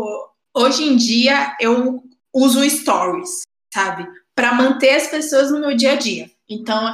hoje 0.53 0.83
em 0.83 0.97
dia 0.97 1.57
eu 1.61 2.03
uso 2.35 2.69
stories, 2.69 3.43
sabe? 3.73 4.05
Para 4.35 4.55
manter 4.55 4.97
as 4.97 5.07
pessoas 5.07 5.53
no 5.53 5.61
meu 5.61 5.77
dia 5.77 5.93
a 5.93 5.97
dia. 5.97 6.29
Então, 6.51 6.93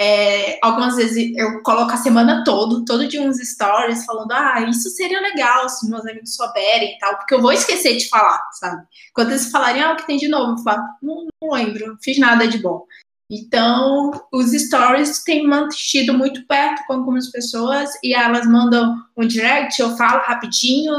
é, 0.00 0.60
algumas 0.62 0.94
vezes 0.94 1.32
eu 1.36 1.60
coloco 1.62 1.90
a 1.90 1.96
semana 1.96 2.44
toda, 2.44 2.84
todo 2.84 3.08
dia 3.08 3.20
uns 3.20 3.38
stories 3.38 4.04
falando, 4.04 4.30
ah, 4.30 4.60
isso 4.68 4.88
seria 4.90 5.20
legal 5.20 5.68
se 5.68 5.90
meus 5.90 6.06
amigos 6.06 6.36
souberem 6.36 6.94
e 6.94 6.98
tal, 6.98 7.16
porque 7.16 7.34
eu 7.34 7.42
vou 7.42 7.52
esquecer 7.52 7.96
de 7.96 8.08
falar, 8.08 8.40
sabe? 8.52 8.86
Quando 9.12 9.30
eles 9.30 9.50
falarem, 9.50 9.82
ah, 9.82 9.92
o 9.92 9.96
que 9.96 10.06
tem 10.06 10.16
de 10.16 10.28
novo? 10.28 10.52
Eu 10.52 10.62
falo, 10.62 10.82
não, 11.02 11.26
não 11.42 11.52
lembro, 11.52 11.88
não 11.88 11.98
fiz 12.00 12.16
nada 12.16 12.46
de 12.46 12.58
bom. 12.58 12.84
Então, 13.28 14.12
os 14.32 14.52
stories 14.52 15.24
têm 15.24 15.46
mantido 15.46 16.14
muito 16.14 16.46
perto 16.46 16.86
com 16.86 16.94
algumas 16.94 17.30
pessoas 17.30 17.90
e 18.02 18.14
elas 18.14 18.46
mandam 18.46 18.96
um 19.16 19.26
direct, 19.26 19.82
eu 19.82 19.96
falo 19.96 20.22
rapidinho, 20.22 20.94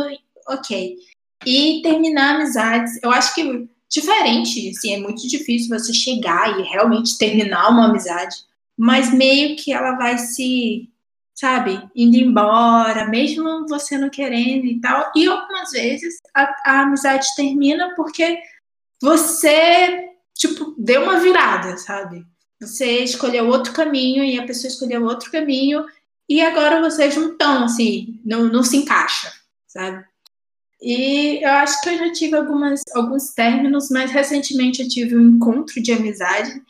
ok. 0.47 0.97
E 1.45 1.81
terminar 1.81 2.35
amizades, 2.35 2.99
eu 3.01 3.11
acho 3.11 3.33
que 3.33 3.67
diferente, 3.89 4.69
assim, 4.69 4.93
é 4.93 4.99
muito 4.99 5.25
difícil 5.27 5.69
você 5.69 5.93
chegar 5.93 6.59
e 6.59 6.63
realmente 6.63 7.17
terminar 7.17 7.69
uma 7.69 7.85
amizade 7.85 8.48
mas 8.79 9.13
meio 9.13 9.57
que 9.57 9.73
ela 9.73 9.97
vai 9.97 10.17
se, 10.17 10.89
sabe, 11.35 11.85
indo 11.93 12.15
embora, 12.15 13.09
mesmo 13.09 13.67
você 13.67 13.97
não 13.97 14.09
querendo 14.09 14.65
e 14.65 14.79
tal. 14.79 15.11
E 15.13 15.27
algumas 15.27 15.71
vezes 15.71 16.15
a, 16.33 16.55
a 16.65 16.81
amizade 16.83 17.27
termina 17.35 17.93
porque 17.93 18.39
você, 19.01 20.11
tipo, 20.33 20.73
deu 20.77 21.03
uma 21.03 21.19
virada, 21.19 21.75
sabe? 21.75 22.25
Você 22.61 23.03
escolheu 23.03 23.49
outro 23.49 23.73
caminho 23.73 24.23
e 24.23 24.39
a 24.39 24.45
pessoa 24.45 24.71
escolheu 24.71 25.03
outro 25.03 25.29
caminho 25.29 25.85
e 26.29 26.41
agora 26.41 26.79
vocês 26.79 27.17
não 27.17 27.33
estão, 27.33 27.65
assim, 27.65 28.21
não, 28.23 28.45
não 28.45 28.63
se 28.63 28.77
encaixa, 28.77 29.29
sabe? 29.67 30.05
E 30.81 31.43
eu 31.43 31.51
acho 31.51 31.81
que 31.81 31.89
eu 31.89 31.97
já 31.97 32.13
tive 32.13 32.37
algumas, 32.37 32.81
alguns 32.95 33.33
términos, 33.33 33.89
mas 33.89 34.09
recentemente 34.09 34.81
eu 34.81 34.87
tive 34.87 35.17
um 35.17 35.31
encontro 35.31 35.83
de 35.83 35.91
amizade 35.91 36.63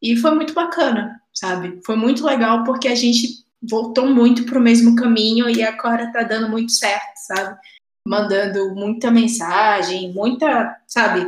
e 0.00 0.16
foi 0.16 0.30
muito 0.36 0.54
bacana 0.54 1.20
sabe? 1.38 1.80
Foi 1.86 1.94
muito 1.94 2.26
legal 2.26 2.64
porque 2.64 2.88
a 2.88 2.94
gente 2.96 3.44
voltou 3.62 4.06
muito 4.06 4.44
para 4.44 4.58
o 4.58 4.62
mesmo 4.62 4.96
caminho 4.96 5.48
e 5.48 5.62
agora 5.62 6.12
tá 6.12 6.22
dando 6.22 6.48
muito 6.48 6.72
certo, 6.72 7.16
sabe? 7.16 7.58
Mandando 8.06 8.74
muita 8.74 9.10
mensagem, 9.10 10.12
muita, 10.12 10.76
sabe? 10.86 11.26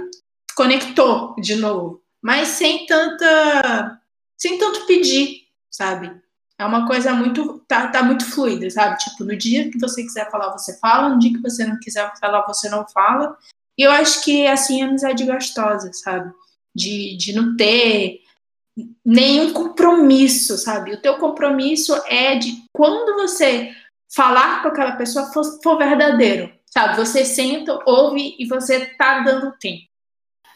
Conectou 0.57 1.37
de 1.37 1.55
novo, 1.57 2.03
mas 2.21 2.49
sem 2.49 2.87
tanta, 2.87 4.01
sem 4.37 4.59
tanto 4.59 4.85
pedir, 4.87 5.47
sabe? 5.71 6.13
É 6.59 6.65
uma 6.65 6.87
coisa 6.87 7.15
muito, 7.15 7.61
tá, 7.69 7.89
tá 7.89 8.03
muito 8.03 8.25
fluida, 8.25 8.69
sabe? 8.69 8.99
Tipo, 8.99 9.25
no 9.25 9.37
dia 9.37 9.71
que 9.71 9.79
você 9.79 10.03
quiser 10.03 10.29
falar, 10.31 10.51
você 10.51 10.77
fala, 10.79 11.09
no 11.09 11.19
dia 11.19 11.33
que 11.33 11.41
você 11.41 11.65
não 11.65 11.79
quiser 11.79 12.13
falar, 12.21 12.45
você 12.47 12.69
não 12.69 12.87
fala. 12.87 13.37
E 13.79 13.83
eu 13.83 13.91
acho 13.93 14.23
que, 14.23 14.47
assim, 14.47 14.83
é 14.83 14.85
amizade 14.85 15.25
gostosa, 15.25 15.91
sabe? 15.95 16.33
De, 16.75 17.17
de 17.17 17.33
não 17.33 17.57
ter 17.57 18.21
nenhum 19.05 19.53
compromisso, 19.53 20.57
sabe? 20.59 20.93
O 20.93 21.01
teu 21.01 21.19
compromisso 21.19 21.95
é 22.07 22.37
de 22.37 22.65
quando 22.73 23.15
você 23.15 23.73
falar 24.15 24.63
com 24.63 24.69
aquela 24.69 24.93
pessoa 24.93 25.33
for, 25.33 25.45
for 25.63 25.79
verdadeiro, 25.79 26.53
sabe? 26.67 26.97
Você 26.97 27.25
senta, 27.25 27.79
ouve 27.87 28.37
e 28.39 28.47
você 28.47 28.87
tá 28.97 29.21
dando 29.21 29.53
tempo. 29.59 29.91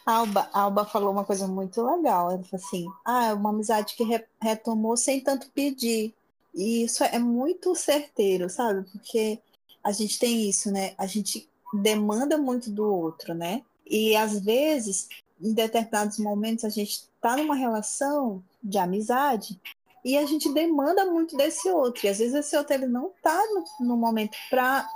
Alba, 0.05 0.47
Alba 0.53 0.85
falou 0.85 1.11
uma 1.11 1.25
coisa 1.25 1.47
muito 1.47 1.83
legal. 1.83 2.31
Ela 2.31 2.43
falou 2.43 2.65
assim: 2.65 2.85
ah, 3.03 3.25
é 3.27 3.33
uma 3.33 3.49
amizade 3.49 3.95
que 3.95 4.03
re 4.03 4.23
retomou 4.41 4.95
sem 4.95 5.19
tanto 5.19 5.49
pedir. 5.49 6.13
E 6.53 6.83
isso 6.83 7.03
é 7.03 7.17
muito 7.17 7.75
certeiro, 7.75 8.49
sabe? 8.49 8.87
Porque 8.89 9.39
a 9.83 9.91
gente 9.91 10.19
tem 10.19 10.47
isso, 10.47 10.71
né? 10.71 10.93
A 10.97 11.07
gente 11.07 11.49
demanda 11.73 12.37
muito 12.37 12.69
do 12.69 12.85
outro, 12.85 13.33
né? 13.33 13.63
E 13.85 14.15
às 14.15 14.39
vezes, 14.39 15.09
em 15.41 15.53
determinados 15.53 16.17
momentos, 16.17 16.65
a 16.65 16.69
gente 16.69 16.91
está 16.91 17.35
numa 17.35 17.55
relação 17.55 18.43
de 18.63 18.77
amizade 18.77 19.59
e 20.03 20.17
a 20.17 20.25
gente 20.25 20.53
demanda 20.53 21.05
muito 21.05 21.35
desse 21.35 21.69
outro. 21.69 22.05
E 22.05 22.09
às 22.09 22.19
vezes 22.19 22.35
esse 22.35 22.55
outro 22.55 22.73
ele 22.73 22.87
não 22.87 23.07
está 23.07 23.37
no, 23.47 23.87
no, 23.87 23.97
momento 23.97 24.37
para 24.49 24.87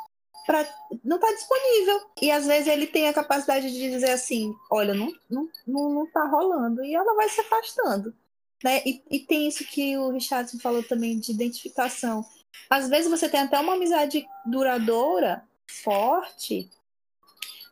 Pra, 0.46 0.68
não 1.04 1.18
está 1.18 1.32
disponível. 1.32 2.02
E 2.20 2.32
às 2.32 2.48
vezes 2.48 2.68
ele 2.68 2.88
tem 2.88 3.08
a 3.08 3.14
capacidade 3.14 3.72
de 3.72 3.92
dizer 3.92 4.10
assim: 4.12 4.52
olha, 4.72 4.96
não, 4.96 5.12
não, 5.30 5.48
não, 5.68 5.90
não 5.94 6.08
tá 6.08 6.26
rolando. 6.26 6.84
E 6.84 6.96
ela 6.96 7.14
vai 7.16 7.30
se 7.30 7.40
afastando. 7.42 8.16
Né? 8.64 8.82
E, 8.84 9.04
e 9.12 9.20
tem 9.20 9.48
isso 9.48 9.64
que 9.64 9.96
o 9.98 10.10
Richardson 10.10 10.58
falou 10.58 10.82
também 10.82 11.20
de 11.20 11.32
identificação. 11.32 12.26
Às 12.70 12.90
vezes 12.90 13.10
você 13.10 13.30
tem 13.30 13.42
até 13.42 13.60
uma 13.60 13.74
amizade 13.74 14.28
duradoura, 14.46 15.44
forte, 15.84 16.70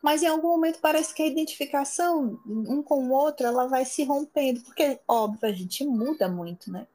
mas 0.02 0.22
em 0.22 0.26
algum 0.26 0.48
momento 0.48 0.78
parece 0.80 1.14
que 1.14 1.22
a 1.22 1.26
identificação 1.26 2.40
um 2.46 2.82
com 2.82 3.08
o 3.08 3.12
outro 3.12 3.46
ela 3.46 3.66
vai 3.66 3.84
se 3.84 4.04
rompendo, 4.04 4.60
porque 4.62 5.00
óbvio 5.06 5.48
a 5.48 5.52
gente 5.52 5.84
muda 5.84 6.28
muito, 6.28 6.70
né? 6.70 6.86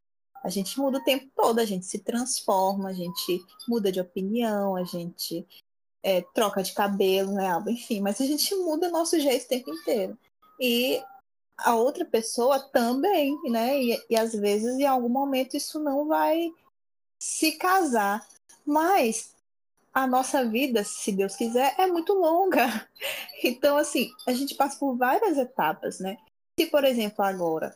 A 0.44 0.50
gente 0.50 0.78
muda 0.78 0.98
o 0.98 1.04
tempo 1.04 1.30
todo, 1.36 1.60
a 1.60 1.66
gente 1.66 1.86
se 1.86 2.00
transforma, 2.00 2.90
a 2.90 2.94
gente 2.94 3.42
muda 3.68 3.92
de 3.92 4.02
opinião, 4.02 4.76
a 4.76 4.84
gente 4.84 5.48
é, 6.04 6.22
troca 6.34 6.62
de 6.62 6.74
cabelo, 6.74 7.32
né, 7.32 7.48
Enfim, 7.68 8.02
mas 8.02 8.20
a 8.20 8.26
gente 8.26 8.54
muda 8.56 8.90
nosso 8.90 9.18
jeito 9.20 9.46
o 9.46 9.48
tempo 9.48 9.72
inteiro. 9.72 10.18
E 10.60 11.02
a 11.58 11.76
outra 11.76 12.04
pessoa 12.04 12.60
também, 12.60 13.40
né? 13.50 13.82
E, 13.82 14.06
e 14.10 14.16
às 14.18 14.34
vezes, 14.34 14.78
em 14.78 14.86
algum 14.86 15.10
momento, 15.10 15.56
isso 15.56 15.80
não 15.80 16.08
vai 16.08 16.52
se 17.18 17.54
casar. 17.54 18.28
Mas 18.66 19.34
a 19.94 20.08
nossa 20.08 20.44
vida, 20.46 20.84
se 20.84 21.12
Deus 21.12 21.36
quiser, 21.36 21.76
é 21.78 21.88
muito 21.88 22.14
longa. 22.14 22.66
Então, 23.46 23.76
assim, 23.76 24.10
a 24.26 24.32
gente 24.32 24.56
passa 24.56 24.80
por 24.80 24.96
várias 24.96 25.38
etapas, 25.38 26.00
né? 26.00 26.18
Se, 26.58 26.66
por 26.68 26.86
exemplo, 26.86 27.26
agora 27.26 27.76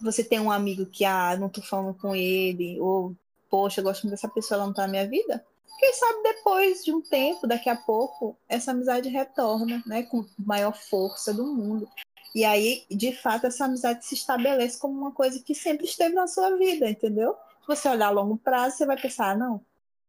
você 0.00 0.22
tem 0.22 0.38
um 0.38 0.50
amigo 0.50 0.86
que, 0.86 1.04
ah, 1.04 1.36
não 1.36 1.48
tô 1.48 1.60
falando 1.60 1.94
com 1.94 2.14
ele, 2.14 2.80
ou, 2.80 3.12
poxa, 3.50 3.80
eu 3.80 3.84
gosto 3.84 4.04
muito 4.04 4.12
dessa 4.12 4.28
pessoa, 4.28 4.58
ela 4.58 4.66
não 4.66 4.72
tá 4.72 4.82
na 4.82 4.88
minha 4.88 5.08
vida, 5.08 5.44
quem 5.82 5.92
sabe 5.94 6.22
depois 6.22 6.84
de 6.84 6.92
um 6.92 7.00
tempo, 7.00 7.44
daqui 7.44 7.68
a 7.68 7.74
pouco, 7.74 8.36
essa 8.48 8.70
amizade 8.70 9.08
retorna, 9.08 9.82
né, 9.84 10.04
com 10.04 10.24
maior 10.38 10.72
força 10.72 11.34
do 11.34 11.44
mundo. 11.44 11.88
E 12.32 12.44
aí, 12.44 12.84
de 12.88 13.12
fato, 13.12 13.48
essa 13.48 13.64
amizade 13.64 14.06
se 14.06 14.14
estabelece 14.14 14.78
como 14.78 14.96
uma 14.96 15.10
coisa 15.10 15.42
que 15.42 15.56
sempre 15.56 15.84
esteve 15.84 16.14
na 16.14 16.28
sua 16.28 16.56
vida, 16.56 16.88
entendeu? 16.88 17.34
Se 17.62 17.66
você 17.66 17.88
olhar 17.88 18.06
a 18.06 18.10
longo 18.10 18.36
prazo, 18.36 18.76
você 18.76 18.86
vai 18.86 18.96
pensar, 18.96 19.30
ah, 19.30 19.36
não, 19.36 19.60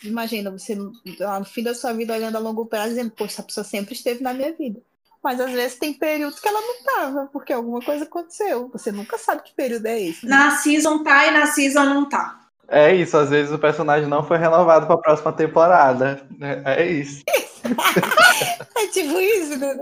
Imagina 0.04 0.52
você 0.52 0.78
lá 1.20 1.40
no 1.40 1.46
fim 1.46 1.64
da 1.64 1.74
sua 1.74 1.94
vida 1.94 2.14
olhando 2.14 2.36
a 2.36 2.40
longo 2.40 2.66
prazo 2.66 2.90
dizendo, 2.90 3.12
poxa, 3.12 3.34
essa 3.34 3.44
pessoa 3.44 3.64
sempre 3.64 3.94
esteve 3.94 4.24
na 4.24 4.34
minha 4.34 4.54
vida. 4.54 4.82
Mas 5.24 5.40
às 5.40 5.52
vezes 5.52 5.80
tem 5.80 5.94
períodos 5.94 6.40
que 6.40 6.48
ela 6.48 6.60
não 6.60 6.84
tava, 6.84 7.30
porque 7.32 7.54
alguma 7.54 7.82
coisa 7.82 8.04
aconteceu. 8.04 8.70
Você 8.74 8.92
nunca 8.92 9.18
sabe 9.18 9.44
que 9.44 9.54
período 9.54 9.86
é 9.86 10.02
esse. 10.02 10.26
Na 10.26 10.58
season 10.58 11.02
tá 11.02 11.28
e 11.28 11.32
na 11.32 11.48
season 11.48 11.86
não 11.86 12.10
tá. 12.10 12.42
É 12.68 12.94
isso, 12.94 13.16
às 13.16 13.30
vezes 13.30 13.52
o 13.52 13.60
personagem 13.60 14.10
não 14.10 14.26
foi 14.26 14.38
renovado 14.38 14.86
para 14.86 14.96
a 14.96 15.02
próxima 15.02 15.32
temporada. 15.32 16.26
É, 16.42 16.82
é 16.82 16.92
isso. 16.92 17.24
é 18.76 18.88
tipo 18.88 19.20
isso, 19.20 19.58
né? 19.58 19.76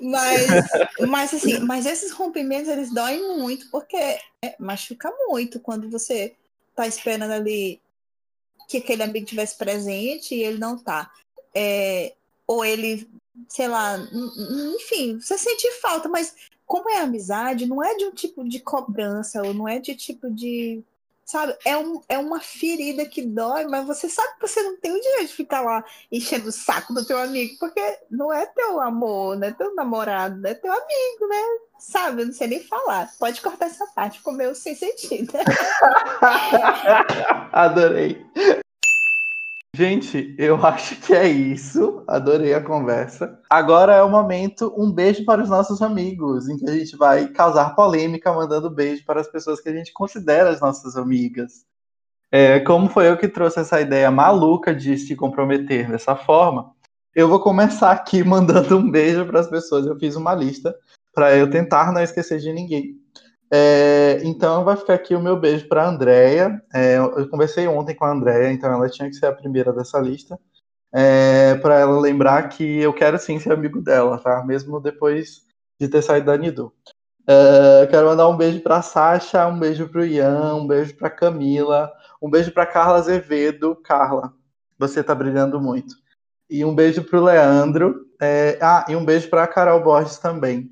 Mas, 0.00 0.46
mas 1.08 1.34
assim, 1.34 1.58
mas 1.60 1.86
esses 1.86 2.12
rompimentos 2.12 2.68
eles 2.68 2.92
doem 2.92 3.38
muito, 3.38 3.70
porque 3.70 3.96
é, 3.96 4.56
machuca 4.58 5.10
muito 5.28 5.60
quando 5.60 5.88
você 5.88 6.34
tá 6.74 6.86
esperando 6.86 7.32
ali 7.32 7.80
que 8.70 8.78
aquele 8.78 9.02
amigo 9.02 9.26
tivesse 9.26 9.58
presente 9.58 10.34
e 10.34 10.44
ele 10.44 10.58
não 10.58 10.78
tá. 10.78 11.10
É, 11.52 12.14
ou 12.46 12.64
ele 12.64 13.10
sei 13.48 13.68
lá, 13.68 13.96
enfim, 14.76 15.18
você 15.18 15.36
sente 15.36 15.70
falta, 15.80 16.08
mas 16.08 16.34
como 16.66 16.88
é 16.88 16.98
amizade, 16.98 17.66
não 17.66 17.82
é 17.82 17.96
de 17.96 18.04
um 18.04 18.12
tipo 18.12 18.48
de 18.48 18.60
cobrança, 18.60 19.42
ou 19.42 19.52
não 19.52 19.66
é 19.66 19.78
de 19.78 19.94
tipo 19.94 20.30
de. 20.30 20.82
Sabe? 21.30 21.56
É, 21.64 21.76
um, 21.76 22.00
é 22.08 22.18
uma 22.18 22.40
ferida 22.40 23.06
que 23.06 23.22
dói, 23.22 23.64
mas 23.64 23.86
você 23.86 24.08
sabe 24.08 24.34
que 24.34 24.48
você 24.48 24.60
não 24.64 24.76
tem 24.80 24.90
o 24.90 25.00
direito 25.00 25.28
de 25.28 25.36
ficar 25.36 25.60
lá 25.60 25.84
enchendo 26.10 26.48
o 26.48 26.52
saco 26.52 26.92
do 26.92 27.06
teu 27.06 27.16
amigo, 27.16 27.56
porque 27.60 27.80
não 28.10 28.32
é 28.32 28.46
teu 28.46 28.80
amor, 28.80 29.38
não 29.38 29.46
é 29.46 29.52
teu 29.52 29.72
namorado, 29.76 30.40
não 30.40 30.50
é 30.50 30.54
teu 30.54 30.72
amigo, 30.72 31.28
né? 31.28 31.42
Sabe? 31.78 32.22
Eu 32.22 32.26
não 32.26 32.32
sei 32.32 32.48
nem 32.48 32.64
falar. 32.64 33.08
Pode 33.16 33.40
cortar 33.40 33.66
essa 33.66 33.86
parte, 33.94 34.20
meio 34.32 34.56
sem 34.56 34.74
sentido. 34.74 35.32
Adorei. 37.52 38.26
Gente, 39.74 40.34
eu 40.38 40.56
acho 40.66 40.96
que 41.00 41.14
é 41.14 41.28
isso. 41.28 42.02
Adorei 42.06 42.54
a 42.54 42.62
conversa. 42.62 43.40
Agora 43.48 43.94
é 43.94 44.02
o 44.02 44.10
momento, 44.10 44.74
um 44.76 44.90
beijo 44.90 45.24
para 45.24 45.42
os 45.42 45.48
nossos 45.48 45.80
amigos, 45.80 46.48
em 46.48 46.56
que 46.56 46.68
a 46.68 46.72
gente 46.72 46.96
vai 46.96 47.28
causar 47.28 47.74
polêmica 47.74 48.32
mandando 48.32 48.70
beijo 48.70 49.04
para 49.04 49.20
as 49.20 49.28
pessoas 49.28 49.60
que 49.60 49.68
a 49.68 49.74
gente 49.74 49.92
considera 49.92 50.50
as 50.50 50.60
nossas 50.60 50.96
amigas. 50.96 51.64
É, 52.32 52.60
como 52.60 52.88
foi 52.88 53.08
eu 53.08 53.16
que 53.16 53.26
trouxe 53.26 53.58
essa 53.58 53.80
ideia 53.80 54.10
maluca 54.10 54.74
de 54.74 54.96
se 54.96 55.16
comprometer 55.16 55.90
dessa 55.90 56.14
forma, 56.14 56.72
eu 57.14 57.28
vou 57.28 57.40
começar 57.40 57.90
aqui 57.90 58.22
mandando 58.24 58.78
um 58.78 58.90
beijo 58.90 59.26
para 59.26 59.40
as 59.40 59.48
pessoas. 59.48 59.86
Eu 59.86 59.98
fiz 59.98 60.14
uma 60.14 60.34
lista 60.34 60.74
para 61.12 61.36
eu 61.36 61.50
tentar 61.50 61.92
não 61.92 62.02
esquecer 62.02 62.38
de 62.38 62.52
ninguém. 62.52 62.99
É, 63.52 64.20
então 64.22 64.64
vai 64.64 64.76
ficar 64.76 64.94
aqui 64.94 65.14
o 65.14 65.20
meu 65.20 65.36
beijo 65.36 65.66
para 65.68 65.84
a 65.84 65.88
Andrea. 65.88 66.62
É, 66.72 66.96
eu 66.98 67.28
conversei 67.28 67.66
ontem 67.66 67.94
com 67.94 68.04
a 68.04 68.12
Andrea, 68.12 68.52
então 68.52 68.72
ela 68.72 68.88
tinha 68.88 69.08
que 69.08 69.16
ser 69.16 69.26
a 69.26 69.32
primeira 69.32 69.72
dessa 69.72 69.98
lista. 69.98 70.38
É, 70.92 71.54
para 71.56 71.78
ela 71.78 72.00
lembrar 72.00 72.48
que 72.48 72.64
eu 72.80 72.92
quero 72.92 73.18
sim 73.18 73.38
ser 73.38 73.52
amigo 73.52 73.80
dela, 73.80 74.18
tá? 74.18 74.44
Mesmo 74.44 74.80
depois 74.80 75.42
de 75.80 75.88
ter 75.88 76.02
saído 76.02 76.26
da 76.26 76.36
Nidu. 76.36 76.72
É, 77.26 77.86
quero 77.86 78.06
mandar 78.06 78.28
um 78.28 78.36
beijo 78.36 78.60
para 78.60 78.82
Sasha, 78.82 79.46
um 79.46 79.58
beijo 79.58 79.88
para 79.88 80.00
o 80.00 80.04
Ian, 80.04 80.54
um 80.56 80.66
beijo 80.66 80.96
para 80.96 81.10
Camila, 81.10 81.92
um 82.20 82.30
beijo 82.30 82.52
para 82.52 82.66
Carla 82.66 82.98
Azevedo. 82.98 83.76
Carla, 83.76 84.32
você 84.78 85.02
tá 85.02 85.14
brilhando 85.14 85.60
muito. 85.60 85.94
E 86.48 86.64
um 86.64 86.74
beijo 86.74 87.04
para 87.04 87.18
o 87.18 87.24
Leandro. 87.24 88.06
É, 88.20 88.58
ah, 88.60 88.84
e 88.88 88.96
um 88.96 89.04
beijo 89.04 89.28
para 89.30 89.46
Carol 89.46 89.82
Borges 89.82 90.18
também. 90.18 90.70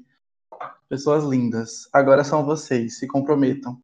Pessoas 0.89 1.25
lindas. 1.25 1.89
Agora 1.93 2.25
são 2.25 2.45
vocês. 2.45 2.99
Se 2.99 3.07
comprometam. 3.07 3.79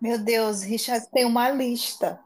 Meu 0.00 0.18
Deus, 0.18 0.62
Richard 0.62 1.06
tem 1.10 1.24
uma 1.24 1.50
lista. 1.50 2.20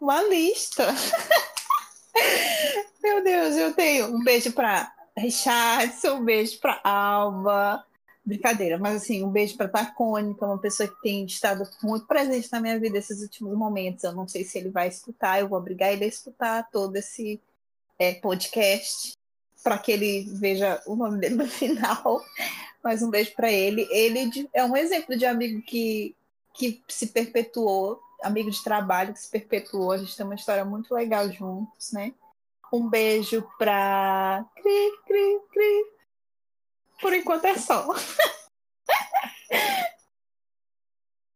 Uma 0.00 0.22
lista. 0.22 0.88
Meu 3.02 3.22
Deus, 3.22 3.56
eu 3.56 3.72
tenho 3.72 4.06
um 4.06 4.24
beijo 4.24 4.52
para 4.52 4.92
Richardson, 5.16 6.16
um 6.16 6.24
beijo 6.24 6.58
para 6.58 6.80
Alba. 6.82 7.84
Brincadeira, 8.26 8.78
mas 8.78 9.02
assim, 9.02 9.22
um 9.22 9.30
beijo 9.30 9.54
para 9.54 9.68
Tacônica, 9.68 10.46
uma 10.46 10.58
pessoa 10.58 10.88
que 10.88 10.98
tem 11.02 11.26
estado 11.26 11.68
muito 11.82 12.06
presente 12.06 12.50
na 12.50 12.58
minha 12.58 12.80
vida 12.80 12.96
esses 12.96 13.20
últimos 13.20 13.56
momentos. 13.56 14.02
Eu 14.02 14.12
não 14.12 14.26
sei 14.26 14.44
se 14.44 14.58
ele 14.58 14.70
vai 14.70 14.88
escutar, 14.88 15.38
eu 15.38 15.48
vou 15.48 15.58
obrigar 15.58 15.92
ele 15.92 16.04
a 16.04 16.08
escutar 16.08 16.66
todo 16.70 16.96
esse 16.96 17.38
é, 17.98 18.14
podcast 18.14 19.14
para 19.64 19.78
que 19.78 19.90
ele 19.90 20.30
veja 20.34 20.80
o 20.86 20.94
nome 20.94 21.18
dele 21.18 21.34
no 21.34 21.46
final 21.48 22.22
mais 22.84 23.02
um 23.02 23.10
beijo 23.10 23.32
para 23.34 23.50
ele. 23.50 23.88
Ele 23.90 24.48
é 24.52 24.62
um 24.62 24.76
exemplo 24.76 25.16
de 25.16 25.24
amigo 25.24 25.62
que, 25.62 26.14
que 26.52 26.84
se 26.86 27.06
perpetuou, 27.06 27.98
amigo 28.22 28.50
de 28.50 28.62
trabalho 28.62 29.14
que 29.14 29.20
se 29.20 29.30
perpetuou. 29.30 29.92
A 29.92 29.96
gente 29.96 30.14
tem 30.14 30.26
uma 30.26 30.34
história 30.34 30.64
muito 30.66 30.94
legal 30.94 31.32
juntos, 31.32 31.92
né? 31.92 32.12
Um 32.70 32.88
beijo 32.88 33.48
para 33.58 34.44
Cri, 34.54 34.92
Cri, 35.06 35.40
Cri. 35.50 35.86
Por 37.00 37.14
enquanto 37.14 37.46
é 37.46 37.56
só. 37.56 37.88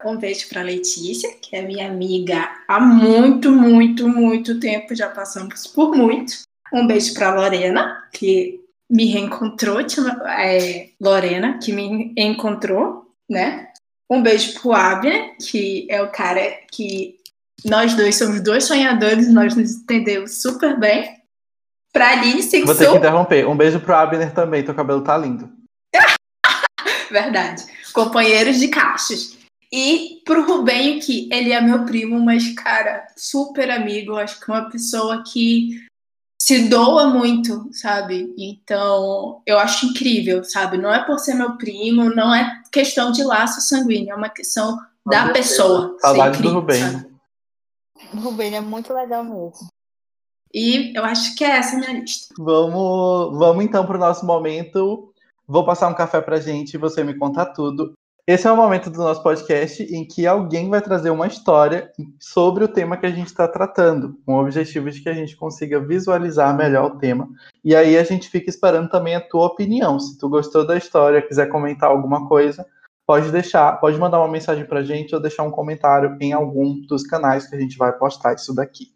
Um 0.04 0.16
beijo 0.16 0.48
para 0.48 0.62
Letícia, 0.62 1.34
que 1.36 1.56
é 1.56 1.62
minha 1.62 1.88
amiga 1.88 2.64
há 2.68 2.78
muito, 2.78 3.50
muito, 3.50 4.08
muito 4.08 4.60
tempo, 4.60 4.94
já 4.94 5.10
passamos 5.10 5.66
por 5.66 5.96
muito. 5.96 6.42
Um 6.72 6.86
beijo 6.86 7.14
para 7.14 7.34
Lorena, 7.34 8.08
que 8.12 8.60
me 8.90 9.06
reencontrou, 9.06 9.80
é, 10.26 10.88
Lorena, 11.00 11.58
que 11.58 11.72
me 11.72 12.12
encontrou, 12.16 13.14
né? 13.28 13.68
Um 14.10 14.22
beijo 14.22 14.58
pro 14.60 14.72
Abner, 14.72 15.36
que 15.38 15.86
é 15.90 16.00
o 16.02 16.10
cara 16.10 16.40
que 16.70 17.16
nós 17.64 17.94
dois 17.94 18.16
somos 18.16 18.40
dois 18.40 18.64
sonhadores, 18.64 19.30
nós 19.32 19.54
nos 19.54 19.76
entendemos 19.76 20.40
super 20.40 20.78
bem. 20.78 21.18
Pra 21.92 22.12
Aline 22.12 22.42
Sexou... 22.42 22.66
Vou 22.66 22.74
ter 22.74 22.90
que 22.90 22.96
interromper. 22.96 23.46
Um 23.46 23.56
beijo 23.56 23.80
pro 23.80 23.94
Abner 23.94 24.32
também, 24.32 24.62
teu 24.62 24.74
cabelo 24.74 25.02
tá 25.02 25.16
lindo. 25.16 25.50
Verdade. 27.10 27.64
Companheiros 27.92 28.58
de 28.58 28.68
caixas. 28.68 29.36
E 29.70 30.22
pro 30.24 30.46
Rubenho, 30.46 31.00
que 31.00 31.28
ele 31.30 31.52
é 31.52 31.60
meu 31.60 31.84
primo, 31.84 32.18
mas, 32.20 32.54
cara, 32.54 33.06
super 33.16 33.70
amigo. 33.70 34.16
Acho 34.16 34.40
que 34.40 34.50
uma 34.50 34.70
pessoa 34.70 35.22
que 35.22 35.87
se 36.48 36.66
doa 36.66 37.08
muito, 37.08 37.68
sabe? 37.72 38.32
Então, 38.38 39.42
eu 39.44 39.58
acho 39.58 39.84
incrível, 39.84 40.42
sabe? 40.42 40.78
Não 40.78 40.90
é 40.90 41.04
por 41.04 41.18
ser 41.18 41.34
meu 41.34 41.58
primo, 41.58 42.08
não 42.08 42.34
é 42.34 42.62
questão 42.72 43.12
de 43.12 43.22
laço 43.22 43.60
sanguíneo, 43.60 44.12
é 44.12 44.14
uma 44.14 44.30
questão 44.30 44.78
da 45.04 45.28
pessoa. 45.28 45.94
Saudade 46.00 46.40
do 46.40 46.50
Rubem. 46.50 46.82
O 48.14 48.16
Rubem 48.16 48.56
é 48.56 48.62
muito 48.62 48.94
legal 48.94 49.22
mesmo. 49.22 49.68
E 50.54 50.96
eu 50.96 51.04
acho 51.04 51.36
que 51.36 51.44
é 51.44 51.50
essa 51.50 51.76
a 51.76 51.80
minha 51.80 52.00
lista. 52.00 52.34
Vamos, 52.38 53.36
vamos 53.36 53.62
então 53.62 53.84
para 53.84 53.98
o 53.98 54.00
nosso 54.00 54.24
momento. 54.24 55.12
Vou 55.46 55.66
passar 55.66 55.88
um 55.88 55.94
café 55.94 56.22
para 56.22 56.40
gente 56.40 56.72
e 56.72 56.78
você 56.78 57.04
me 57.04 57.12
conta 57.12 57.44
tudo. 57.44 57.92
Esse 58.28 58.46
é 58.46 58.52
o 58.52 58.56
momento 58.56 58.90
do 58.90 58.98
nosso 58.98 59.22
podcast 59.22 59.82
em 59.82 60.06
que 60.06 60.26
alguém 60.26 60.68
vai 60.68 60.82
trazer 60.82 61.08
uma 61.08 61.26
história 61.26 61.90
sobre 62.20 62.62
o 62.62 62.68
tema 62.68 62.98
que 62.98 63.06
a 63.06 63.10
gente 63.10 63.28
está 63.28 63.48
tratando, 63.48 64.20
com 64.26 64.34
o 64.34 64.42
objetivo 64.42 64.90
de 64.90 65.00
que 65.00 65.08
a 65.08 65.14
gente 65.14 65.34
consiga 65.34 65.80
visualizar 65.80 66.54
melhor 66.54 66.90
o 66.90 66.98
tema. 66.98 67.26
E 67.64 67.74
aí 67.74 67.96
a 67.96 68.04
gente 68.04 68.28
fica 68.28 68.50
esperando 68.50 68.90
também 68.90 69.14
a 69.14 69.26
tua 69.26 69.46
opinião. 69.46 69.98
Se 69.98 70.18
tu 70.18 70.28
gostou 70.28 70.66
da 70.66 70.76
história, 70.76 71.26
quiser 71.26 71.46
comentar 71.46 71.88
alguma 71.88 72.28
coisa, 72.28 72.66
pode 73.06 73.32
deixar, 73.32 73.72
pode 73.80 73.96
mandar 73.96 74.18
uma 74.18 74.28
mensagem 74.28 74.66
para 74.66 74.80
a 74.80 74.84
gente 74.84 75.14
ou 75.14 75.22
deixar 75.22 75.44
um 75.44 75.50
comentário 75.50 76.14
em 76.20 76.34
algum 76.34 76.82
dos 76.82 77.04
canais 77.04 77.46
que 77.46 77.56
a 77.56 77.58
gente 77.58 77.78
vai 77.78 77.94
postar 77.94 78.34
isso 78.34 78.54
daqui. 78.54 78.92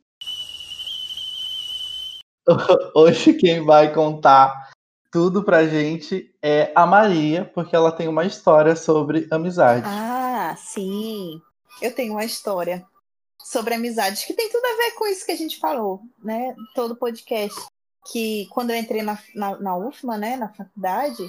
Hoje 2.94 3.32
quem 3.32 3.64
vai 3.64 3.94
contar 3.94 4.68
tudo 5.10 5.42
pra 5.42 5.66
gente 5.66 6.31
é 6.43 6.72
a 6.74 6.84
Maria, 6.84 7.45
porque 7.55 7.74
ela 7.74 7.93
tem 7.93 8.09
uma 8.09 8.24
história 8.24 8.74
sobre 8.74 9.28
amizade. 9.30 9.84
Ah, 9.86 10.57
sim. 10.59 11.40
Eu 11.80 11.95
tenho 11.95 12.14
uma 12.14 12.24
história 12.24 12.84
sobre 13.38 13.74
amizade 13.74 14.26
que 14.26 14.34
tem 14.34 14.51
tudo 14.51 14.64
a 14.64 14.76
ver 14.76 14.90
com 14.93 15.07
isso 15.07 15.24
que 15.24 15.32
a 15.32 15.36
gente 15.36 15.59
falou, 15.59 16.01
né? 16.22 16.55
Todo 16.74 16.97
podcast. 16.97 17.59
Que 18.11 18.47
quando 18.51 18.70
eu 18.70 18.76
entrei 18.76 19.03
na, 19.03 19.16
na, 19.34 19.57
na 19.61 19.76
UFMA, 19.76 20.18
né, 20.18 20.36
na 20.36 20.49
faculdade, 20.49 21.22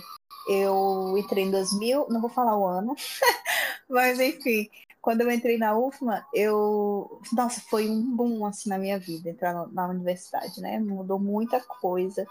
eu 0.48 1.16
entrei 1.18 1.44
em 1.44 1.52
2000, 1.52 2.08
não 2.10 2.20
vou 2.20 2.32
falar 2.32 2.58
o 2.58 2.66
ano, 2.66 2.96
mas 3.88 4.20
enfim, 4.20 4.68
quando 5.00 5.22
eu 5.22 5.30
entrei 5.30 5.58
na 5.60 5.78
UFMA, 5.78 6.26
eu. 6.34 7.22
Nossa, 7.32 7.62
foi 7.70 7.88
um 7.88 8.16
boom 8.16 8.44
assim 8.46 8.70
na 8.70 8.80
minha 8.80 8.98
vida 8.98 9.30
entrar 9.30 9.54
na, 9.54 9.68
na 9.68 9.88
universidade, 9.90 10.60
né? 10.62 10.80
Mudou 10.80 11.20
muita 11.20 11.60
coisa. 11.60 12.26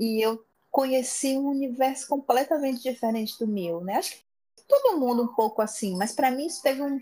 E 0.00 0.20
eu 0.24 0.44
conheci 0.74 1.36
um 1.36 1.50
universo 1.50 2.08
completamente 2.08 2.82
diferente 2.82 3.38
do 3.38 3.46
meu, 3.46 3.80
né? 3.80 3.94
Acho 3.94 4.10
que 4.10 4.24
todo 4.66 4.98
mundo 4.98 5.22
um 5.22 5.28
pouco 5.28 5.62
assim, 5.62 5.96
mas 5.96 6.10
para 6.10 6.32
mim 6.32 6.46
isso 6.46 6.60
teve 6.60 6.82
um, 6.82 7.00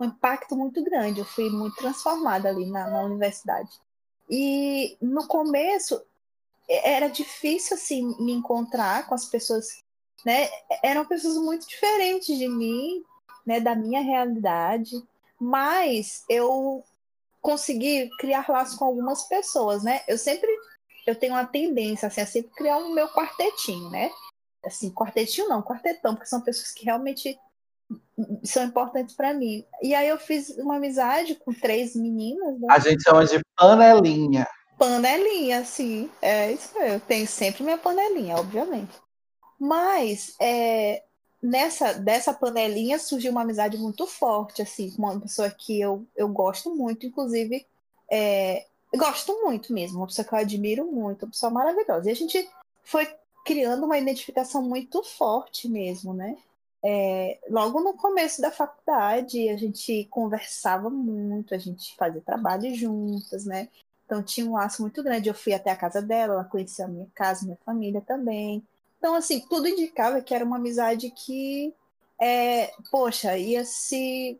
um, 0.00 0.06
impacto 0.06 0.56
muito 0.56 0.82
grande. 0.82 1.20
Eu 1.20 1.24
fui 1.24 1.48
muito 1.48 1.76
transformada 1.76 2.48
ali 2.48 2.66
na, 2.66 2.90
na 2.90 3.02
universidade. 3.02 3.70
E 4.28 4.96
no 5.00 5.24
começo 5.28 6.02
era 6.68 7.06
difícil 7.06 7.76
assim 7.76 8.12
me 8.18 8.32
encontrar 8.32 9.06
com 9.06 9.14
as 9.14 9.26
pessoas, 9.26 9.84
né? 10.24 10.48
Eram 10.82 11.06
pessoas 11.06 11.36
muito 11.36 11.64
diferentes 11.68 12.36
de 12.36 12.48
mim, 12.48 13.04
né? 13.46 13.60
Da 13.60 13.76
minha 13.76 14.00
realidade, 14.00 15.00
mas 15.38 16.24
eu 16.28 16.82
consegui 17.40 18.10
criar 18.18 18.46
laços 18.48 18.76
com 18.76 18.84
algumas 18.84 19.28
pessoas, 19.28 19.84
né? 19.84 20.00
Eu 20.08 20.18
sempre 20.18 20.50
eu 21.06 21.14
tenho 21.14 21.34
uma 21.34 21.46
tendência 21.46 22.08
assim, 22.08 22.20
a 22.20 22.26
sempre 22.26 22.52
criar 22.52 22.78
o 22.78 22.86
um 22.86 22.94
meu 22.94 23.08
quartetinho, 23.08 23.90
né? 23.90 24.10
Assim, 24.64 24.92
quartetinho 24.92 25.48
não, 25.48 25.62
quartetão, 25.62 26.14
porque 26.14 26.28
são 26.28 26.40
pessoas 26.40 26.72
que 26.72 26.84
realmente 26.84 27.38
são 28.42 28.64
importantes 28.64 29.14
para 29.14 29.32
mim. 29.32 29.64
E 29.82 29.94
aí 29.94 30.08
eu 30.08 30.18
fiz 30.18 30.50
uma 30.58 30.76
amizade 30.76 31.34
com 31.36 31.52
três 31.52 31.94
meninas. 31.94 32.58
Né? 32.60 32.66
A 32.70 32.78
gente 32.78 33.02
chama 33.02 33.24
de 33.24 33.40
panelinha. 33.56 34.46
Panelinha, 34.78 35.64
sim. 35.64 36.10
É 36.20 36.52
isso 36.52 36.76
Eu 36.78 37.00
tenho 37.00 37.26
sempre 37.26 37.62
minha 37.62 37.78
panelinha, 37.78 38.36
obviamente. 38.36 38.92
Mas 39.58 40.34
é, 40.40 41.02
nessa 41.42 41.92
dessa 41.94 42.34
panelinha 42.34 42.98
surgiu 42.98 43.30
uma 43.30 43.42
amizade 43.42 43.78
muito 43.78 44.06
forte, 44.06 44.62
assim, 44.62 44.90
com 44.90 45.02
uma 45.02 45.20
pessoa 45.20 45.50
que 45.50 45.80
eu, 45.80 46.06
eu 46.16 46.28
gosto 46.28 46.74
muito, 46.74 47.06
inclusive 47.06 47.66
é, 48.10 48.66
gosto 48.96 49.32
muito 49.42 49.72
mesmo, 49.72 49.98
uma 49.98 50.06
pessoa 50.06 50.26
que 50.26 50.34
eu 50.34 50.38
admiro 50.38 50.86
muito, 50.86 51.24
uma 51.24 51.30
pessoa 51.30 51.50
maravilhosa. 51.50 52.08
E 52.08 52.12
a 52.12 52.16
gente 52.16 52.48
foi 52.84 53.08
criando 53.44 53.84
uma 53.84 53.98
identificação 53.98 54.62
muito 54.62 55.02
forte 55.02 55.68
mesmo, 55.68 56.12
né? 56.12 56.36
É, 56.84 57.38
logo 57.48 57.80
no 57.80 57.94
começo 57.94 58.40
da 58.40 58.50
faculdade, 58.50 59.48
a 59.48 59.56
gente 59.56 60.04
conversava 60.10 60.88
muito, 60.90 61.54
a 61.54 61.58
gente 61.58 61.96
fazia 61.96 62.20
trabalho 62.20 62.74
juntas, 62.74 63.44
né? 63.44 63.68
Então 64.04 64.22
tinha 64.22 64.46
um 64.46 64.54
laço 64.54 64.82
muito 64.82 65.02
grande. 65.02 65.28
Eu 65.28 65.34
fui 65.34 65.52
até 65.52 65.70
a 65.70 65.76
casa 65.76 66.00
dela, 66.00 66.34
ela 66.34 66.44
conhecia 66.44 66.84
a 66.84 66.88
minha 66.88 67.08
casa, 67.14 67.44
minha 67.44 67.58
família 67.64 68.00
também. 68.00 68.62
Então, 68.98 69.14
assim, 69.14 69.40
tudo 69.48 69.68
indicava 69.68 70.20
que 70.20 70.34
era 70.34 70.44
uma 70.44 70.56
amizade 70.56 71.10
que, 71.10 71.74
é, 72.20 72.72
poxa, 72.90 73.36
ia 73.36 73.64
se, 73.64 74.38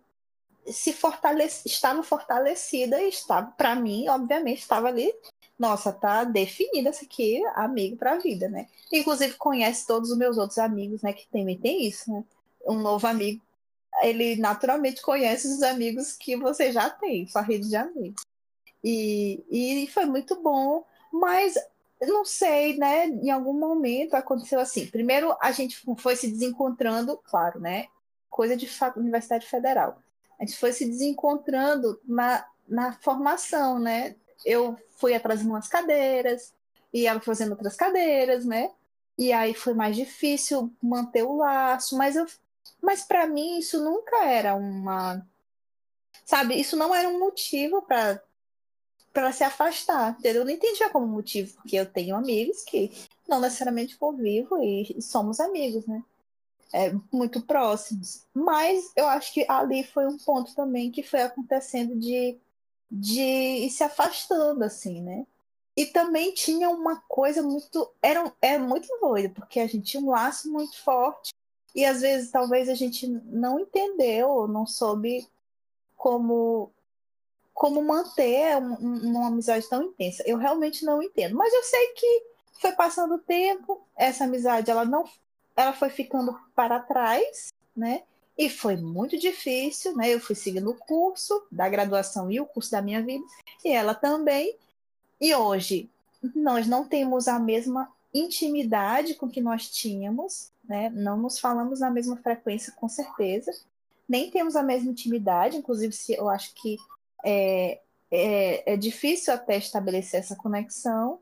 se 0.68 0.92
fortalecer, 0.92 1.62
estava 1.66 2.02
fortalecida 2.02 3.00
e 3.02 3.10
para 3.56 3.74
mim, 3.74 4.08
obviamente, 4.08 4.60
estava 4.60 4.88
ali. 4.88 5.12
Nossa, 5.58 5.92
tá 5.92 6.24
definida 6.24 6.90
essa 6.90 7.04
aqui, 7.04 7.42
amigo 7.54 7.96
para 7.96 8.12
a 8.12 8.18
vida, 8.18 8.48
né? 8.48 8.68
Inclusive 8.92 9.34
conhece 9.34 9.86
todos 9.86 10.10
os 10.10 10.18
meus 10.18 10.36
outros 10.36 10.58
amigos, 10.58 11.02
né? 11.02 11.12
Que 11.12 11.26
também 11.28 11.58
tem 11.58 11.86
isso, 11.86 12.12
né? 12.12 12.24
Um 12.66 12.78
novo 12.78 13.06
amigo, 13.06 13.40
ele 14.02 14.36
naturalmente 14.36 15.00
conhece 15.00 15.48
os 15.48 15.62
amigos 15.62 16.12
que 16.12 16.36
você 16.36 16.72
já 16.72 16.90
tem, 16.90 17.26
sua 17.26 17.42
rede 17.42 17.68
de 17.68 17.76
amigos. 17.76 18.22
E, 18.84 19.42
e 19.50 19.86
foi 19.88 20.04
muito 20.04 20.40
bom, 20.42 20.84
mas 21.10 21.54
não 22.02 22.24
sei, 22.24 22.76
né? 22.76 23.06
Em 23.06 23.30
algum 23.30 23.54
momento 23.54 24.14
aconteceu 24.14 24.60
assim. 24.60 24.86
Primeiro, 24.86 25.34
a 25.40 25.52
gente 25.52 25.82
foi 25.96 26.16
se 26.16 26.28
desencontrando, 26.28 27.16
claro, 27.24 27.58
né? 27.60 27.86
Coisa 28.28 28.56
de 28.56 28.68
Universidade 28.96 29.46
Federal. 29.46 30.02
A 30.38 30.44
gente 30.44 30.58
foi 30.58 30.72
se 30.72 30.84
desencontrando 30.86 32.00
na, 32.04 32.46
na 32.68 32.92
formação, 32.94 33.78
né? 33.78 34.16
Eu 34.44 34.76
fui 34.96 35.14
atrás 35.14 35.40
de 35.40 35.46
umas 35.46 35.68
cadeiras, 35.68 36.54
e 36.92 37.06
ela 37.06 37.20
fazendo 37.20 37.50
outras 37.50 37.76
cadeiras, 37.76 38.44
né? 38.44 38.70
E 39.18 39.32
aí 39.32 39.54
foi 39.54 39.74
mais 39.74 39.96
difícil 39.96 40.72
manter 40.82 41.22
o 41.22 41.36
laço, 41.36 41.96
mas 41.96 42.16
eu 42.16 42.26
mas 42.80 43.02
para 43.02 43.26
mim 43.26 43.58
isso 43.58 43.82
nunca 43.82 44.24
era 44.24 44.54
uma 44.54 45.26
sabe, 46.24 46.58
isso 46.58 46.76
não 46.76 46.94
era 46.94 47.08
um 47.08 47.18
motivo 47.18 47.82
para 47.82 48.22
para 49.12 49.32
se 49.32 49.42
afastar, 49.44 50.16
entendeu? 50.18 50.42
Eu 50.42 50.46
não 50.46 50.52
entendia 50.52 50.90
como 50.90 51.06
motivo, 51.06 51.54
porque 51.54 51.76
eu 51.76 51.86
tenho 51.86 52.14
amigos 52.16 52.62
que 52.64 52.92
não 53.26 53.40
necessariamente 53.40 53.96
convivo 53.96 54.62
e 54.62 55.00
somos 55.00 55.40
amigos, 55.40 55.86
né? 55.86 56.02
É, 56.72 56.92
muito 57.12 57.40
próximos. 57.42 58.26
Mas 58.34 58.92
eu 58.96 59.06
acho 59.06 59.32
que 59.32 59.46
ali 59.48 59.84
foi 59.84 60.06
um 60.06 60.18
ponto 60.18 60.54
também 60.54 60.90
que 60.90 61.02
foi 61.02 61.22
acontecendo 61.22 61.96
de, 61.96 62.38
de 62.90 63.20
ir 63.20 63.70
se 63.70 63.84
afastando, 63.84 64.64
assim, 64.64 65.00
né? 65.00 65.26
E 65.76 65.86
também 65.86 66.32
tinha 66.32 66.70
uma 66.70 67.00
coisa 67.02 67.42
muito. 67.42 67.92
Era, 68.02 68.32
era 68.40 68.58
muito 68.62 68.88
doido, 69.00 69.34
porque 69.34 69.60
a 69.60 69.66
gente 69.66 69.84
tinha 69.84 70.02
um 70.02 70.10
laço 70.10 70.50
muito 70.50 70.82
forte 70.82 71.32
e 71.74 71.84
às 71.84 72.00
vezes 72.00 72.30
talvez 72.30 72.68
a 72.70 72.74
gente 72.74 73.06
não 73.06 73.60
entendeu, 73.60 74.48
não 74.48 74.66
soube 74.66 75.28
como 75.94 76.72
como 77.52 77.82
manter 77.82 78.58
uma 78.58 79.28
amizade 79.28 79.66
tão 79.68 79.82
intensa. 79.82 80.22
Eu 80.26 80.36
realmente 80.36 80.84
não 80.84 81.02
entendo, 81.02 81.34
mas 81.34 81.52
eu 81.54 81.62
sei 81.62 81.86
que 81.94 82.22
foi 82.60 82.72
passando 82.72 83.14
o 83.14 83.18
tempo, 83.18 83.80
essa 83.96 84.24
amizade 84.24 84.70
ela 84.70 84.84
não 84.84 85.04
ela 85.56 85.72
foi 85.72 85.88
ficando 85.88 86.38
para 86.54 86.78
trás, 86.78 87.52
né? 87.74 88.02
E 88.38 88.50
foi 88.50 88.76
muito 88.76 89.18
difícil, 89.18 89.96
né? 89.96 90.12
Eu 90.12 90.20
fui 90.20 90.34
seguindo 90.34 90.70
o 90.70 90.76
curso 90.76 91.46
da 91.50 91.68
graduação 91.68 92.30
e 92.30 92.38
o 92.38 92.46
curso 92.46 92.70
da 92.70 92.82
minha 92.82 93.02
vida, 93.02 93.24
e 93.64 93.70
ela 93.70 93.94
também. 93.94 94.56
E 95.18 95.34
hoje 95.34 95.90
nós 96.34 96.66
não 96.66 96.86
temos 96.86 97.28
a 97.28 97.38
mesma 97.38 97.90
intimidade 98.12 99.14
com 99.14 99.28
que 99.28 99.40
nós 99.40 99.70
tínhamos, 99.70 100.50
né? 100.68 100.90
Não 100.90 101.16
nos 101.16 101.38
falamos 101.38 101.80
na 101.80 101.90
mesma 101.90 102.16
frequência, 102.18 102.72
com 102.72 102.88
certeza. 102.88 103.52
Nem 104.08 104.30
temos 104.30 104.54
a 104.54 104.62
mesma 104.62 104.90
intimidade, 104.90 105.56
inclusive 105.56 105.92
se 105.92 106.14
eu 106.14 106.28
acho 106.28 106.54
que 106.54 106.76
é, 107.24 107.80
é, 108.10 108.74
é 108.74 108.76
difícil 108.76 109.32
até 109.32 109.56
estabelecer 109.56 110.20
essa 110.20 110.36
conexão. 110.36 111.20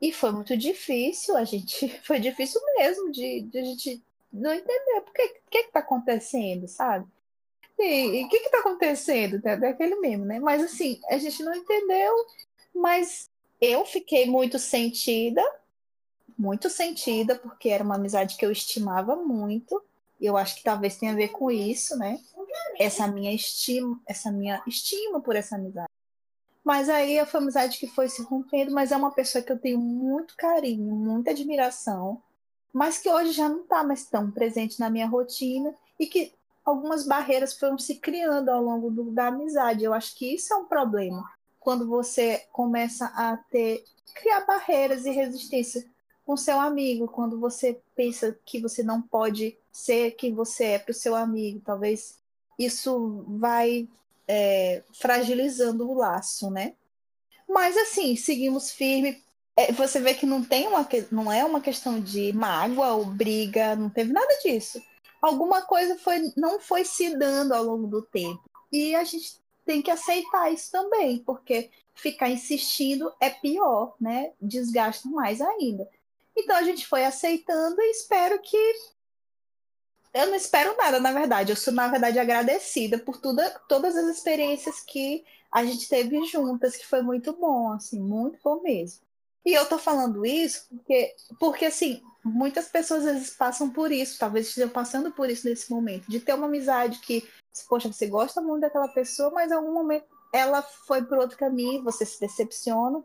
E 0.00 0.12
foi 0.12 0.30
muito 0.30 0.56
difícil, 0.56 1.36
a 1.36 1.44
gente 1.44 1.88
foi 2.04 2.20
difícil 2.20 2.60
mesmo 2.76 3.10
de, 3.10 3.42
de 3.42 3.58
a 3.58 3.64
gente 3.64 4.02
não 4.32 4.52
entender 4.52 4.98
o 4.98 5.12
que 5.12 5.40
que 5.50 5.58
está 5.58 5.80
acontecendo, 5.80 6.68
sabe? 6.68 7.06
E 7.78 8.24
o 8.24 8.28
que 8.28 8.36
está 8.36 8.58
acontecendo? 8.60 9.40
Daquele 9.40 9.96
mesmo, 9.96 10.24
né? 10.24 10.38
Mas 10.38 10.62
assim, 10.62 10.98
a 11.10 11.18
gente 11.18 11.42
não 11.42 11.54
entendeu, 11.54 12.14
mas 12.74 13.30
eu 13.60 13.84
fiquei 13.84 14.26
muito 14.26 14.58
sentida, 14.58 15.42
muito 16.38 16.70
sentida, 16.70 17.36
porque 17.36 17.68
era 17.68 17.84
uma 17.84 17.96
amizade 17.96 18.36
que 18.36 18.46
eu 18.46 18.50
estimava 18.50 19.16
muito. 19.16 19.82
E 20.18 20.24
eu 20.24 20.36
acho 20.36 20.56
que 20.56 20.62
talvez 20.64 20.96
tenha 20.96 21.12
a 21.12 21.16
ver 21.16 21.28
com 21.28 21.50
isso, 21.50 21.96
né? 21.98 22.18
essa 22.78 23.06
minha 23.06 23.32
estima, 23.32 24.00
essa 24.06 24.30
minha 24.30 24.62
estima 24.66 25.20
por 25.20 25.36
essa 25.36 25.56
amizade. 25.56 25.88
Mas 26.66 26.88
aí 26.88 27.24
foi 27.26 27.40
amizade 27.40 27.78
que 27.78 27.86
foi 27.86 28.08
se 28.08 28.22
rompendo, 28.22 28.72
mas 28.72 28.90
é 28.90 28.96
uma 28.96 29.12
pessoa 29.12 29.44
que 29.44 29.52
eu 29.52 29.58
tenho 29.58 29.78
muito 29.78 30.34
carinho, 30.36 30.96
muita 30.96 31.30
admiração, 31.30 32.20
mas 32.72 32.98
que 32.98 33.08
hoje 33.08 33.30
já 33.30 33.48
não 33.48 33.60
está 33.60 33.84
mais 33.84 34.04
tão 34.06 34.32
presente 34.32 34.80
na 34.80 34.90
minha 34.90 35.06
rotina 35.06 35.72
e 35.96 36.08
que 36.08 36.34
algumas 36.64 37.06
barreiras 37.06 37.56
foram 37.56 37.78
se 37.78 37.94
criando 37.94 38.48
ao 38.48 38.60
longo 38.60 38.90
do, 38.90 39.12
da 39.12 39.28
amizade. 39.28 39.84
Eu 39.84 39.94
acho 39.94 40.16
que 40.16 40.34
isso 40.34 40.52
é 40.52 40.56
um 40.56 40.64
problema 40.64 41.24
quando 41.60 41.86
você 41.86 42.44
começa 42.50 43.06
a 43.14 43.36
ter 43.36 43.84
criar 44.16 44.44
barreiras 44.44 45.06
e 45.06 45.12
resistência 45.12 45.86
com 46.24 46.36
seu 46.36 46.58
amigo, 46.58 47.06
quando 47.06 47.38
você 47.38 47.80
pensa 47.94 48.36
que 48.44 48.60
você 48.60 48.82
não 48.82 49.00
pode 49.00 49.56
ser 49.70 50.16
quem 50.16 50.34
você 50.34 50.64
é 50.64 50.78
para 50.80 50.90
o 50.90 50.94
seu 50.94 51.14
amigo, 51.14 51.62
talvez 51.64 52.18
isso 52.58 53.24
vai 53.28 53.88
é, 54.28 54.82
fragilizando 54.92 55.88
o 55.88 55.94
laço, 55.94 56.50
né? 56.50 56.74
Mas 57.48 57.76
assim, 57.76 58.16
seguimos 58.16 58.70
firme. 58.70 59.22
É, 59.56 59.72
você 59.72 60.00
vê 60.00 60.14
que 60.14 60.26
não 60.26 60.44
tem 60.44 60.66
uma 60.66 60.86
não 61.10 61.32
é 61.32 61.44
uma 61.44 61.60
questão 61.60 62.00
de 62.00 62.32
mágoa 62.32 62.92
ou 62.92 63.04
briga, 63.04 63.76
não 63.76 63.88
teve 63.88 64.12
nada 64.12 64.38
disso. 64.42 64.82
Alguma 65.22 65.62
coisa 65.62 65.96
foi 65.98 66.32
não 66.36 66.60
foi 66.60 66.84
se 66.84 67.16
dando 67.16 67.52
ao 67.52 67.64
longo 67.64 67.86
do 67.86 68.02
tempo. 68.02 68.42
E 68.70 68.94
a 68.94 69.04
gente 69.04 69.36
tem 69.64 69.80
que 69.80 69.90
aceitar 69.90 70.52
isso 70.52 70.70
também, 70.70 71.18
porque 71.18 71.70
ficar 71.94 72.28
insistindo 72.28 73.12
é 73.20 73.30
pior, 73.30 73.94
né? 74.00 74.32
Desgasta 74.40 75.08
mais 75.08 75.40
ainda. 75.40 75.88
Então 76.36 76.54
a 76.54 76.62
gente 76.62 76.86
foi 76.86 77.04
aceitando 77.04 77.80
e 77.80 77.90
espero 77.90 78.40
que 78.40 78.74
eu 80.16 80.26
não 80.28 80.34
espero 80.34 80.76
nada, 80.76 80.98
na 80.98 81.12
verdade. 81.12 81.52
Eu 81.52 81.56
sou, 81.56 81.72
na 81.72 81.88
verdade, 81.88 82.18
agradecida 82.18 82.98
por 82.98 83.18
tudo, 83.18 83.42
todas 83.68 83.94
as 83.96 84.06
experiências 84.06 84.80
que 84.80 85.24
a 85.52 85.64
gente 85.64 85.88
teve 85.88 86.24
juntas, 86.24 86.76
que 86.76 86.86
foi 86.86 87.02
muito 87.02 87.32
bom, 87.34 87.72
assim, 87.72 88.00
muito 88.00 88.38
bom 88.42 88.62
mesmo. 88.62 89.00
E 89.44 89.52
eu 89.52 89.66
tô 89.66 89.78
falando 89.78 90.26
isso 90.26 90.66
porque, 90.70 91.14
porque 91.38 91.66
assim, 91.66 92.02
muitas 92.24 92.66
pessoas 92.68 93.06
às 93.06 93.12
vezes 93.14 93.30
passam 93.30 93.70
por 93.70 93.92
isso, 93.92 94.18
talvez 94.18 94.48
estejam 94.48 94.68
passando 94.68 95.12
por 95.12 95.30
isso 95.30 95.48
nesse 95.48 95.70
momento, 95.70 96.10
de 96.10 96.18
ter 96.18 96.34
uma 96.34 96.46
amizade 96.46 96.98
que, 96.98 97.28
poxa, 97.68 97.92
você 97.92 98.08
gosta 98.08 98.40
muito 98.40 98.62
daquela 98.62 98.88
pessoa, 98.88 99.30
mas 99.30 99.52
em 99.52 99.54
algum 99.54 99.72
momento 99.72 100.04
ela 100.32 100.62
foi 100.62 101.04
por 101.04 101.18
outro 101.18 101.38
caminho, 101.38 101.84
você 101.84 102.04
se 102.04 102.18
decepciona, 102.18 103.04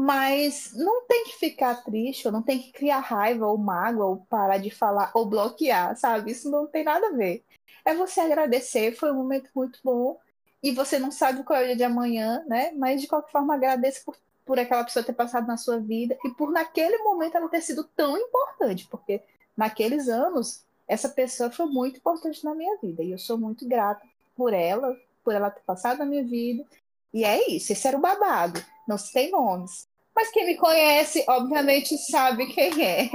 mas 0.00 0.72
não 0.74 1.04
tem 1.08 1.24
que 1.24 1.38
ficar 1.40 1.82
triste, 1.82 2.24
ou 2.28 2.32
não 2.32 2.40
tem 2.40 2.60
que 2.60 2.70
criar 2.70 3.00
raiva 3.00 3.48
ou 3.48 3.58
mágoa, 3.58 4.06
ou 4.06 4.16
parar 4.30 4.58
de 4.58 4.70
falar, 4.70 5.10
ou 5.12 5.26
bloquear, 5.26 5.96
sabe? 5.96 6.30
Isso 6.30 6.48
não 6.48 6.68
tem 6.68 6.84
nada 6.84 7.08
a 7.08 7.10
ver. 7.10 7.42
É 7.84 7.92
você 7.96 8.20
agradecer, 8.20 8.94
foi 8.94 9.10
um 9.10 9.16
momento 9.16 9.50
muito 9.52 9.80
bom, 9.82 10.16
e 10.62 10.70
você 10.70 11.00
não 11.00 11.10
sabe 11.10 11.42
qual 11.42 11.58
é 11.58 11.62
o 11.64 11.66
dia 11.66 11.74
de 11.74 11.82
amanhã, 11.82 12.44
né? 12.46 12.70
Mas 12.76 13.00
de 13.00 13.08
qualquer 13.08 13.32
forma, 13.32 13.56
agradeça 13.56 14.00
por, 14.06 14.16
por 14.46 14.56
aquela 14.56 14.84
pessoa 14.84 15.04
ter 15.04 15.14
passado 15.14 15.48
na 15.48 15.56
sua 15.56 15.80
vida 15.80 16.16
e 16.24 16.30
por 16.30 16.52
naquele 16.52 16.98
momento 16.98 17.36
ela 17.36 17.48
ter 17.48 17.60
sido 17.60 17.82
tão 17.82 18.16
importante, 18.16 18.86
porque 18.88 19.20
naqueles 19.56 20.08
anos 20.08 20.62
essa 20.86 21.08
pessoa 21.08 21.50
foi 21.50 21.66
muito 21.66 21.96
importante 21.96 22.44
na 22.44 22.54
minha 22.54 22.78
vida 22.78 23.02
e 23.02 23.10
eu 23.10 23.18
sou 23.18 23.36
muito 23.36 23.66
grata 23.66 24.06
por 24.36 24.52
ela, 24.52 24.96
por 25.24 25.34
ela 25.34 25.50
ter 25.50 25.62
passado 25.62 25.98
na 25.98 26.06
minha 26.06 26.22
vida. 26.22 26.64
E 27.12 27.24
é 27.24 27.50
isso, 27.50 27.72
esse 27.72 27.88
era 27.88 27.96
o 27.96 28.00
babado. 28.00 28.64
Não 28.86 28.96
se 28.96 29.12
tem 29.12 29.32
nomes. 29.32 29.87
Mas 30.18 30.30
quem 30.32 30.46
me 30.46 30.56
conhece, 30.56 31.24
obviamente, 31.28 31.96
sabe 31.96 32.46
quem 32.46 32.84
é. 32.84 33.08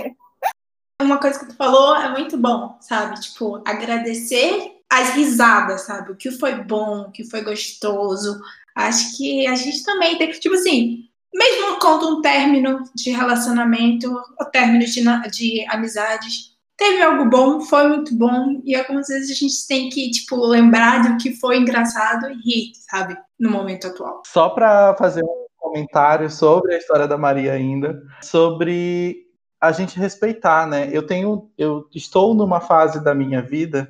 Uma 1.02 1.18
coisa 1.18 1.38
que 1.38 1.48
tu 1.48 1.56
falou 1.58 1.98
é 1.98 2.10
muito 2.10 2.38
bom, 2.38 2.78
sabe? 2.80 3.20
Tipo, 3.20 3.62
agradecer 3.68 4.72
as 4.90 5.10
risadas, 5.10 5.82
sabe? 5.82 6.14
O 6.14 6.16
que 6.16 6.32
foi 6.32 6.56
bom, 6.64 7.02
o 7.02 7.12
que 7.12 7.26
foi 7.26 7.42
gostoso. 7.42 8.40
Acho 8.74 9.18
que 9.18 9.46
a 9.46 9.54
gente 9.54 9.84
também 9.84 10.18
tem. 10.18 10.32
Tipo 10.32 10.56
assim, 10.56 11.10
mesmo 11.34 11.78
quando 11.78 12.08
um 12.08 12.22
término 12.22 12.86
de 12.96 13.12
relacionamento, 13.12 14.10
ou 14.40 14.46
término 14.46 14.86
de, 14.86 15.04
de 15.30 15.66
amizades, 15.68 16.54
teve 16.78 17.02
algo 17.02 17.30
bom, 17.30 17.60
foi 17.60 17.86
muito 17.86 18.16
bom, 18.16 18.62
e 18.64 18.78
algumas 18.78 19.08
vezes 19.10 19.30
a 19.30 19.34
gente 19.34 19.68
tem 19.68 19.90
que, 19.90 20.10
tipo, 20.10 20.38
lembrar 20.38 21.02
do 21.02 21.18
que 21.18 21.36
foi 21.36 21.58
engraçado 21.58 22.32
e 22.32 22.36
rir, 22.36 22.72
sabe? 22.90 23.18
No 23.38 23.52
momento 23.52 23.88
atual. 23.88 24.22
Só 24.26 24.48
para 24.52 24.96
fazer 24.96 25.22
um 25.22 25.43
comentário 25.64 26.30
sobre 26.30 26.76
a 26.76 26.78
história 26.78 27.08
da 27.08 27.18
Maria 27.18 27.54
ainda, 27.54 28.04
sobre 28.22 29.26
a 29.60 29.72
gente 29.72 29.98
respeitar, 29.98 30.68
né? 30.68 30.90
Eu 30.92 31.08
tenho, 31.08 31.50
eu 31.58 31.88
estou 31.96 32.36
numa 32.36 32.60
fase 32.60 33.02
da 33.02 33.16
minha 33.16 33.42
vida 33.42 33.90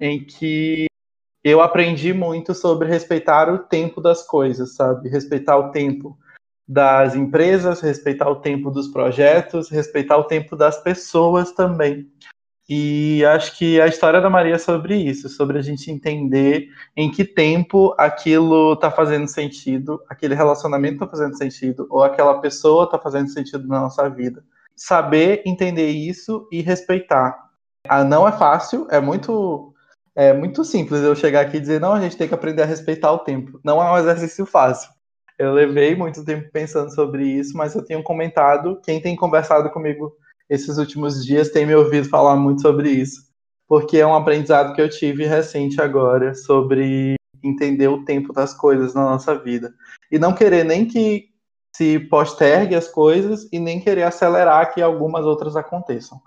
em 0.00 0.24
que 0.24 0.86
eu 1.44 1.60
aprendi 1.60 2.14
muito 2.14 2.54
sobre 2.54 2.88
respeitar 2.88 3.52
o 3.52 3.58
tempo 3.58 4.00
das 4.00 4.26
coisas, 4.26 4.74
sabe? 4.74 5.10
Respeitar 5.10 5.58
o 5.58 5.70
tempo 5.70 6.18
das 6.66 7.14
empresas, 7.14 7.80
respeitar 7.80 8.30
o 8.30 8.36
tempo 8.36 8.70
dos 8.70 8.88
projetos, 8.88 9.68
respeitar 9.68 10.16
o 10.16 10.24
tempo 10.24 10.56
das 10.56 10.82
pessoas 10.82 11.52
também. 11.52 12.10
E 12.72 13.24
acho 13.24 13.58
que 13.58 13.80
a 13.80 13.88
história 13.88 14.20
da 14.20 14.30
Maria 14.30 14.54
é 14.54 14.58
sobre 14.58 14.94
isso, 14.94 15.28
sobre 15.28 15.58
a 15.58 15.62
gente 15.62 15.90
entender 15.90 16.68
em 16.96 17.10
que 17.10 17.24
tempo 17.24 17.92
aquilo 17.98 18.74
está 18.74 18.92
fazendo 18.92 19.26
sentido, 19.26 20.00
aquele 20.08 20.36
relacionamento 20.36 20.94
está 20.94 21.08
fazendo 21.08 21.36
sentido, 21.36 21.88
ou 21.90 22.04
aquela 22.04 22.40
pessoa 22.40 22.84
está 22.84 22.96
fazendo 22.96 23.28
sentido 23.28 23.66
na 23.66 23.80
nossa 23.80 24.08
vida. 24.08 24.44
Saber 24.76 25.42
entender 25.44 25.88
isso 25.88 26.46
e 26.52 26.62
respeitar. 26.62 27.36
Ah, 27.88 28.04
não 28.04 28.28
é 28.28 28.30
fácil, 28.30 28.86
é 28.88 29.00
muito 29.00 29.74
é 30.14 30.32
muito 30.32 30.64
simples 30.64 31.02
eu 31.02 31.16
chegar 31.16 31.40
aqui 31.40 31.56
e 31.56 31.60
dizer, 31.60 31.80
não, 31.80 31.92
a 31.92 32.00
gente 32.00 32.16
tem 32.16 32.28
que 32.28 32.34
aprender 32.34 32.62
a 32.62 32.66
respeitar 32.66 33.10
o 33.10 33.18
tempo. 33.18 33.58
Não 33.64 33.82
é 33.82 33.90
um 33.90 33.98
exercício 33.98 34.46
fácil. 34.46 34.90
Eu 35.36 35.52
levei 35.52 35.96
muito 35.96 36.24
tempo 36.24 36.48
pensando 36.52 36.94
sobre 36.94 37.24
isso, 37.24 37.56
mas 37.56 37.74
eu 37.74 37.84
tenho 37.84 38.02
comentado, 38.04 38.80
quem 38.84 39.00
tem 39.00 39.16
conversado 39.16 39.70
comigo 39.70 40.12
esses 40.50 40.76
últimos 40.78 41.24
dias 41.24 41.50
tem 41.50 41.64
me 41.64 41.74
ouvido 41.74 42.08
falar 42.08 42.34
muito 42.34 42.60
sobre 42.60 42.90
isso, 42.90 43.22
porque 43.68 43.98
é 43.98 44.06
um 44.06 44.14
aprendizado 44.14 44.74
que 44.74 44.82
eu 44.82 44.90
tive 44.90 45.24
recente 45.24 45.80
agora 45.80 46.34
sobre 46.34 47.14
entender 47.42 47.86
o 47.86 48.04
tempo 48.04 48.32
das 48.32 48.52
coisas 48.52 48.92
na 48.92 49.02
nossa 49.02 49.38
vida 49.38 49.72
e 50.10 50.18
não 50.18 50.34
querer 50.34 50.64
nem 50.64 50.84
que 50.84 51.30
se 51.74 52.00
postergue 52.00 52.74
as 52.74 52.88
coisas 52.88 53.48
e 53.52 53.60
nem 53.60 53.80
querer 53.80 54.02
acelerar 54.02 54.74
que 54.74 54.82
algumas 54.82 55.24
outras 55.24 55.54
aconteçam. 55.54 56.20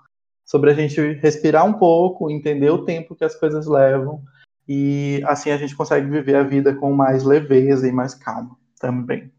Sobre 0.44 0.70
a 0.70 0.74
gente 0.74 1.00
respirar 1.20 1.64
um 1.66 1.74
pouco, 1.74 2.30
entender 2.30 2.70
o 2.70 2.84
tempo 2.84 3.14
que 3.14 3.24
as 3.24 3.34
coisas 3.36 3.66
levam 3.66 4.22
e 4.66 5.22
assim 5.26 5.50
a 5.50 5.58
gente 5.58 5.76
consegue 5.76 6.08
viver 6.08 6.36
a 6.36 6.42
vida 6.42 6.74
com 6.74 6.92
mais 6.92 7.24
leveza 7.24 7.86
e 7.86 7.92
mais 7.92 8.14
calma 8.14 8.56
também. 8.80 9.30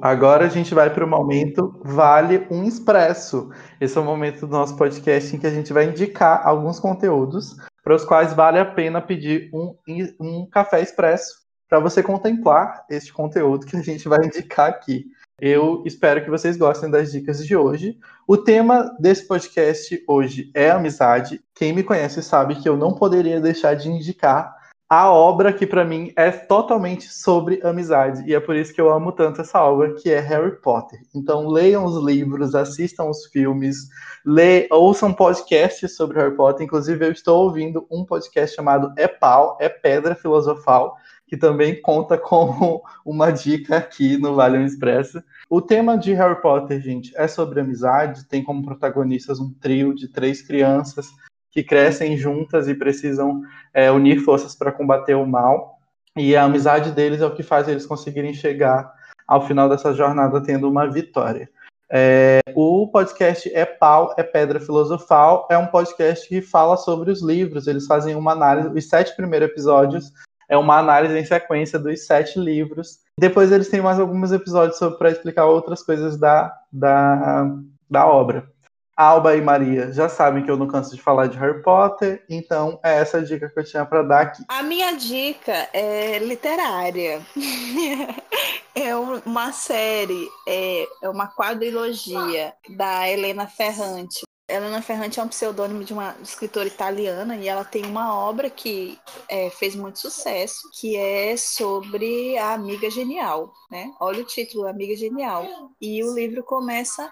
Agora 0.00 0.46
a 0.46 0.48
gente 0.48 0.74
vai 0.74 0.90
para 0.90 1.04
o 1.04 1.08
momento 1.08 1.74
Vale 1.84 2.46
um 2.50 2.62
Expresso. 2.62 3.50
Esse 3.80 3.98
é 3.98 4.00
o 4.00 4.04
momento 4.04 4.46
do 4.46 4.52
nosso 4.52 4.76
podcast 4.76 5.34
em 5.34 5.38
que 5.38 5.46
a 5.46 5.50
gente 5.50 5.72
vai 5.72 5.86
indicar 5.86 6.46
alguns 6.46 6.78
conteúdos 6.78 7.56
para 7.82 7.96
os 7.96 8.04
quais 8.04 8.32
vale 8.32 8.58
a 8.58 8.64
pena 8.64 9.00
pedir 9.00 9.50
um, 9.52 9.74
um 10.20 10.46
café 10.46 10.80
expresso 10.80 11.38
para 11.68 11.80
você 11.80 12.02
contemplar 12.02 12.84
este 12.88 13.12
conteúdo 13.12 13.66
que 13.66 13.76
a 13.76 13.82
gente 13.82 14.08
vai 14.08 14.24
indicar 14.24 14.68
aqui. 14.68 15.06
Eu 15.40 15.82
espero 15.84 16.22
que 16.22 16.30
vocês 16.30 16.56
gostem 16.56 16.90
das 16.90 17.10
dicas 17.10 17.44
de 17.44 17.56
hoje. 17.56 17.98
O 18.26 18.36
tema 18.36 18.94
desse 19.00 19.26
podcast 19.26 20.02
hoje 20.06 20.50
é 20.54 20.70
amizade. 20.70 21.40
Quem 21.54 21.72
me 21.72 21.82
conhece 21.82 22.22
sabe 22.22 22.56
que 22.56 22.68
eu 22.68 22.76
não 22.76 22.94
poderia 22.94 23.40
deixar 23.40 23.74
de 23.74 23.88
indicar 23.88 24.57
a 24.88 25.10
obra 25.10 25.52
que 25.52 25.66
para 25.66 25.84
mim 25.84 26.12
é 26.16 26.30
totalmente 26.30 27.12
sobre 27.12 27.60
amizade 27.62 28.22
e 28.26 28.34
é 28.34 28.40
por 28.40 28.56
isso 28.56 28.72
que 28.72 28.80
eu 28.80 28.90
amo 28.90 29.12
tanto 29.12 29.42
essa 29.42 29.62
obra 29.62 29.92
que 29.92 30.10
é 30.10 30.18
Harry 30.18 30.56
Potter. 30.62 31.00
Então 31.14 31.46
leiam 31.46 31.84
os 31.84 32.02
livros, 32.02 32.54
assistam 32.54 33.04
os 33.04 33.26
filmes, 33.26 33.88
le... 34.24 34.66
ouçam 34.70 35.12
podcasts 35.12 35.94
sobre 35.94 36.18
Harry 36.18 36.34
Potter. 36.34 36.64
Inclusive 36.64 37.04
eu 37.04 37.12
estou 37.12 37.44
ouvindo 37.44 37.86
um 37.90 38.02
podcast 38.02 38.56
chamado 38.56 38.90
É 38.96 39.06
Pau, 39.06 39.58
é 39.60 39.68
Pedra 39.68 40.14
Filosofal, 40.14 40.96
que 41.26 41.36
também 41.36 41.82
conta 41.82 42.16
como 42.16 42.82
uma 43.04 43.30
dica 43.30 43.76
aqui 43.76 44.16
no 44.16 44.34
Vale 44.34 44.64
Expresso. 44.64 45.22
O 45.50 45.60
tema 45.60 45.98
de 45.98 46.14
Harry 46.14 46.40
Potter, 46.40 46.80
gente, 46.80 47.12
é 47.14 47.28
sobre 47.28 47.60
amizade. 47.60 48.26
Tem 48.26 48.42
como 48.42 48.64
protagonistas 48.64 49.38
um 49.38 49.52
trio 49.52 49.94
de 49.94 50.08
três 50.08 50.40
crianças 50.40 51.10
que 51.50 51.62
crescem 51.62 52.16
juntas 52.16 52.68
e 52.68 52.74
precisam 52.74 53.42
é, 53.72 53.90
unir 53.90 54.20
forças 54.20 54.54
para 54.54 54.72
combater 54.72 55.14
o 55.14 55.26
mal. 55.26 55.78
E 56.16 56.36
a 56.36 56.44
amizade 56.44 56.90
deles 56.90 57.20
é 57.20 57.26
o 57.26 57.34
que 57.34 57.42
faz 57.42 57.68
eles 57.68 57.86
conseguirem 57.86 58.34
chegar 58.34 58.92
ao 59.26 59.46
final 59.46 59.68
dessa 59.68 59.92
jornada 59.92 60.42
tendo 60.42 60.68
uma 60.68 60.90
vitória. 60.90 61.48
É, 61.90 62.40
o 62.54 62.88
podcast 62.88 63.50
é 63.54 63.64
Pau, 63.64 64.14
é 64.18 64.22
Pedra 64.22 64.60
Filosofal, 64.60 65.48
é 65.50 65.56
um 65.56 65.66
podcast 65.66 66.28
que 66.28 66.42
fala 66.42 66.76
sobre 66.76 67.10
os 67.10 67.22
livros. 67.22 67.66
Eles 67.66 67.86
fazem 67.86 68.14
uma 68.14 68.32
análise, 68.32 68.68
os 68.68 68.88
sete 68.88 69.14
primeiros 69.16 69.48
episódios 69.48 70.12
é 70.48 70.56
uma 70.56 70.78
análise 70.78 71.16
em 71.16 71.24
sequência 71.24 71.78
dos 71.78 72.06
sete 72.06 72.38
livros. 72.38 73.00
Depois 73.18 73.52
eles 73.52 73.68
têm 73.68 73.82
mais 73.82 74.00
alguns 74.00 74.32
episódios 74.32 74.78
para 74.96 75.10
explicar 75.10 75.44
outras 75.44 75.82
coisas 75.82 76.18
da, 76.18 76.56
da, 76.72 77.54
da 77.88 78.06
obra. 78.06 78.50
Alba 78.98 79.36
e 79.36 79.40
Maria 79.40 79.92
já 79.92 80.08
sabem 80.08 80.42
que 80.42 80.50
eu 80.50 80.56
não 80.56 80.66
canso 80.66 80.96
de 80.96 81.00
falar 81.00 81.28
de 81.28 81.38
Harry 81.38 81.62
Potter, 81.62 82.24
então 82.28 82.80
é 82.82 82.98
essa 82.98 83.22
dica 83.22 83.48
que 83.48 83.56
eu 83.56 83.64
tinha 83.64 83.86
para 83.86 84.02
dar 84.02 84.22
aqui. 84.22 84.42
A 84.48 84.60
minha 84.64 84.90
dica 84.96 85.68
é 85.72 86.18
literária. 86.18 87.22
é 88.74 88.96
uma 88.96 89.52
série, 89.52 90.28
é, 90.48 90.88
é 91.00 91.08
uma 91.08 91.28
quadrilogia 91.28 92.52
da 92.70 93.08
Helena 93.08 93.46
Ferrante. 93.46 94.22
Helena 94.50 94.82
Ferrante 94.82 95.20
é 95.20 95.22
um 95.22 95.28
pseudônimo 95.28 95.84
de 95.84 95.92
uma 95.92 96.16
escritora 96.20 96.66
italiana 96.66 97.36
e 97.36 97.46
ela 97.46 97.64
tem 97.64 97.86
uma 97.86 98.12
obra 98.16 98.50
que 98.50 98.98
é, 99.28 99.48
fez 99.48 99.76
muito 99.76 100.00
sucesso, 100.00 100.68
que 100.80 100.96
é 100.96 101.36
sobre 101.36 102.36
a 102.36 102.54
Amiga 102.54 102.90
Genial, 102.90 103.52
né? 103.70 103.92
Olha 104.00 104.22
o 104.22 104.26
título, 104.26 104.66
Amiga 104.66 104.96
Genial. 104.96 105.46
E 105.80 106.02
o 106.02 106.12
livro 106.12 106.42
começa 106.42 107.08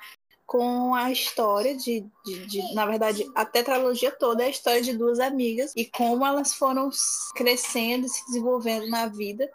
com 0.47 0.95
a 0.95 1.11
história 1.11 1.77
de, 1.77 2.07
de, 2.25 2.47
de, 2.47 2.75
na 2.75 2.87
verdade, 2.87 3.27
a 3.35 3.45
tetralogia 3.45 4.13
toda 4.13 4.43
é 4.43 4.47
a 4.47 4.51
história 4.51 4.81
de 4.81 4.97
duas 4.97 5.19
amigas 5.19 5.73
e 5.75 5.85
como 5.85 6.25
elas 6.25 6.55
foram 6.55 6.89
crescendo, 7.35 8.09
se 8.09 8.25
desenvolvendo 8.27 8.89
na 8.89 9.07
vida 9.07 9.51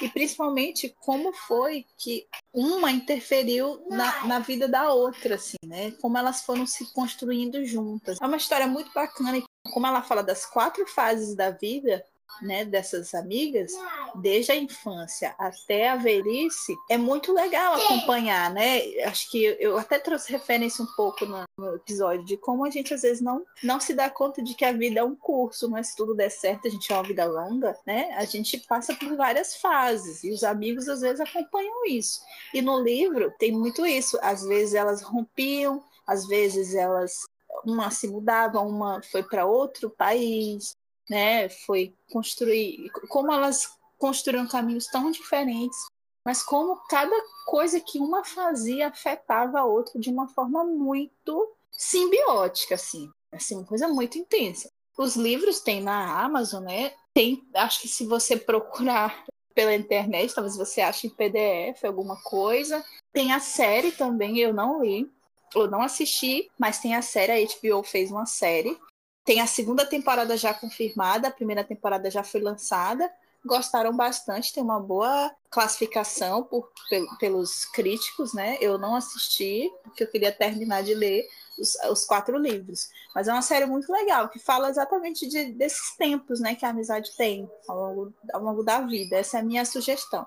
e 0.00 0.08
principalmente 0.08 0.94
como 1.00 1.32
foi 1.32 1.84
que 1.96 2.26
uma 2.52 2.90
interferiu 2.90 3.84
na, 3.88 4.26
na 4.26 4.38
vida 4.38 4.68
da 4.68 4.92
outra, 4.92 5.36
assim, 5.36 5.56
né? 5.64 5.92
Como 6.02 6.18
elas 6.18 6.42
foram 6.42 6.66
se 6.66 6.92
construindo 6.92 7.64
juntas. 7.64 8.18
É 8.20 8.26
uma 8.26 8.36
história 8.36 8.66
muito 8.66 8.92
bacana 8.92 9.38
e 9.38 9.44
como 9.72 9.86
ela 9.86 10.02
fala 10.02 10.22
das 10.22 10.44
quatro 10.44 10.86
fases 10.86 11.34
da 11.34 11.50
vida, 11.50 12.04
né, 12.42 12.64
dessas 12.64 13.14
amigas, 13.14 13.72
desde 14.14 14.52
a 14.52 14.56
infância 14.56 15.34
até 15.38 15.88
a 15.88 15.96
velhice, 15.96 16.74
é 16.90 16.96
muito 16.96 17.32
legal 17.32 17.74
acompanhar, 17.74 18.50
né? 18.52 18.80
Acho 19.04 19.30
que 19.30 19.56
eu 19.58 19.78
até 19.78 19.98
trouxe 19.98 20.32
referência 20.32 20.84
um 20.84 20.88
pouco 20.96 21.24
no, 21.24 21.44
no, 21.56 21.76
episódio 21.76 22.24
de 22.24 22.36
como 22.36 22.64
a 22.64 22.70
gente 22.70 22.92
às 22.92 23.02
vezes 23.02 23.20
não, 23.20 23.44
não 23.62 23.80
se 23.80 23.94
dá 23.94 24.08
conta 24.10 24.42
de 24.42 24.54
que 24.54 24.64
a 24.64 24.72
vida 24.72 25.00
é 25.00 25.04
um 25.04 25.14
curso, 25.14 25.70
mas 25.70 25.88
se 25.88 25.96
tudo 25.96 26.14
der 26.14 26.30
certo, 26.30 26.68
a 26.68 26.70
gente 26.70 26.92
é 26.92 26.94
uma 26.94 27.02
vida 27.02 27.24
longa, 27.24 27.76
né? 27.86 28.12
A 28.16 28.24
gente 28.24 28.58
passa 28.58 28.94
por 28.94 29.16
várias 29.16 29.56
fases 29.56 30.24
e 30.24 30.30
os 30.30 30.44
amigos 30.44 30.88
às 30.88 31.00
vezes 31.00 31.20
acompanham 31.20 31.86
isso. 31.86 32.20
E 32.52 32.62
no 32.62 32.82
livro 32.82 33.32
tem 33.38 33.52
muito 33.52 33.84
isso. 33.86 34.18
Às 34.22 34.44
vezes 34.44 34.74
elas 34.74 35.02
rompiam, 35.02 35.82
às 36.06 36.26
vezes 36.26 36.74
elas 36.74 37.26
uma 37.64 37.90
se 37.90 38.06
mudava, 38.08 38.60
uma 38.60 39.02
foi 39.02 39.22
para 39.22 39.46
outro 39.46 39.90
país, 39.90 40.76
né? 41.08 41.48
Foi 41.48 41.94
construir, 42.10 42.90
como 43.08 43.32
elas 43.32 43.68
construíram 43.98 44.46
caminhos 44.46 44.86
tão 44.86 45.10
diferentes, 45.10 45.78
mas 46.24 46.42
como 46.42 46.76
cada 46.88 47.16
coisa 47.46 47.80
que 47.80 47.98
uma 47.98 48.24
fazia 48.24 48.88
afetava 48.88 49.60
a 49.60 49.64
outra 49.64 49.98
de 50.00 50.10
uma 50.10 50.28
forma 50.28 50.64
muito 50.64 51.54
simbiótica, 51.70 52.74
assim, 52.74 53.10
assim, 53.30 53.56
uma 53.56 53.64
coisa 53.64 53.88
muito 53.88 54.18
intensa. 54.18 54.70
Os 54.98 55.14
livros 55.14 55.60
tem 55.60 55.80
na 55.80 56.20
Amazon, 56.20 56.64
né? 56.64 56.92
Tem, 57.14 57.46
acho 57.54 57.80
que 57.82 57.88
se 57.88 58.06
você 58.06 58.36
procurar 58.36 59.24
pela 59.54 59.74
internet, 59.74 60.34
talvez 60.34 60.56
você 60.56 60.80
ache 60.80 61.06
em 61.06 61.10
PDF 61.10 61.84
alguma 61.84 62.20
coisa. 62.22 62.84
Tem 63.12 63.32
a 63.32 63.40
série 63.40 63.92
também, 63.92 64.38
eu 64.38 64.52
não 64.52 64.82
li, 64.82 65.10
eu 65.54 65.70
não 65.70 65.80
assisti, 65.80 66.50
mas 66.58 66.78
tem 66.78 66.94
a 66.94 67.02
série, 67.02 67.32
a 67.32 67.36
HBO 67.36 67.82
fez 67.82 68.10
uma 68.10 68.26
série 68.26 68.78
tem 69.26 69.40
a 69.40 69.46
segunda 69.46 69.84
temporada 69.84 70.36
já 70.36 70.54
confirmada, 70.54 71.26
a 71.26 71.32
primeira 71.32 71.64
temporada 71.64 72.08
já 72.08 72.22
foi 72.22 72.40
lançada, 72.40 73.12
gostaram 73.44 73.94
bastante, 73.94 74.52
tem 74.52 74.62
uma 74.62 74.78
boa 74.78 75.34
classificação 75.50 76.44
por, 76.44 76.70
pelos 77.18 77.64
críticos, 77.64 78.32
né? 78.32 78.56
Eu 78.60 78.78
não 78.78 78.94
assisti, 78.94 79.68
porque 79.82 80.04
eu 80.04 80.08
queria 80.08 80.30
terminar 80.30 80.84
de 80.84 80.94
ler 80.94 81.26
os, 81.58 81.74
os, 81.90 82.04
quatro 82.04 82.38
livros. 82.38 82.88
Mas 83.14 83.26
é 83.26 83.32
uma 83.32 83.42
série 83.42 83.66
muito 83.66 83.90
legal, 83.92 84.28
que 84.28 84.38
fala 84.38 84.70
exatamente 84.70 85.26
de, 85.26 85.46
desses 85.52 85.96
tempos 85.96 86.38
né, 86.38 86.54
que 86.54 86.64
a 86.64 86.70
amizade 86.70 87.16
tem 87.16 87.50
ao 87.68 87.76
longo, 87.76 88.14
ao 88.32 88.42
longo 88.42 88.62
da 88.62 88.80
vida. 88.80 89.16
Essa 89.16 89.38
é 89.38 89.40
a 89.40 89.44
minha 89.44 89.64
sugestão. 89.64 90.24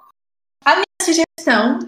A 0.66 0.76
minha 0.76 0.86
sugestão, 1.02 1.80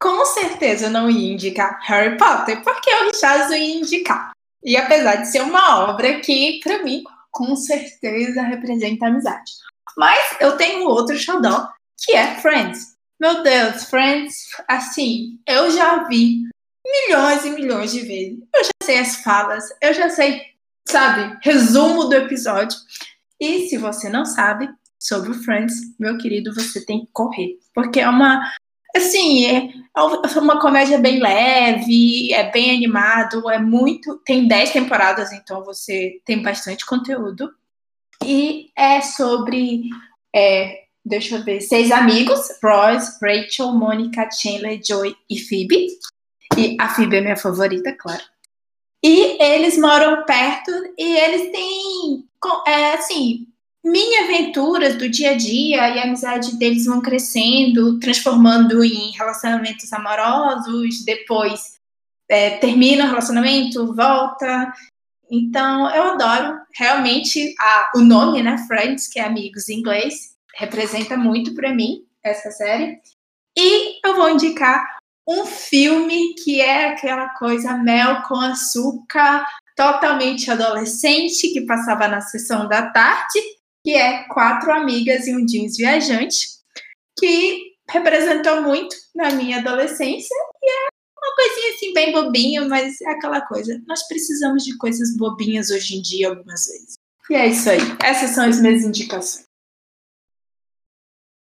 com 0.00 0.24
certeza, 0.24 0.88
não 0.88 1.10
ia 1.10 1.34
indicar 1.34 1.78
Harry 1.82 2.16
Potter, 2.16 2.62
porque 2.64 2.90
o 2.90 3.04
Richard 3.04 3.52
ia 3.54 3.80
indicar. 3.80 4.32
E 4.62 4.76
apesar 4.76 5.16
de 5.16 5.28
ser 5.28 5.42
uma 5.42 5.88
obra 5.88 6.20
que, 6.20 6.60
para 6.62 6.82
mim, 6.82 7.02
com 7.30 7.54
certeza 7.56 8.42
representa 8.42 9.06
amizade. 9.06 9.52
Mas 9.96 10.36
eu 10.40 10.56
tenho 10.56 10.88
outro 10.88 11.16
xodó, 11.16 11.68
que 11.96 12.12
é 12.12 12.36
Friends. 12.36 12.96
Meu 13.20 13.42
Deus, 13.42 13.84
Friends, 13.84 14.48
assim, 14.68 15.40
eu 15.46 15.70
já 15.70 16.04
vi 16.04 16.42
milhões 16.86 17.44
e 17.44 17.50
milhões 17.50 17.92
de 17.92 18.00
vezes. 18.00 18.38
Eu 18.54 18.64
já 18.64 18.70
sei 18.82 18.98
as 18.98 19.16
falas, 19.16 19.64
eu 19.80 19.92
já 19.92 20.08
sei, 20.08 20.40
sabe, 20.88 21.36
resumo 21.42 22.04
do 22.04 22.14
episódio. 22.14 22.78
E 23.40 23.68
se 23.68 23.76
você 23.76 24.08
não 24.08 24.24
sabe 24.24 24.68
sobre 24.98 25.30
o 25.30 25.42
Friends, 25.42 25.74
meu 25.98 26.18
querido, 26.18 26.54
você 26.54 26.84
tem 26.84 27.00
que 27.00 27.12
correr. 27.12 27.58
Porque 27.74 28.00
é 28.00 28.08
uma. 28.08 28.40
Assim, 28.96 29.46
é, 29.46 29.68
é 29.96 30.38
uma 30.38 30.60
comédia 30.60 30.98
bem 30.98 31.20
leve, 31.20 32.32
é 32.32 32.50
bem 32.50 32.74
animado, 32.74 33.50
é 33.50 33.58
muito. 33.58 34.20
Tem 34.24 34.46
10 34.46 34.72
temporadas, 34.72 35.32
então 35.32 35.64
você 35.64 36.20
tem 36.24 36.42
bastante 36.42 36.84
conteúdo. 36.86 37.50
E 38.24 38.70
é 38.76 39.00
sobre. 39.00 39.82
É, 40.34 40.84
deixa 41.04 41.36
eu 41.36 41.44
ver, 41.44 41.60
seis 41.60 41.90
amigos: 41.90 42.40
Ross, 42.62 43.18
Rachel, 43.22 43.72
Mônica, 43.72 44.28
Chandler, 44.30 44.80
Joy 44.84 45.14
e 45.30 45.38
Phoebe. 45.38 45.86
E 46.56 46.76
a 46.80 46.88
Phoebe 46.88 47.16
é 47.16 47.20
minha 47.20 47.36
favorita, 47.36 47.92
claro. 47.92 48.22
E 49.02 49.40
eles 49.40 49.78
moram 49.78 50.24
perto 50.24 50.70
e 50.98 51.16
eles 51.16 51.52
têm, 51.52 52.24
é, 52.66 52.94
assim, 52.94 53.46
mini 53.90 54.16
aventuras 54.16 54.96
do 54.96 55.08
dia 55.08 55.30
a 55.30 55.36
dia 55.36 55.88
e 55.88 55.98
a 55.98 56.04
amizade 56.04 56.56
deles 56.58 56.84
vão 56.84 57.00
crescendo, 57.00 57.98
transformando 57.98 58.84
em 58.84 59.10
relacionamentos 59.12 59.92
amorosos, 59.92 61.04
depois 61.04 61.78
é, 62.28 62.58
termina 62.58 63.04
o 63.04 63.08
relacionamento, 63.08 63.94
volta. 63.94 64.72
Então, 65.30 65.90
eu 65.94 66.12
adoro. 66.12 66.58
Realmente, 66.74 67.54
a, 67.58 67.90
o 67.96 68.00
nome, 68.00 68.42
né, 68.42 68.58
Friends, 68.66 69.08
que 69.08 69.18
é 69.18 69.24
amigos 69.24 69.68
em 69.68 69.78
inglês, 69.78 70.36
representa 70.56 71.16
muito 71.16 71.54
para 71.54 71.74
mim 71.74 72.04
essa 72.22 72.50
série. 72.50 72.98
E 73.56 73.98
eu 74.06 74.14
vou 74.14 74.30
indicar 74.30 74.98
um 75.26 75.44
filme 75.44 76.34
que 76.34 76.60
é 76.60 76.86
aquela 76.86 77.28
coisa 77.30 77.76
mel 77.76 78.22
com 78.22 78.36
açúcar, 78.36 79.44
totalmente 79.76 80.50
adolescente, 80.50 81.52
que 81.52 81.66
passava 81.66 82.08
na 82.08 82.20
sessão 82.20 82.66
da 82.66 82.90
tarde, 82.90 83.38
que 83.88 83.94
é 83.94 84.24
Quatro 84.24 84.70
Amigas 84.70 85.26
e 85.26 85.34
um 85.34 85.46
Jeans 85.46 85.78
Viajante, 85.78 86.46
que 87.18 87.72
representou 87.88 88.60
muito 88.60 88.94
na 89.14 89.30
minha 89.30 89.60
adolescência 89.60 90.36
e 90.62 90.70
é 90.70 90.88
uma 91.16 91.34
coisinha 91.34 91.74
assim 91.74 91.94
bem 91.94 92.12
bobinha, 92.12 92.68
mas 92.68 93.00
é 93.00 93.08
aquela 93.08 93.40
coisa. 93.40 93.80
Nós 93.86 94.06
precisamos 94.06 94.62
de 94.62 94.76
coisas 94.76 95.16
bobinhas 95.16 95.70
hoje 95.70 95.96
em 95.96 96.02
dia 96.02 96.28
algumas 96.28 96.66
vezes. 96.66 96.98
E 97.30 97.34
é 97.34 97.46
isso 97.46 97.70
aí. 97.70 97.78
Essas 98.04 98.32
são 98.32 98.44
as 98.44 98.60
minhas 98.60 98.82
indicações. 98.82 99.46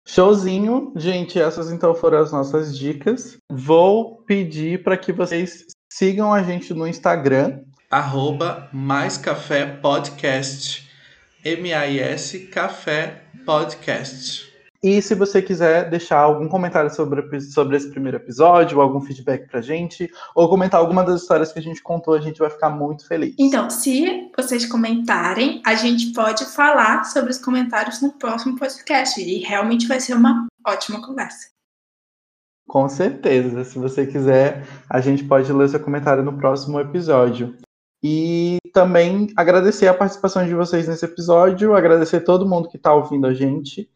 Showzinho, 0.07 0.93
gente, 0.95 1.37
essas 1.37 1.69
então 1.69 1.93
foram 1.93 2.19
as 2.19 2.31
nossas 2.31 2.77
dicas. 2.77 3.37
Vou 3.51 4.23
pedir 4.23 4.81
para 4.81 4.95
que 4.95 5.11
vocês 5.11 5.65
sigam 5.91 6.33
a 6.33 6.41
gente 6.41 6.73
no 6.73 6.87
Instagram, 6.87 7.65
arroba 7.91 8.69
Mais 8.71 9.17
Café 9.17 9.65
Podcast, 9.65 10.88
M-A-I-S 11.43 12.47
Café 12.47 13.23
Podcast. 13.45 14.49
E 14.83 15.01
se 15.01 15.13
você 15.13 15.41
quiser 15.41 15.89
deixar 15.89 16.19
algum 16.19 16.47
comentário 16.47 16.93
sobre, 16.93 17.41
sobre 17.41 17.75
esse 17.75 17.89
primeiro 17.89 18.17
episódio, 18.17 18.77
ou 18.77 18.83
algum 18.83 19.01
feedback 19.01 19.49
pra 19.49 19.61
gente, 19.61 20.09
ou 20.33 20.49
comentar 20.49 20.79
alguma 20.79 21.03
das 21.03 21.21
histórias 21.21 21.51
que 21.51 21.59
a 21.59 21.61
gente 21.61 21.83
contou, 21.83 22.13
a 22.13 22.21
gente 22.21 22.39
vai 22.39 22.49
ficar 22.49 22.69
muito 22.69 23.05
feliz. 23.05 23.35
Então, 23.37 23.69
se 23.69 24.29
vocês 24.35 24.65
comentarem, 24.65 25.61
a 25.65 25.75
gente 25.75 26.13
pode 26.13 26.45
falar 26.45 27.03
sobre 27.05 27.31
os 27.31 27.37
comentários 27.37 28.01
no 28.01 28.13
próximo 28.13 28.57
podcast. 28.57 29.21
E 29.21 29.39
realmente 29.39 29.87
vai 29.87 29.99
ser 29.99 30.13
uma 30.13 30.47
ótima 30.65 31.05
conversa. 31.05 31.49
Com 32.67 32.87
certeza. 32.87 33.63
Se 33.63 33.79
você 33.79 34.05
quiser, 34.05 34.65
a 34.89 35.01
gente 35.01 35.23
pode 35.23 35.51
ler 35.51 35.67
seu 35.69 35.79
comentário 35.79 36.23
no 36.23 36.37
próximo 36.37 36.79
episódio. 36.79 37.57
E 38.01 38.57
também 38.73 39.27
agradecer 39.35 39.87
a 39.87 39.93
participação 39.93 40.45
de 40.45 40.53
vocês 40.53 40.87
nesse 40.87 41.03
episódio, 41.03 41.75
agradecer 41.75 42.21
todo 42.21 42.47
mundo 42.47 42.69
que 42.69 42.77
está 42.77 42.93
ouvindo 42.93 43.27
a 43.27 43.33
gente 43.33 43.89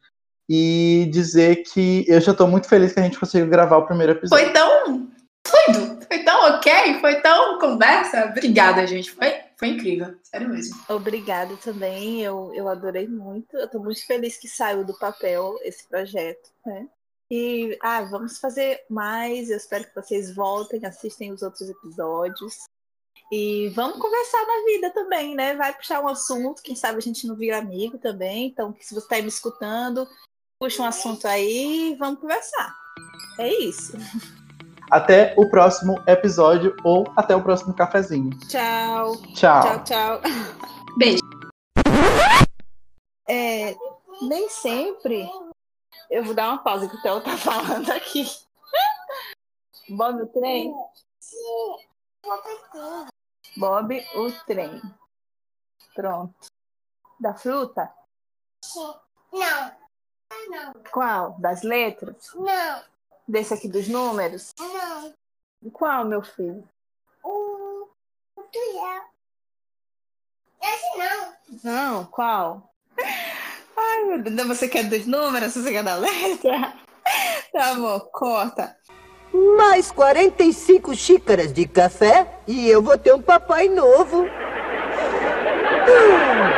e 0.49 1.09
dizer 1.11 1.63
que 1.63 2.05
eu 2.07 2.19
já 2.19 2.33
estou 2.33 2.47
muito 2.47 2.67
feliz 2.67 2.91
que 2.91 2.99
a 2.99 3.03
gente 3.03 3.19
conseguiu 3.19 3.47
gravar 3.49 3.77
o 3.77 3.85
primeiro 3.85 4.11
episódio. 4.11 4.43
Foi 4.43 4.53
tão 4.53 5.09
fluido, 5.47 6.05
foi 6.05 6.23
tão 6.23 6.55
ok, 6.55 6.99
foi 6.99 7.21
tão 7.21 7.59
conversa. 7.59 8.25
Obrigada, 8.25 8.85
gente. 8.85 9.11
Foi, 9.11 9.33
foi 9.55 9.69
incrível, 9.69 10.15
sério 10.23 10.49
mesmo. 10.49 10.75
Obrigada 10.89 11.55
também, 11.57 12.21
eu, 12.21 12.51
eu 12.53 12.67
adorei 12.67 13.07
muito. 13.07 13.55
Eu 13.55 13.65
estou 13.65 13.81
muito 13.81 14.05
feliz 14.05 14.37
que 14.37 14.49
saiu 14.49 14.83
do 14.83 14.97
papel 14.97 15.57
esse 15.63 15.87
projeto, 15.87 16.49
né? 16.65 16.87
E 17.31 17.77
ah, 17.81 18.01
vamos 18.03 18.37
fazer 18.37 18.81
mais. 18.89 19.49
Eu 19.49 19.57
espero 19.57 19.85
que 19.85 19.95
vocês 19.95 20.35
voltem, 20.35 20.85
assistem 20.85 21.31
os 21.31 21.41
outros 21.41 21.69
episódios. 21.69 22.65
E 23.31 23.69
vamos 23.69 23.97
conversar 23.97 24.45
na 24.45 24.65
vida 24.65 24.89
também, 24.91 25.35
né? 25.35 25.55
Vai 25.55 25.73
puxar 25.73 26.01
um 26.01 26.07
assunto, 26.07 26.61
quem 26.61 26.75
sabe 26.75 26.97
a 26.97 27.01
gente 27.01 27.25
não 27.25 27.35
vira 27.35 27.57
amigo 27.57 27.97
também. 27.97 28.47
Então, 28.47 28.75
se 28.79 28.93
você 28.93 29.05
está 29.05 29.21
me 29.21 29.27
escutando, 29.27 30.07
puxa 30.59 30.83
um 30.83 30.85
assunto 30.85 31.27
aí 31.27 31.91
e 31.91 31.95
vamos 31.95 32.19
conversar. 32.19 32.75
É 33.39 33.51
isso. 33.51 33.93
Até 34.91 35.33
o 35.37 35.49
próximo 35.49 35.95
episódio 36.07 36.75
ou 36.83 37.05
até 37.15 37.35
o 37.35 37.41
próximo 37.41 37.73
cafezinho. 37.73 38.29
Tchau. 38.47 39.17
Tchau. 39.33 39.63
Tchau, 39.63 39.83
tchau. 39.83 40.21
Beijo. 40.97 41.23
É, 43.27 43.75
nem 44.21 44.49
sempre. 44.49 45.27
Eu 46.09 46.23
vou 46.23 46.35
dar 46.35 46.49
uma 46.49 46.59
pausa 46.59 46.87
que 46.87 46.95
o 46.95 47.01
Theo 47.01 47.21
tá 47.21 47.35
falando 47.37 47.89
aqui. 47.91 48.25
Bob 49.89 50.21
o 50.21 50.27
trem? 50.27 50.71
Bob 53.57 54.05
o 54.15 54.31
trem. 54.45 54.81
Pronto. 55.93 56.47
Da 57.19 57.33
fruta? 57.35 57.93
Não. 59.31 59.71
Não. 60.49 60.73
Qual? 60.91 61.35
Das 61.39 61.61
letras? 61.63 62.33
Não. 62.33 62.83
Desse 63.27 63.53
aqui 63.53 63.67
dos 63.67 63.87
números? 63.87 64.53
Não. 64.59 65.13
Qual, 65.71 66.05
meu 66.05 66.21
filho? 66.23 66.67
O. 67.23 67.87
O 68.35 68.43
tuiel. 68.43 69.03
Esse 70.61 70.97
não. 70.97 71.33
Não, 71.63 72.05
qual? 72.05 72.73
Ai, 73.77 74.03
meu 74.05 74.23
Deus, 74.23 74.47
você 74.47 74.67
quer 74.67 74.89
dos 74.89 75.05
números? 75.05 75.53
Você 75.53 75.71
quer 75.71 75.83
da 75.83 75.95
letra? 75.95 76.73
Tá, 77.51 77.71
amor, 77.71 78.09
corta. 78.11 78.77
Mais 79.33 79.91
45 79.91 80.93
xícaras 80.93 81.51
de 81.51 81.65
café 81.65 82.27
e 82.47 82.69
eu 82.69 82.81
vou 82.81 82.97
ter 82.97 83.13
um 83.13 83.21
papai 83.21 83.67
novo. 83.67 84.23
Hum. 85.85 86.52